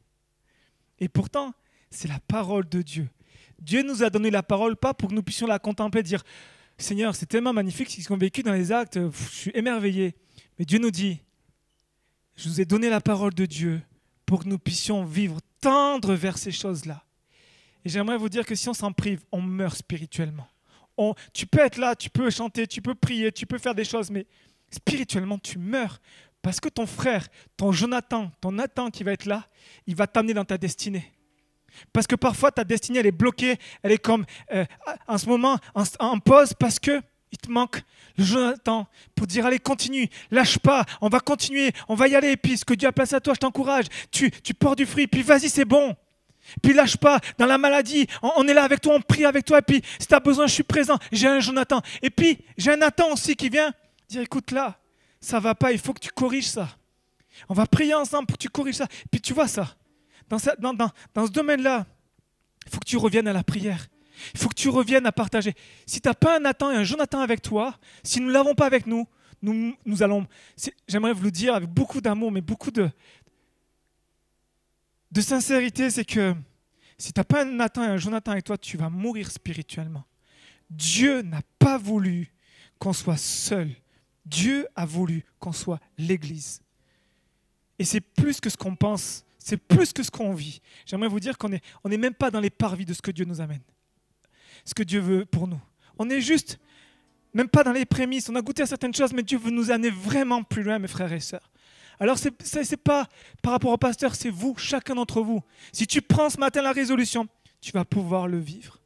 Et 0.99 1.07
pourtant, 1.07 1.53
c'est 1.89 2.09
la 2.09 2.19
parole 2.27 2.67
de 2.67 2.81
Dieu. 2.81 3.07
Dieu 3.59 3.81
nous 3.81 4.03
a 4.03 4.09
donné 4.09 4.29
la 4.29 4.43
parole 4.43 4.75
pas 4.75 4.93
pour 4.93 5.09
que 5.09 5.15
nous 5.15 5.23
puissions 5.23 5.47
la 5.47 5.59
contempler, 5.59 6.03
dire 6.03 6.23
Seigneur, 6.77 7.15
c'est 7.15 7.25
tellement 7.25 7.53
magnifique 7.53 7.89
ce 7.89 7.95
qu'ils 7.95 8.13
ont 8.13 8.17
vécu 8.17 8.43
dans 8.43 8.53
les 8.53 8.71
actes, 8.71 8.99
je 8.99 9.35
suis 9.35 9.51
émerveillé. 9.55 10.15
Mais 10.57 10.65
Dieu 10.65 10.79
nous 10.79 10.91
dit 10.91 11.19
Je 12.35 12.49
vous 12.49 12.61
ai 12.61 12.65
donné 12.65 12.89
la 12.89 13.01
parole 13.01 13.33
de 13.33 13.45
Dieu 13.45 13.81
pour 14.25 14.43
que 14.43 14.49
nous 14.49 14.59
puissions 14.59 15.05
vivre, 15.05 15.39
tendre 15.61 16.13
vers 16.13 16.37
ces 16.37 16.51
choses-là. 16.51 17.03
Et 17.85 17.89
j'aimerais 17.89 18.17
vous 18.17 18.29
dire 18.29 18.45
que 18.45 18.55
si 18.55 18.67
on 18.67 18.73
s'en 18.73 18.91
prive, 18.91 19.21
on 19.31 19.41
meurt 19.41 19.77
spirituellement. 19.77 20.47
On, 20.97 21.13
tu 21.31 21.45
peux 21.45 21.59
être 21.59 21.77
là, 21.77 21.95
tu 21.95 22.09
peux 22.09 22.29
chanter, 22.29 22.67
tu 22.67 22.81
peux 22.81 22.95
prier, 22.95 23.31
tu 23.31 23.45
peux 23.45 23.57
faire 23.57 23.75
des 23.75 23.85
choses, 23.85 24.09
mais 24.09 24.25
spirituellement, 24.69 25.37
tu 25.37 25.57
meurs. 25.57 26.01
Parce 26.41 26.59
que 26.59 26.69
ton 26.69 26.85
frère, 26.85 27.27
ton 27.55 27.71
Jonathan, 27.71 28.31
ton 28.41 28.51
Nathan 28.51 28.89
qui 28.89 29.03
va 29.03 29.11
être 29.13 29.25
là, 29.25 29.47
il 29.85 29.95
va 29.95 30.07
t'amener 30.07 30.33
dans 30.33 30.45
ta 30.45 30.57
destinée. 30.57 31.11
Parce 31.93 32.07
que 32.07 32.15
parfois 32.15 32.51
ta 32.51 32.63
destinée, 32.63 32.99
elle 32.99 33.07
est 33.07 33.11
bloquée, 33.11 33.57
elle 33.83 33.91
est 33.91 33.97
comme 33.97 34.25
euh, 34.51 34.65
en 35.07 35.17
ce 35.17 35.27
moment 35.27 35.57
en, 35.99 36.19
pause 36.19 36.53
parce 36.53 36.79
que 36.79 37.01
il 37.31 37.37
te 37.37 37.51
manque 37.51 37.83
le 38.17 38.23
Jonathan 38.23 38.87
pour 39.15 39.27
dire 39.27 39.45
allez 39.45 39.59
continue, 39.59 40.09
lâche 40.31 40.57
pas, 40.59 40.85
on 41.01 41.09
va 41.09 41.19
continuer, 41.19 41.71
on 41.87 41.95
va 41.95 42.07
y 42.07 42.15
aller, 42.15 42.31
et 42.31 42.37
puis 42.37 42.57
ce 42.57 42.65
que 42.65 42.73
Dieu 42.73 42.87
a 42.87 42.91
placé 42.91 43.15
à 43.15 43.19
toi, 43.19 43.33
je 43.33 43.39
t'encourage, 43.39 43.85
tu, 44.11 44.31
tu 44.31 44.53
portes 44.53 44.77
du 44.77 44.85
fruit, 44.85 45.07
puis 45.07 45.21
vas-y 45.21 45.49
c'est 45.49 45.65
bon. 45.65 45.95
Puis 46.61 46.73
lâche 46.73 46.97
pas, 46.97 47.19
dans 47.37 47.45
la 47.45 47.57
maladie, 47.57 48.07
on, 48.21 48.47
est 48.47 48.53
là 48.53 48.63
avec 48.63 48.79
toi, 48.79 48.95
on 48.95 49.01
prie 49.01 49.25
avec 49.25 49.45
toi, 49.45 49.59
et 49.59 49.61
puis 49.61 49.81
si 49.99 50.07
tu 50.07 50.15
as 50.15 50.19
besoin, 50.19 50.47
je 50.47 50.53
suis 50.53 50.63
présent, 50.63 50.97
j'ai 51.11 51.27
un 51.27 51.39
Jonathan. 51.39 51.81
Et 52.01 52.09
puis 52.09 52.39
j'ai 52.57 52.71
un 52.71 52.77
Nathan 52.77 53.11
aussi 53.11 53.35
qui 53.35 53.49
vient 53.49 53.73
dire 54.07 54.21
écoute 54.21 54.51
là, 54.51 54.77
ça 55.19 55.39
va 55.39 55.55
pas, 55.55 55.71
il 55.71 55.79
faut 55.79 55.93
que 55.93 55.99
tu 55.99 56.11
corriges 56.11 56.47
ça. 56.49 56.69
On 57.49 57.53
va 57.53 57.65
prier 57.65 57.93
ensemble 57.93 58.27
pour 58.27 58.37
que 58.37 58.41
tu 58.41 58.49
corriges 58.49 58.75
ça. 58.75 58.87
Puis 59.11 59.21
tu 59.21 59.33
vois 59.33 59.47
ça, 59.47 59.75
dans, 60.29 60.39
ce 60.39 61.31
domaine-là, 61.31 61.85
il 62.65 62.71
faut 62.71 62.79
que 62.79 62.85
tu 62.85 62.97
reviennes 62.97 63.27
à 63.27 63.33
la 63.33 63.43
prière. 63.43 63.87
Il 64.33 64.39
faut 64.39 64.49
que 64.49 64.55
tu 64.55 64.69
reviennes 64.69 65.05
à 65.05 65.11
partager. 65.11 65.53
Si 65.85 66.01
tu 66.01 66.07
n'as 66.07 66.13
pas 66.13 66.37
un 66.37 66.39
Nathan 66.39 66.71
et 66.71 66.75
un 66.75 66.83
Jonathan 66.83 67.19
avec 67.19 67.41
toi, 67.41 67.77
si 68.03 68.19
nous 68.19 68.27
ne 68.27 68.31
l'avons 68.31 68.55
pas 68.55 68.65
avec 68.65 68.87
nous, 68.87 69.07
nous, 69.41 69.75
nous 69.85 70.03
allons. 70.03 70.27
J'aimerais 70.87 71.13
vous 71.13 71.23
le 71.23 71.31
dire 71.31 71.55
avec 71.55 71.69
beaucoup 71.69 72.01
d'amour, 72.01 72.31
mais 72.31 72.41
beaucoup 72.41 72.71
de, 72.71 72.89
de 75.11 75.21
sincérité, 75.21 75.89
c'est 75.89 76.05
que 76.05 76.35
si 76.97 77.13
tu 77.13 77.19
n'as 77.19 77.23
pas 77.23 77.43
un 77.43 77.45
Nathan 77.45 77.83
et 77.83 77.87
un 77.87 77.97
Jonathan 77.97 78.31
avec 78.31 78.43
toi, 78.43 78.57
tu 78.57 78.77
vas 78.77 78.89
mourir 78.89 79.31
spirituellement. 79.31 80.05
Dieu 80.69 81.21
n'a 81.21 81.41
pas 81.59 81.77
voulu 81.77 82.33
qu'on 82.79 82.93
soit 82.93 83.17
seul. 83.17 83.69
Dieu 84.25 84.67
a 84.75 84.85
voulu 84.85 85.23
qu'on 85.39 85.53
soit 85.53 85.79
l'Église. 85.97 86.61
Et 87.79 87.85
c'est 87.85 88.01
plus 88.01 88.41
que 88.41 88.49
ce 88.49 88.57
qu'on 88.57 88.75
pense 88.75 89.23
c'est 89.47 89.55
plus 89.55 89.93
que 89.93 90.03
ce 90.03 90.11
qu'on 90.11 90.33
vit. 90.33 90.61
J'aimerais 90.85 91.07
vous 91.07 91.21
dire 91.21 91.37
qu'on 91.37 91.47
n'est 91.47 91.61
on 91.85 91.89
est 91.89 91.97
même 91.97 92.13
pas 92.13 92.29
dans 92.29 92.41
les 92.41 92.49
parvis 92.49 92.83
de 92.83 92.93
ce 92.93 93.01
que 93.01 93.11
Dieu 93.11 93.23
nous 93.23 93.39
amène, 93.39 93.61
ce 94.67 94.73
que 94.73 94.83
Dieu 94.83 94.99
veut 94.99 95.25
pour 95.25 95.47
nous. 95.47 95.59
On 95.97 96.09
est 96.09 96.19
juste, 96.19 96.59
même 97.33 97.47
pas 97.47 97.63
dans 97.63 97.71
les 97.71 97.85
prémices. 97.85 98.29
On 98.29 98.35
a 98.35 98.41
goûté 98.41 98.63
à 98.63 98.65
certaines 98.65 98.93
choses, 98.93 99.13
mais 99.13 99.23
Dieu 99.23 99.37
veut 99.37 99.49
nous 99.49 99.71
amener 99.71 99.89
vraiment 99.89 100.43
plus 100.43 100.61
loin, 100.61 100.77
mes 100.77 100.89
frères 100.89 101.13
et 101.13 101.21
sœurs. 101.21 101.49
Alors, 101.99 102.17
ce 102.19 102.27
n'est 102.27 102.77
pas 102.77 103.07
par 103.41 103.53
rapport 103.53 103.71
au 103.71 103.77
pasteur, 103.77 104.13
c'est 104.13 104.29
vous, 104.29 104.55
chacun 104.57 104.95
d'entre 104.95 105.21
vous. 105.21 105.41
Si 105.71 105.87
tu 105.87 106.01
prends 106.01 106.29
ce 106.29 106.37
matin 106.37 106.61
la 106.61 106.73
résolution, 106.73 107.27
tu 107.61 107.71
vas 107.71 107.85
pouvoir 107.85 108.27
le 108.27 108.37
vivre. 108.37 108.79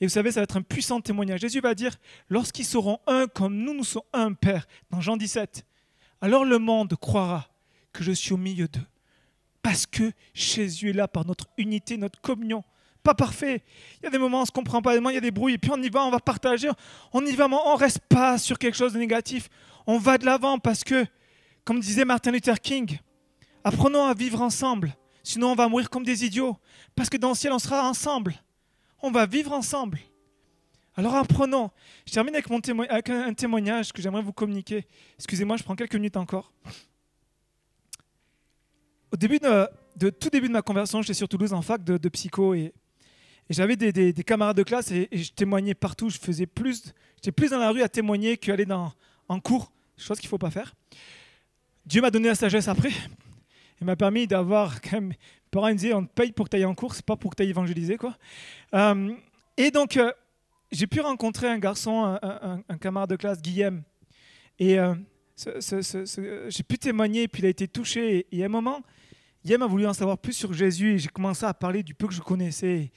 Et 0.00 0.06
vous 0.06 0.10
savez, 0.10 0.30
ça 0.30 0.40
va 0.40 0.44
être 0.44 0.58
un 0.58 0.62
puissant 0.62 1.00
témoignage. 1.00 1.40
Jésus 1.40 1.60
va 1.60 1.74
dire, 1.74 1.96
lorsqu'ils 2.28 2.66
seront 2.66 2.98
un 3.06 3.26
comme 3.26 3.56
nous, 3.56 3.74
nous 3.74 3.84
sommes 3.84 4.02
un 4.12 4.34
Père, 4.34 4.66
dans 4.90 5.00
Jean 5.00 5.16
17, 5.16 5.64
alors 6.20 6.44
le 6.44 6.58
monde 6.58 6.94
croira 7.00 7.48
que 7.92 8.04
je 8.04 8.12
suis 8.12 8.34
au 8.34 8.36
milieu 8.36 8.68
d'eux. 8.68 8.86
Parce 9.62 9.86
que 9.86 10.12
Jésus 10.34 10.90
est 10.90 10.92
là 10.92 11.08
par 11.08 11.24
notre 11.24 11.46
unité, 11.56 11.96
notre 11.96 12.20
communion. 12.20 12.62
Pas 13.02 13.14
parfait. 13.14 13.62
Il 14.00 14.04
y 14.04 14.06
a 14.06 14.10
des 14.10 14.18
moments 14.18 14.38
où 14.38 14.40
on 14.40 14.42
ne 14.42 14.46
se 14.46 14.52
comprend 14.52 14.80
pas, 14.80 14.92
des 14.92 14.98
moments 14.98 15.10
il 15.10 15.14
y 15.14 15.18
a 15.18 15.22
des 15.22 15.30
bruits, 15.30 15.54
et 15.54 15.58
puis 15.58 15.70
on 15.72 15.82
y 15.82 15.88
va, 15.88 16.04
on 16.04 16.10
va 16.10 16.20
partager. 16.20 16.70
On 17.12 17.24
y 17.24 17.34
va, 17.34 17.46
on 17.46 17.74
ne 17.74 17.78
reste 17.78 18.00
pas 18.08 18.38
sur 18.38 18.58
quelque 18.58 18.76
chose 18.76 18.92
de 18.92 18.98
négatif. 18.98 19.48
On 19.86 19.98
va 19.98 20.18
de 20.18 20.24
l'avant 20.24 20.58
parce 20.58 20.84
que, 20.84 21.04
comme 21.64 21.80
disait 21.80 22.04
Martin 22.04 22.30
Luther 22.30 22.60
King, 22.60 22.98
apprenons 23.64 24.04
à 24.06 24.14
vivre 24.14 24.40
ensemble. 24.40 24.94
Sinon, 25.24 25.52
on 25.52 25.54
va 25.54 25.68
mourir 25.68 25.90
comme 25.90 26.04
des 26.04 26.24
idiots. 26.24 26.56
Parce 26.94 27.08
que 27.08 27.16
dans 27.16 27.30
le 27.30 27.34
ciel, 27.34 27.52
on 27.52 27.58
sera 27.58 27.88
ensemble. 27.88 28.34
On 29.02 29.10
va 29.10 29.26
vivre 29.26 29.52
ensemble. 29.52 29.98
Alors 30.96 31.14
apprenons. 31.16 31.70
Je 32.06 32.12
termine 32.12 32.36
avec, 32.36 33.08
un 33.08 33.34
témoignage 33.34 33.92
que 33.92 34.02
j'aimerais 34.02 34.22
vous 34.22 34.32
communiquer. 34.32 34.86
Excusez-moi, 35.16 35.56
je 35.56 35.62
prends 35.62 35.74
quelques 35.74 35.94
minutes 35.94 36.16
encore 36.16 36.52
au 39.12 39.16
début 39.16 39.38
de, 39.38 40.10
tout 40.10 40.30
début 40.30 40.48
de 40.48 40.52
ma 40.52 40.62
conversion, 40.62 41.02
j'étais 41.02 41.14
sur 41.14 41.28
Toulouse 41.28 41.52
en 41.52 41.62
fac 41.62 41.84
de, 41.84 42.08
psycho 42.08 42.54
et, 42.54 42.72
j'avais 43.52 43.76
des, 43.76 44.12
camarades 44.24 44.56
de 44.56 44.62
classe 44.62 44.90
et, 44.90 45.08
je 45.12 45.32
témoignais 45.32 45.74
partout. 45.74 46.10
Je 46.10 46.18
faisais 46.18 46.46
plus, 46.46 46.92
j'étais 47.16 47.32
plus 47.32 47.50
dans 47.50 47.58
la 47.58 47.70
rue 47.70 47.82
à 47.82 47.88
témoigner 47.88 48.36
qu'aller 48.36 48.66
dans 48.66 48.92
en 49.28 49.40
cours, 49.40 49.72
chose 49.96 50.18
qu'il 50.18 50.28
faut 50.28 50.38
pas 50.38 50.50
faire. 50.50 50.74
Dieu 51.86 52.00
m'a 52.00 52.10
donné 52.10 52.28
la 52.28 52.34
sagesse 52.34 52.68
après. 52.68 52.90
Il 53.80 53.86
m'a 53.86 53.96
permis 53.96 54.26
d'avoir 54.26 54.80
quand 54.82 54.92
même. 54.92 55.08
Mes 55.08 55.16
parents 55.50 55.68
me 55.68 55.74
disaient 55.74 55.92
on 55.92 56.04
te 56.04 56.12
paye 56.12 56.32
pour 56.32 56.46
que 56.46 56.50
tu 56.50 56.56
ailles 56.56 56.64
en 56.64 56.74
cours, 56.74 56.94
c'est 56.94 57.04
pas 57.04 57.16
pour 57.16 57.30
que 57.30 57.36
tu 57.36 57.42
ailles 57.42 57.50
évangéliser 57.50 57.96
quoi. 57.96 58.16
Euh, 58.74 59.12
et 59.56 59.70
donc 59.70 59.96
euh, 59.96 60.10
j'ai 60.70 60.86
pu 60.86 61.00
rencontrer 61.00 61.48
un 61.48 61.58
garçon, 61.58 62.18
un, 62.22 62.78
camarade 62.78 63.10
de 63.10 63.16
classe, 63.16 63.42
Guillaume. 63.42 63.82
Et 64.58 64.78
euh, 64.78 64.94
j'ai 65.36 66.62
pu 66.62 66.78
témoigner, 66.78 67.28
puis 67.28 67.42
il 67.42 67.46
a 67.46 67.50
été 67.50 67.68
touché. 67.68 68.26
Et, 68.32 68.42
à 68.42 68.46
un 68.46 68.48
moment, 68.48 68.82
Yem 69.44 69.62
a 69.62 69.66
voulu 69.66 69.86
en 69.86 69.92
savoir 69.92 70.18
plus 70.18 70.32
sur 70.32 70.52
Jésus 70.54 70.94
et 70.94 70.98
j'ai 70.98 71.08
commencé 71.08 71.44
à 71.44 71.52
parler 71.52 71.82
du 71.82 71.94
peu 71.94 72.06
que 72.06 72.14
je 72.14 72.22
connaissais. 72.22 72.78
Et 72.78 72.92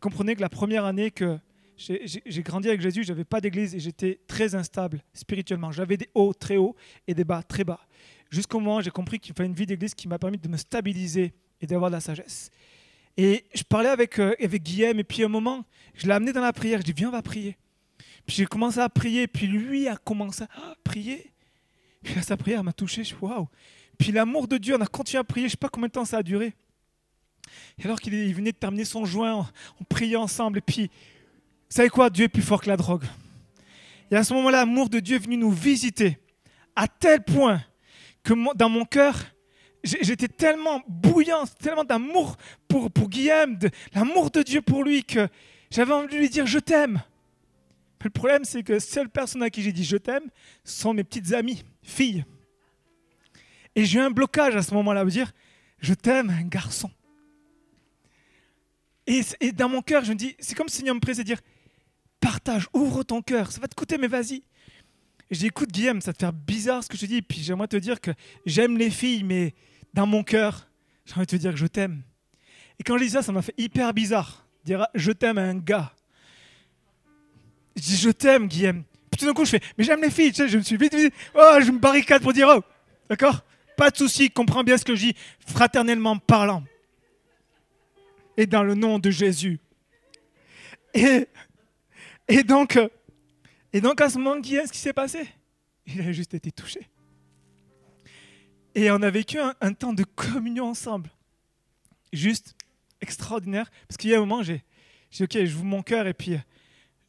comprenez 0.00 0.36
que 0.36 0.40
la 0.40 0.48
première 0.48 0.84
année 0.84 1.10
que 1.10 1.38
j'ai 1.76 2.42
grandi 2.42 2.68
avec 2.68 2.80
Jésus, 2.80 3.04
je 3.04 3.12
n'avais 3.12 3.24
pas 3.24 3.40
d'église 3.40 3.74
et 3.74 3.80
j'étais 3.80 4.20
très 4.26 4.54
instable 4.54 5.00
spirituellement. 5.14 5.70
J'avais 5.70 5.96
des 5.96 6.08
hauts 6.14 6.34
très 6.34 6.56
hauts 6.56 6.74
et 7.06 7.14
des 7.14 7.24
bas 7.24 7.42
très 7.42 7.64
bas. 7.64 7.80
Jusqu'au 8.30 8.58
moment 8.58 8.76
où 8.76 8.82
j'ai 8.82 8.90
compris 8.90 9.20
qu'il 9.20 9.34
fallait 9.34 9.48
une 9.48 9.54
vie 9.54 9.66
d'église 9.66 9.94
qui 9.94 10.08
m'a 10.08 10.18
permis 10.18 10.38
de 10.38 10.48
me 10.48 10.56
stabiliser 10.56 11.32
et 11.60 11.66
d'avoir 11.66 11.90
de 11.90 11.96
la 11.96 12.00
sagesse. 12.00 12.50
Et 13.16 13.44
je 13.54 13.62
parlais 13.62 13.88
avec, 13.88 14.18
euh, 14.18 14.34
avec 14.42 14.62
Guillaume 14.62 14.98
et 14.98 15.04
puis 15.04 15.22
à 15.22 15.26
un 15.26 15.28
moment, 15.28 15.64
je 15.94 16.06
l'ai 16.06 16.12
amené 16.12 16.32
dans 16.32 16.40
la 16.40 16.52
prière. 16.52 16.80
Je 16.80 16.84
dis, 16.84 16.92
viens, 16.92 17.08
on 17.08 17.12
va 17.12 17.22
prier. 17.22 17.56
Puis 18.26 18.36
j'ai 18.36 18.46
commencé 18.46 18.78
à 18.78 18.88
prier, 18.88 19.26
puis 19.26 19.46
lui 19.46 19.88
a 19.88 19.96
commencé 19.96 20.44
à 20.44 20.74
prier. 20.84 21.32
Puis 22.02 22.22
sa 22.22 22.36
prière 22.36 22.62
m'a 22.62 22.72
touché. 22.72 23.04
Je 23.04 23.14
waouh. 23.20 23.48
Puis 23.98 24.12
l'amour 24.12 24.46
de 24.46 24.58
Dieu, 24.58 24.76
on 24.76 24.80
a 24.80 24.86
continué 24.86 25.20
à 25.20 25.24
prier. 25.24 25.44
Je 25.44 25.48
ne 25.48 25.50
sais 25.52 25.56
pas 25.56 25.68
combien 25.68 25.88
de 25.88 25.92
temps 25.92 26.04
ça 26.04 26.18
a 26.18 26.22
duré. 26.22 26.54
Et 27.78 27.84
alors 27.84 28.00
qu'il 28.00 28.34
venait 28.34 28.52
de 28.52 28.56
terminer 28.56 28.84
son 28.84 29.04
joint, 29.04 29.48
on, 29.80 29.84
priait 29.84 30.16
ensemble. 30.16 30.58
Et 30.58 30.62
puis, 30.62 30.84
vous 30.86 31.76
savez 31.76 31.88
quoi 31.88 32.10
Dieu 32.10 32.24
est 32.24 32.28
plus 32.28 32.42
fort 32.42 32.60
que 32.60 32.68
la 32.68 32.76
drogue. 32.76 33.04
Et 34.10 34.16
à 34.16 34.24
ce 34.24 34.32
moment-là, 34.34 34.58
l'amour 34.58 34.88
de 34.88 35.00
Dieu 35.00 35.16
est 35.16 35.20
venu 35.20 35.36
nous 35.36 35.50
visiter 35.50 36.18
à 36.74 36.88
tel 36.88 37.22
point 37.22 37.60
que 38.22 38.34
dans 38.56 38.68
mon 38.68 38.84
cœur, 38.84 39.16
j'étais 39.82 40.28
tellement 40.28 40.82
bouillant, 40.88 41.44
tellement 41.60 41.84
d'amour 41.84 42.36
pour, 42.68 42.90
pour 42.90 43.08
Guillaume, 43.08 43.58
l'amour 43.94 44.30
de 44.30 44.42
Dieu 44.42 44.62
pour 44.62 44.84
lui, 44.84 45.04
que 45.04 45.28
j'avais 45.70 45.92
envie 45.92 46.08
de 46.08 46.18
lui 46.18 46.28
dire 46.28 46.46
je 46.46 46.58
t'aime. 46.58 47.02
Le 48.04 48.10
problème, 48.10 48.44
c'est 48.44 48.62
que 48.62 48.78
seule 48.78 49.08
personne 49.08 49.42
à 49.42 49.50
qui 49.50 49.62
j'ai 49.62 49.72
dit 49.72 49.84
je 49.84 49.96
t'aime 49.96 50.30
sont 50.64 50.94
mes 50.94 51.04
petites 51.04 51.32
amies, 51.32 51.64
filles. 51.82 52.24
Et 53.74 53.84
j'ai 53.84 53.98
eu 53.98 54.02
un 54.02 54.10
blocage 54.10 54.56
à 54.56 54.62
ce 54.62 54.72
moment-là, 54.74 55.04
de 55.04 55.10
dire 55.10 55.32
je 55.80 55.94
t'aime, 55.94 56.30
un 56.30 56.46
garçon. 56.46 56.90
Et, 59.08 59.52
dans 59.52 59.70
mon 59.70 59.80
cœur, 59.80 60.04
je 60.04 60.12
me 60.12 60.16
dis, 60.16 60.36
c'est 60.38 60.54
comme 60.54 60.68
si 60.68 60.84
me 60.84 61.00
pressait 61.00 61.24
dire 61.24 61.40
partage, 62.20 62.68
ouvre 62.74 63.02
ton 63.04 63.22
cœur, 63.22 63.50
ça 63.50 63.60
va 63.60 63.66
te 63.66 63.74
coûter, 63.74 63.96
mais 63.96 64.06
vas-y. 64.06 64.42
Dis 65.30 65.46
écoute, 65.46 65.70
Guillaume, 65.70 66.02
ça 66.02 66.12
te 66.12 66.24
fait 66.24 66.32
bizarre 66.32 66.84
ce 66.84 66.88
que 66.88 66.96
je 66.96 67.02
te 67.02 67.06
dis, 67.06 67.22
puis 67.22 67.40
j'aimerais 67.40 67.68
te 67.68 67.76
dire 67.76 68.00
que 68.00 68.10
j'aime 68.44 68.76
les 68.76 68.90
filles, 68.90 69.24
mais 69.24 69.54
dans 69.94 70.06
mon 70.06 70.22
cœur, 70.22 70.68
j'aimerais 71.06 71.26
te 71.26 71.36
dire 71.36 71.52
que 71.52 71.58
je 71.58 71.66
t'aime. 71.66 72.02
Et 72.78 72.82
quand 72.82 72.98
je 72.98 73.04
dis 73.04 73.10
ça, 73.10 73.22
ça 73.22 73.32
m'a 73.32 73.40
fait 73.40 73.54
hyper 73.56 73.94
bizarre. 73.94 74.46
Dire 74.64 74.86
je 74.94 75.12
t'aime 75.12 75.38
à 75.38 75.42
un 75.42 75.56
gars. 75.56 75.92
Je 77.76 77.82
dis, 77.82 77.96
je 77.96 78.10
t'aime, 78.10 78.46
Guillaume. 78.46 78.84
Puis 79.10 79.20
tout 79.20 79.26
d'un 79.26 79.32
coup, 79.32 79.46
je 79.46 79.52
fais, 79.52 79.60
mais 79.78 79.84
j'aime 79.84 80.02
les 80.02 80.10
filles. 80.10 80.32
Tu 80.32 80.42
sais, 80.42 80.48
je 80.48 80.58
me 80.58 80.62
suis 80.62 80.76
vite, 80.76 80.94
vite, 80.94 81.14
oh, 81.34 81.58
je 81.62 81.70
me 81.70 81.78
barricade 81.78 82.22
pour 82.22 82.34
dire, 82.34 82.48
oh, 82.54 82.62
d'accord? 83.08 83.42
Pas 83.76 83.90
de 83.90 83.96
souci, 83.96 84.30
comprends 84.30 84.64
bien 84.64 84.76
ce 84.76 84.84
que 84.84 84.94
je 84.94 85.06
dis, 85.06 85.14
fraternellement 85.46 86.18
parlant. 86.18 86.62
Et 88.38 88.46
dans 88.46 88.62
le 88.62 88.74
nom 88.74 89.00
de 89.00 89.10
Jésus. 89.10 89.58
Et, 90.94 92.42
donc, 92.44 92.78
Et 93.72 93.80
donc 93.80 94.00
à 94.00 94.08
ce 94.08 94.16
moment, 94.16 94.40
ce 94.40 94.70
qui 94.70 94.78
s'est 94.78 94.92
passé? 94.92 95.28
Il 95.86 96.00
a 96.02 96.12
juste 96.12 96.34
été 96.34 96.52
touché. 96.52 96.88
Et 98.76 98.92
on 98.92 99.02
a 99.02 99.10
vécu 99.10 99.38
un, 99.40 99.72
temps 99.72 99.92
de 99.92 100.04
communion 100.04 100.66
ensemble. 100.66 101.10
Juste 102.12 102.54
extraordinaire. 103.00 103.68
Parce 103.88 103.96
qu'il 103.96 104.10
y 104.10 104.14
a 104.14 104.18
un 104.18 104.20
moment, 104.20 104.44
j'ai 104.44 104.62
dit, 105.10 105.24
ok, 105.24 105.44
je 105.44 105.56
vous 105.56 105.64
mon 105.64 105.82
cœur 105.82 106.06
et 106.06 106.14
puis 106.14 106.38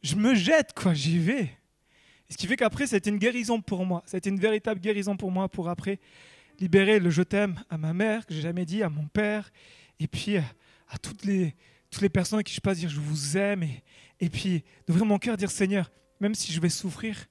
je 0.02 0.16
me 0.16 0.34
jette, 0.34 0.72
quoi, 0.74 0.94
j'y 0.94 1.18
vais. 1.20 1.48
ce 2.28 2.36
qui 2.36 2.48
fait 2.48 2.56
qu'après, 2.56 2.88
c'était 2.88 3.10
une 3.10 3.18
guérison 3.18 3.60
pour 3.60 3.86
moi. 3.86 4.02
C'était 4.04 4.30
une 4.30 4.40
véritable 4.40 4.80
guérison 4.80 5.16
pour 5.16 5.30
moi 5.30 5.48
pour 5.48 5.68
après 5.68 6.00
libérer 6.58 6.98
le 6.98 7.08
je 7.08 7.22
t'aime 7.22 7.62
à 7.70 7.78
ma 7.78 7.94
mère, 7.94 8.26
que 8.26 8.34
j'ai 8.34 8.40
jamais 8.40 8.64
dit, 8.64 8.82
à 8.82 8.88
mon 8.88 9.06
père, 9.06 9.52
et 10.00 10.08
puis 10.08 10.38
à 10.90 10.98
toutes 10.98 11.24
les, 11.24 11.54
toutes 11.90 12.02
les 12.02 12.08
personnes 12.08 12.40
à 12.40 12.42
qui 12.42 12.54
je 12.54 12.60
passe 12.60 12.78
dire 12.78 12.90
je 12.90 13.00
vous 13.00 13.36
aime, 13.36 13.64
et, 14.20 14.28
puis 14.28 14.64
d'ouvrir 14.86 15.06
mon 15.06 15.18
cœur, 15.18 15.36
dire 15.36 15.50
Seigneur, 15.50 15.90
même 16.20 16.34
si 16.34 16.52
je 16.52 16.60
vais 16.60 16.68
souffrir, 16.68 17.26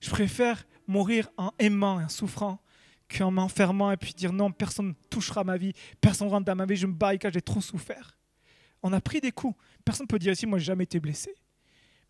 je 0.00 0.10
préfère 0.10 0.66
mourir 0.86 1.30
en 1.36 1.52
aimant 1.58 2.00
et 2.00 2.04
en 2.04 2.08
souffrant 2.08 2.60
qu'en 3.08 3.30
m'enfermant 3.30 3.90
et 3.90 3.96
puis 3.96 4.12
dire 4.12 4.32
non, 4.32 4.52
personne 4.52 4.88
ne 4.88 4.92
touchera 5.10 5.44
ma 5.44 5.56
vie, 5.56 5.72
personne 6.00 6.28
ne 6.28 6.32
rentre 6.32 6.44
dans 6.44 6.56
ma 6.56 6.66
vie, 6.66 6.76
je 6.76 6.86
me 6.86 6.92
barricade, 6.92 7.32
j'ai 7.32 7.42
trop 7.42 7.60
souffert. 7.60 8.18
On 8.82 8.92
a 8.92 9.00
pris 9.00 9.20
des 9.20 9.32
coups. 9.32 9.58
Personne 9.84 10.04
ne 10.04 10.08
peut 10.08 10.18
dire 10.18 10.32
ici, 10.32 10.46
moi, 10.46 10.58
j'ai 10.58 10.66
jamais 10.66 10.84
été 10.84 11.00
blessé. 11.00 11.34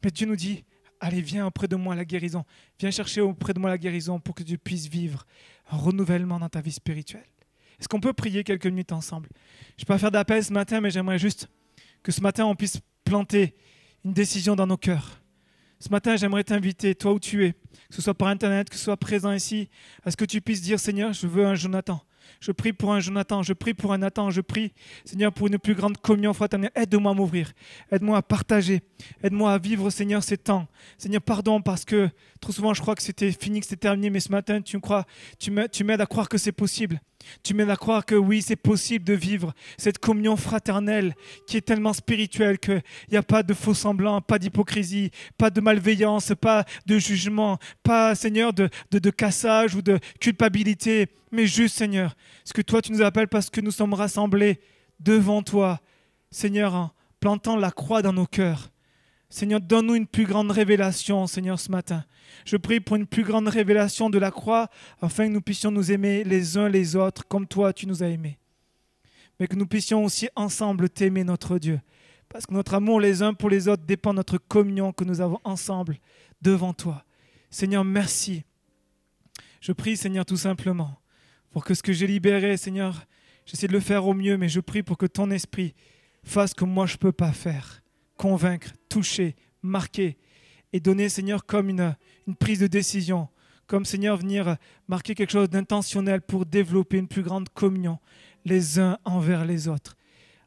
Mais 0.05 0.11
Dieu 0.11 0.26
nous 0.26 0.36
dit, 0.36 0.64
allez, 1.01 1.22
viens 1.22 1.47
auprès 1.47 1.68
de 1.68 1.76
moi 1.76 1.95
la 1.95 2.05
guérison. 2.05 2.45
Viens 2.78 2.91
chercher 2.91 3.20
auprès 3.20 3.55
de 3.55 3.59
moi 3.59 3.70
la 3.70 3.78
guérison 3.78 4.20
pour 4.20 4.34
que 4.34 4.43
tu 4.43 4.59
puisses 4.59 4.86
vivre 4.86 5.24
un 5.70 5.76
renouvellement 5.76 6.39
dans 6.39 6.49
ta 6.49 6.61
vie 6.61 6.72
spirituelle. 6.72 7.24
Est-ce 7.79 7.89
qu'on 7.89 8.01
peut 8.01 8.12
prier 8.12 8.45
quelques 8.45 8.66
minutes 8.66 8.93
ensemble? 8.93 9.29
Je 9.76 9.83
ne 9.83 9.87
peux 9.87 9.95
pas 9.95 9.99
faire 9.99 10.11
d'appel 10.11 10.43
ce 10.45 10.53
matin, 10.53 10.81
mais 10.81 10.91
j'aimerais 10.91 11.18
juste 11.18 11.49
que 12.03 12.12
ce 12.12 12.20
matin, 12.20 12.45
on 12.45 12.55
puisse 12.55 12.81
planter 13.05 13.55
une 14.05 14.12
décision 14.12 14.57
dans 14.57 14.66
nos 14.66 14.76
cœurs. 14.76 15.20
Ce 15.81 15.91
matin, 15.91 16.16
j'aimerais 16.16 16.43
t'inviter, 16.43 16.95
toi 16.95 17.12
où 17.12 17.20
tu 17.20 17.45
es, 17.45 17.53
que 17.53 17.95
ce 17.95 18.03
soit 18.03 18.14
par 18.14 18.29
Internet, 18.29 18.68
que 18.68 18.76
ce 18.76 18.85
soit 18.85 18.97
présent 18.97 19.33
ici, 19.33 19.68
à 20.05 20.11
ce 20.11 20.16
que 20.16 20.24
tu 20.24 20.41
puisses 20.41 20.61
dire, 20.61 20.81
Seigneur, 20.81 21.12
je 21.12 21.26
veux 21.26 21.47
un 21.47 21.55
Jonathan. 21.55 22.03
Je 22.41 22.53
prie 22.53 22.72
pour 22.72 22.93
un 22.93 23.01
Jonathan, 23.01 23.43
je 23.43 23.53
prie 23.53 23.74
pour 23.74 23.93
un 23.93 23.99
Nathan, 23.99 24.31
je 24.31 24.41
prie, 24.41 24.72
Seigneur, 25.05 25.33
pour 25.33 25.47
une 25.47 25.59
plus 25.59 25.74
grande 25.74 25.97
communion 25.99 26.33
fraternelle. 26.33 26.70
Aide-moi 26.74 27.12
à 27.12 27.14
m'ouvrir, 27.14 27.53
aide-moi 27.91 28.18
à 28.18 28.22
partager, 28.22 28.83
aide-moi 29.22 29.53
à 29.53 29.59
vivre, 29.59 29.89
Seigneur, 29.91 30.22
ces 30.22 30.37
temps. 30.37 30.66
Seigneur, 30.99 31.22
pardon, 31.22 31.62
parce 31.62 31.85
que 31.85 32.11
trop 32.41 32.53
souvent 32.53 32.74
je 32.74 32.83
crois 32.83 32.95
que 32.95 33.03
c'était 33.03 33.33
fini, 33.33 33.61
que 33.61 33.66
c'était 33.66 33.89
terminé, 33.89 34.11
mais 34.11 34.20
ce 34.20 34.31
matin, 34.31 34.61
tu 34.61 34.79
tu 35.41 35.85
m'aides 35.85 36.01
à 36.01 36.07
croire 36.07 36.29
que 36.29 36.39
c'est 36.39 36.53
possible. 36.53 37.01
Tu 37.42 37.54
m'aides 37.54 37.70
à 37.70 37.76
croire 37.76 38.04
que 38.04 38.14
oui, 38.14 38.42
c'est 38.42 38.56
possible 38.56 39.04
de 39.04 39.12
vivre 39.12 39.52
cette 39.76 39.98
communion 39.98 40.36
fraternelle 40.36 41.14
qui 41.46 41.56
est 41.56 41.62
tellement 41.62 41.92
spirituelle 41.92 42.58
qu'il 42.58 42.82
n'y 43.10 43.16
a 43.16 43.22
pas 43.22 43.42
de 43.42 43.54
faux 43.54 43.74
semblants, 43.74 44.20
pas 44.20 44.38
d'hypocrisie, 44.38 45.10
pas 45.36 45.50
de 45.50 45.60
malveillance, 45.60 46.32
pas 46.40 46.64
de 46.86 46.98
jugement, 46.98 47.58
pas, 47.82 48.14
Seigneur, 48.14 48.52
de, 48.52 48.68
de, 48.90 48.98
de, 48.98 49.10
cassage 49.10 49.74
ou 49.74 49.82
de 49.82 49.98
culpabilité, 50.20 51.08
mais 51.32 51.46
juste, 51.46 51.76
Seigneur, 51.76 52.16
ce 52.44 52.52
que 52.52 52.62
toi 52.62 52.80
tu 52.80 52.92
nous 52.92 53.02
appelles 53.02 53.28
parce 53.28 53.50
que 53.50 53.60
nous 53.60 53.72
sommes 53.72 53.94
rassemblés 53.94 54.60
devant 55.00 55.42
toi, 55.42 55.80
Seigneur, 56.30 56.74
en 56.74 56.90
plantant 57.20 57.56
la 57.56 57.70
croix 57.70 58.02
dans 58.02 58.12
nos 58.12 58.26
cœurs. 58.26 58.70
Seigneur, 59.31 59.61
donne-nous 59.61 59.95
une 59.95 60.07
plus 60.07 60.24
grande 60.24 60.51
révélation, 60.51 61.26
Seigneur, 61.26 61.61
ce 61.61 61.70
matin. 61.70 62.05
Je 62.47 62.57
prie 62.57 62.81
pour 62.81 62.97
une 62.97 63.07
plus 63.07 63.24
grande 63.24 63.49
révélation 63.49 64.09
de 64.09 64.18
la 64.18 64.31
croix, 64.31 64.68
afin 65.03 65.29
que 65.29 65.33
nous 65.33 65.43
puissions 65.43 65.70
nous 65.70 65.93
aimer 65.93 66.24
les 66.24 66.57
uns 66.57 66.68
les 66.68 66.97
autres 66.97 67.26
comme 67.29 67.47
toi 67.47 67.72
tu 67.72 67.87
nous 67.87 68.03
as 68.03 68.09
aimés. 68.09 68.39
Mais 69.39 69.47
que 69.47 69.57
nous 69.57 69.66
puissions 69.66 70.03
aussi 70.03 70.29
ensemble 70.35 70.89
t'aimer, 70.89 71.24
notre 71.24 71.59
Dieu. 71.59 71.81
Parce 72.31 72.47
que 72.47 72.55
notre 72.55 72.74
amour 72.74 73.01
les 73.01 73.22
uns 73.22 73.35
pour 73.35 73.51
les 73.51 73.68
autres 73.68 73.85
dépend 73.85 74.12
de 74.12 74.16
notre 74.16 74.39
communion 74.39 74.93
que 74.93 75.05
nous 75.05 75.20
avons 75.20 75.41
ensemble 75.45 75.99
devant 76.41 76.72
toi. 76.72 77.05
Seigneur, 77.51 77.85
merci. 77.85 78.45
Je 79.61 79.72
prie, 79.72 79.97
Seigneur, 79.97 80.24
tout 80.24 80.37
simplement, 80.37 80.99
pour 81.51 81.64
que 81.64 81.74
ce 81.74 81.83
que 81.83 81.93
j'ai 81.93 82.07
libéré, 82.07 82.57
Seigneur, 82.57 83.07
j'essaie 83.45 83.68
de 83.68 83.72
le 83.72 83.81
faire 83.81 84.07
au 84.07 84.14
mieux, 84.14 84.39
mais 84.39 84.49
je 84.49 84.61
prie 84.61 84.83
pour 84.83 84.97
que 84.97 85.07
ton 85.07 85.31
esprit 85.31 85.74
fasse 86.24 86.55
que 86.55 86.64
moi 86.64 86.87
je 86.87 86.95
ne 86.95 86.99
peux 86.99 87.12
pas 87.12 87.33
faire. 87.33 87.83
Convaincre, 88.18 88.72
toucher, 88.90 89.34
marquer, 89.62 90.18
et 90.72 90.80
donner, 90.80 91.08
Seigneur, 91.08 91.46
comme 91.46 91.70
une, 91.70 91.94
prise 92.38 92.60
de 92.60 92.66
décision, 92.66 93.28
comme, 93.66 93.84
Seigneur, 93.84 94.16
venir 94.16 94.56
marquer 94.86 95.14
quelque 95.14 95.32
chose 95.32 95.48
d'intentionnel 95.48 96.20
pour 96.20 96.44
développer 96.44 96.98
une 96.98 97.08
plus 97.08 97.22
grande 97.22 97.48
communion 97.48 97.98
les 98.44 98.78
uns 98.78 98.98
envers 99.04 99.44
les 99.44 99.68
autres. 99.68 99.96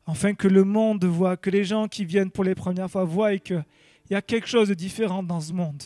Afin 0.06 0.34
que 0.34 0.48
le 0.48 0.64
monde 0.64 1.06
voit, 1.06 1.38
que 1.38 1.50
les 1.50 1.64
gens 1.64 1.88
qui 1.88 2.06
viennent 2.06 2.32
pour 2.32 2.44
les 2.44 2.56
premières 2.56 2.90
fois 2.90 3.04
voient 3.04 3.38
qu'il 3.38 3.64
y 4.10 4.16
a 4.16 4.22
quelque 4.22 4.48
chose 4.48 4.70
de 4.70 4.74
différent 4.74 5.24
dans 5.24 5.40
ce 5.40 5.54
monde. 5.54 5.82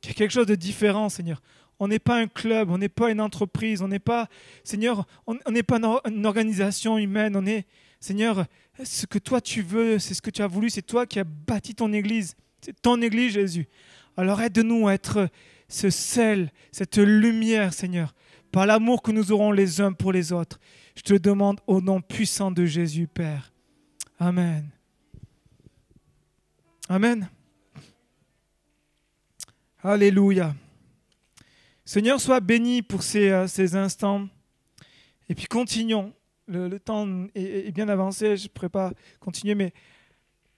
Qu'il 0.00 0.12
y 0.12 0.14
a 0.14 0.16
quelque 0.16 0.32
chose 0.32 0.46
de 0.46 0.54
différent, 0.54 1.08
Seigneur. 1.08 1.42
On 1.78 1.88
n'est 1.88 1.98
pas 1.98 2.18
un 2.18 2.26
club, 2.26 2.70
on 2.70 2.78
n'est 2.78 2.90
pas 2.90 3.10
une 3.10 3.20
entreprise, 3.20 3.80
on 3.80 3.88
n'est 3.88 3.98
pas, 3.98 4.28
Seigneur, 4.64 5.06
on 5.26 5.36
n'est 5.50 5.62
pas 5.62 5.78
une 6.06 6.26
organisation 6.26 6.98
humaine, 6.98 7.34
on 7.36 7.46
est, 7.46 7.66
Seigneur, 8.00 8.46
ce 8.84 9.06
que 9.06 9.18
toi 9.18 9.40
tu 9.40 9.62
veux, 9.62 9.98
c'est 9.98 10.14
ce 10.14 10.22
que 10.22 10.30
tu 10.30 10.42
as 10.42 10.46
voulu, 10.46 10.70
c'est 10.70 10.82
toi 10.82 11.06
qui 11.06 11.18
as 11.18 11.24
bâti 11.24 11.74
ton 11.74 11.92
Église. 11.92 12.34
C'est 12.60 12.80
ton 12.80 13.00
Église, 13.00 13.32
Jésus. 13.32 13.68
Alors 14.16 14.40
aide-nous 14.40 14.88
à 14.88 14.94
être 14.94 15.28
ce 15.68 15.90
sel, 15.90 16.52
cette 16.72 16.98
lumière, 16.98 17.72
Seigneur, 17.72 18.14
par 18.52 18.66
l'amour 18.66 19.02
que 19.02 19.12
nous 19.12 19.32
aurons 19.32 19.52
les 19.52 19.80
uns 19.80 19.92
pour 19.92 20.12
les 20.12 20.32
autres. 20.32 20.58
Je 20.96 21.02
te 21.02 21.14
demande 21.14 21.60
au 21.66 21.80
nom 21.80 22.00
puissant 22.00 22.50
de 22.50 22.66
Jésus, 22.66 23.06
Père. 23.06 23.52
Amen. 24.18 24.68
Amen. 26.88 27.30
Alléluia. 29.82 30.54
Seigneur, 31.84 32.20
sois 32.20 32.40
béni 32.40 32.82
pour 32.82 33.02
ces, 33.02 33.30
euh, 33.30 33.74
instants. 33.74 34.28
Et 35.28 35.34
puis 35.34 35.46
continuons. 35.46 36.12
Le, 36.50 36.80
temps 36.80 37.06
est, 37.34 37.72
bien 37.72 37.88
avancé, 37.88 38.36
je 38.36 38.44
ne 38.44 38.48
pourrais 38.48 38.68
pas 38.68 38.92
continuer, 39.20 39.54
mais 39.54 39.72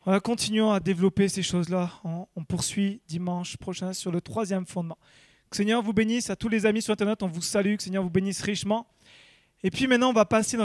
voilà, 0.05 0.21
continuons 0.21 0.73
à 0.73 0.81
développer 0.81 1.29
ces 1.29 1.43
choses-là. 1.43 1.91
On, 2.03 2.27
on, 2.35 2.45
poursuit 2.45 3.03
dimanche 3.07 3.59
prochain 3.59 3.93
sur 3.93 4.11
le 4.11 4.21
troisième 4.21 4.65
fondement. 4.67 4.99
Que 5.51 5.57
Seigneur 5.57 5.83
vous 5.83 5.93
bénisse, 5.93 6.31
à 6.31 6.37
tous 6.37 6.49
les 6.49 6.65
amis 6.65 6.81
sur 6.81 6.93
Internet, 6.93 7.23
on 7.23 7.29
vous 7.29 7.43
salue, 7.43 7.77
que 7.77 7.83
Seigneur 7.83 8.03
vous 8.03 8.11
bénisse 8.11 8.41
richement. 8.41 8.87
Et 9.63 9.71
puis 9.71 9.87
maintenant, 9.87 10.11
on 10.11 10.15
va 10.15 10.25
passer 10.25 10.57
notre 10.57 10.61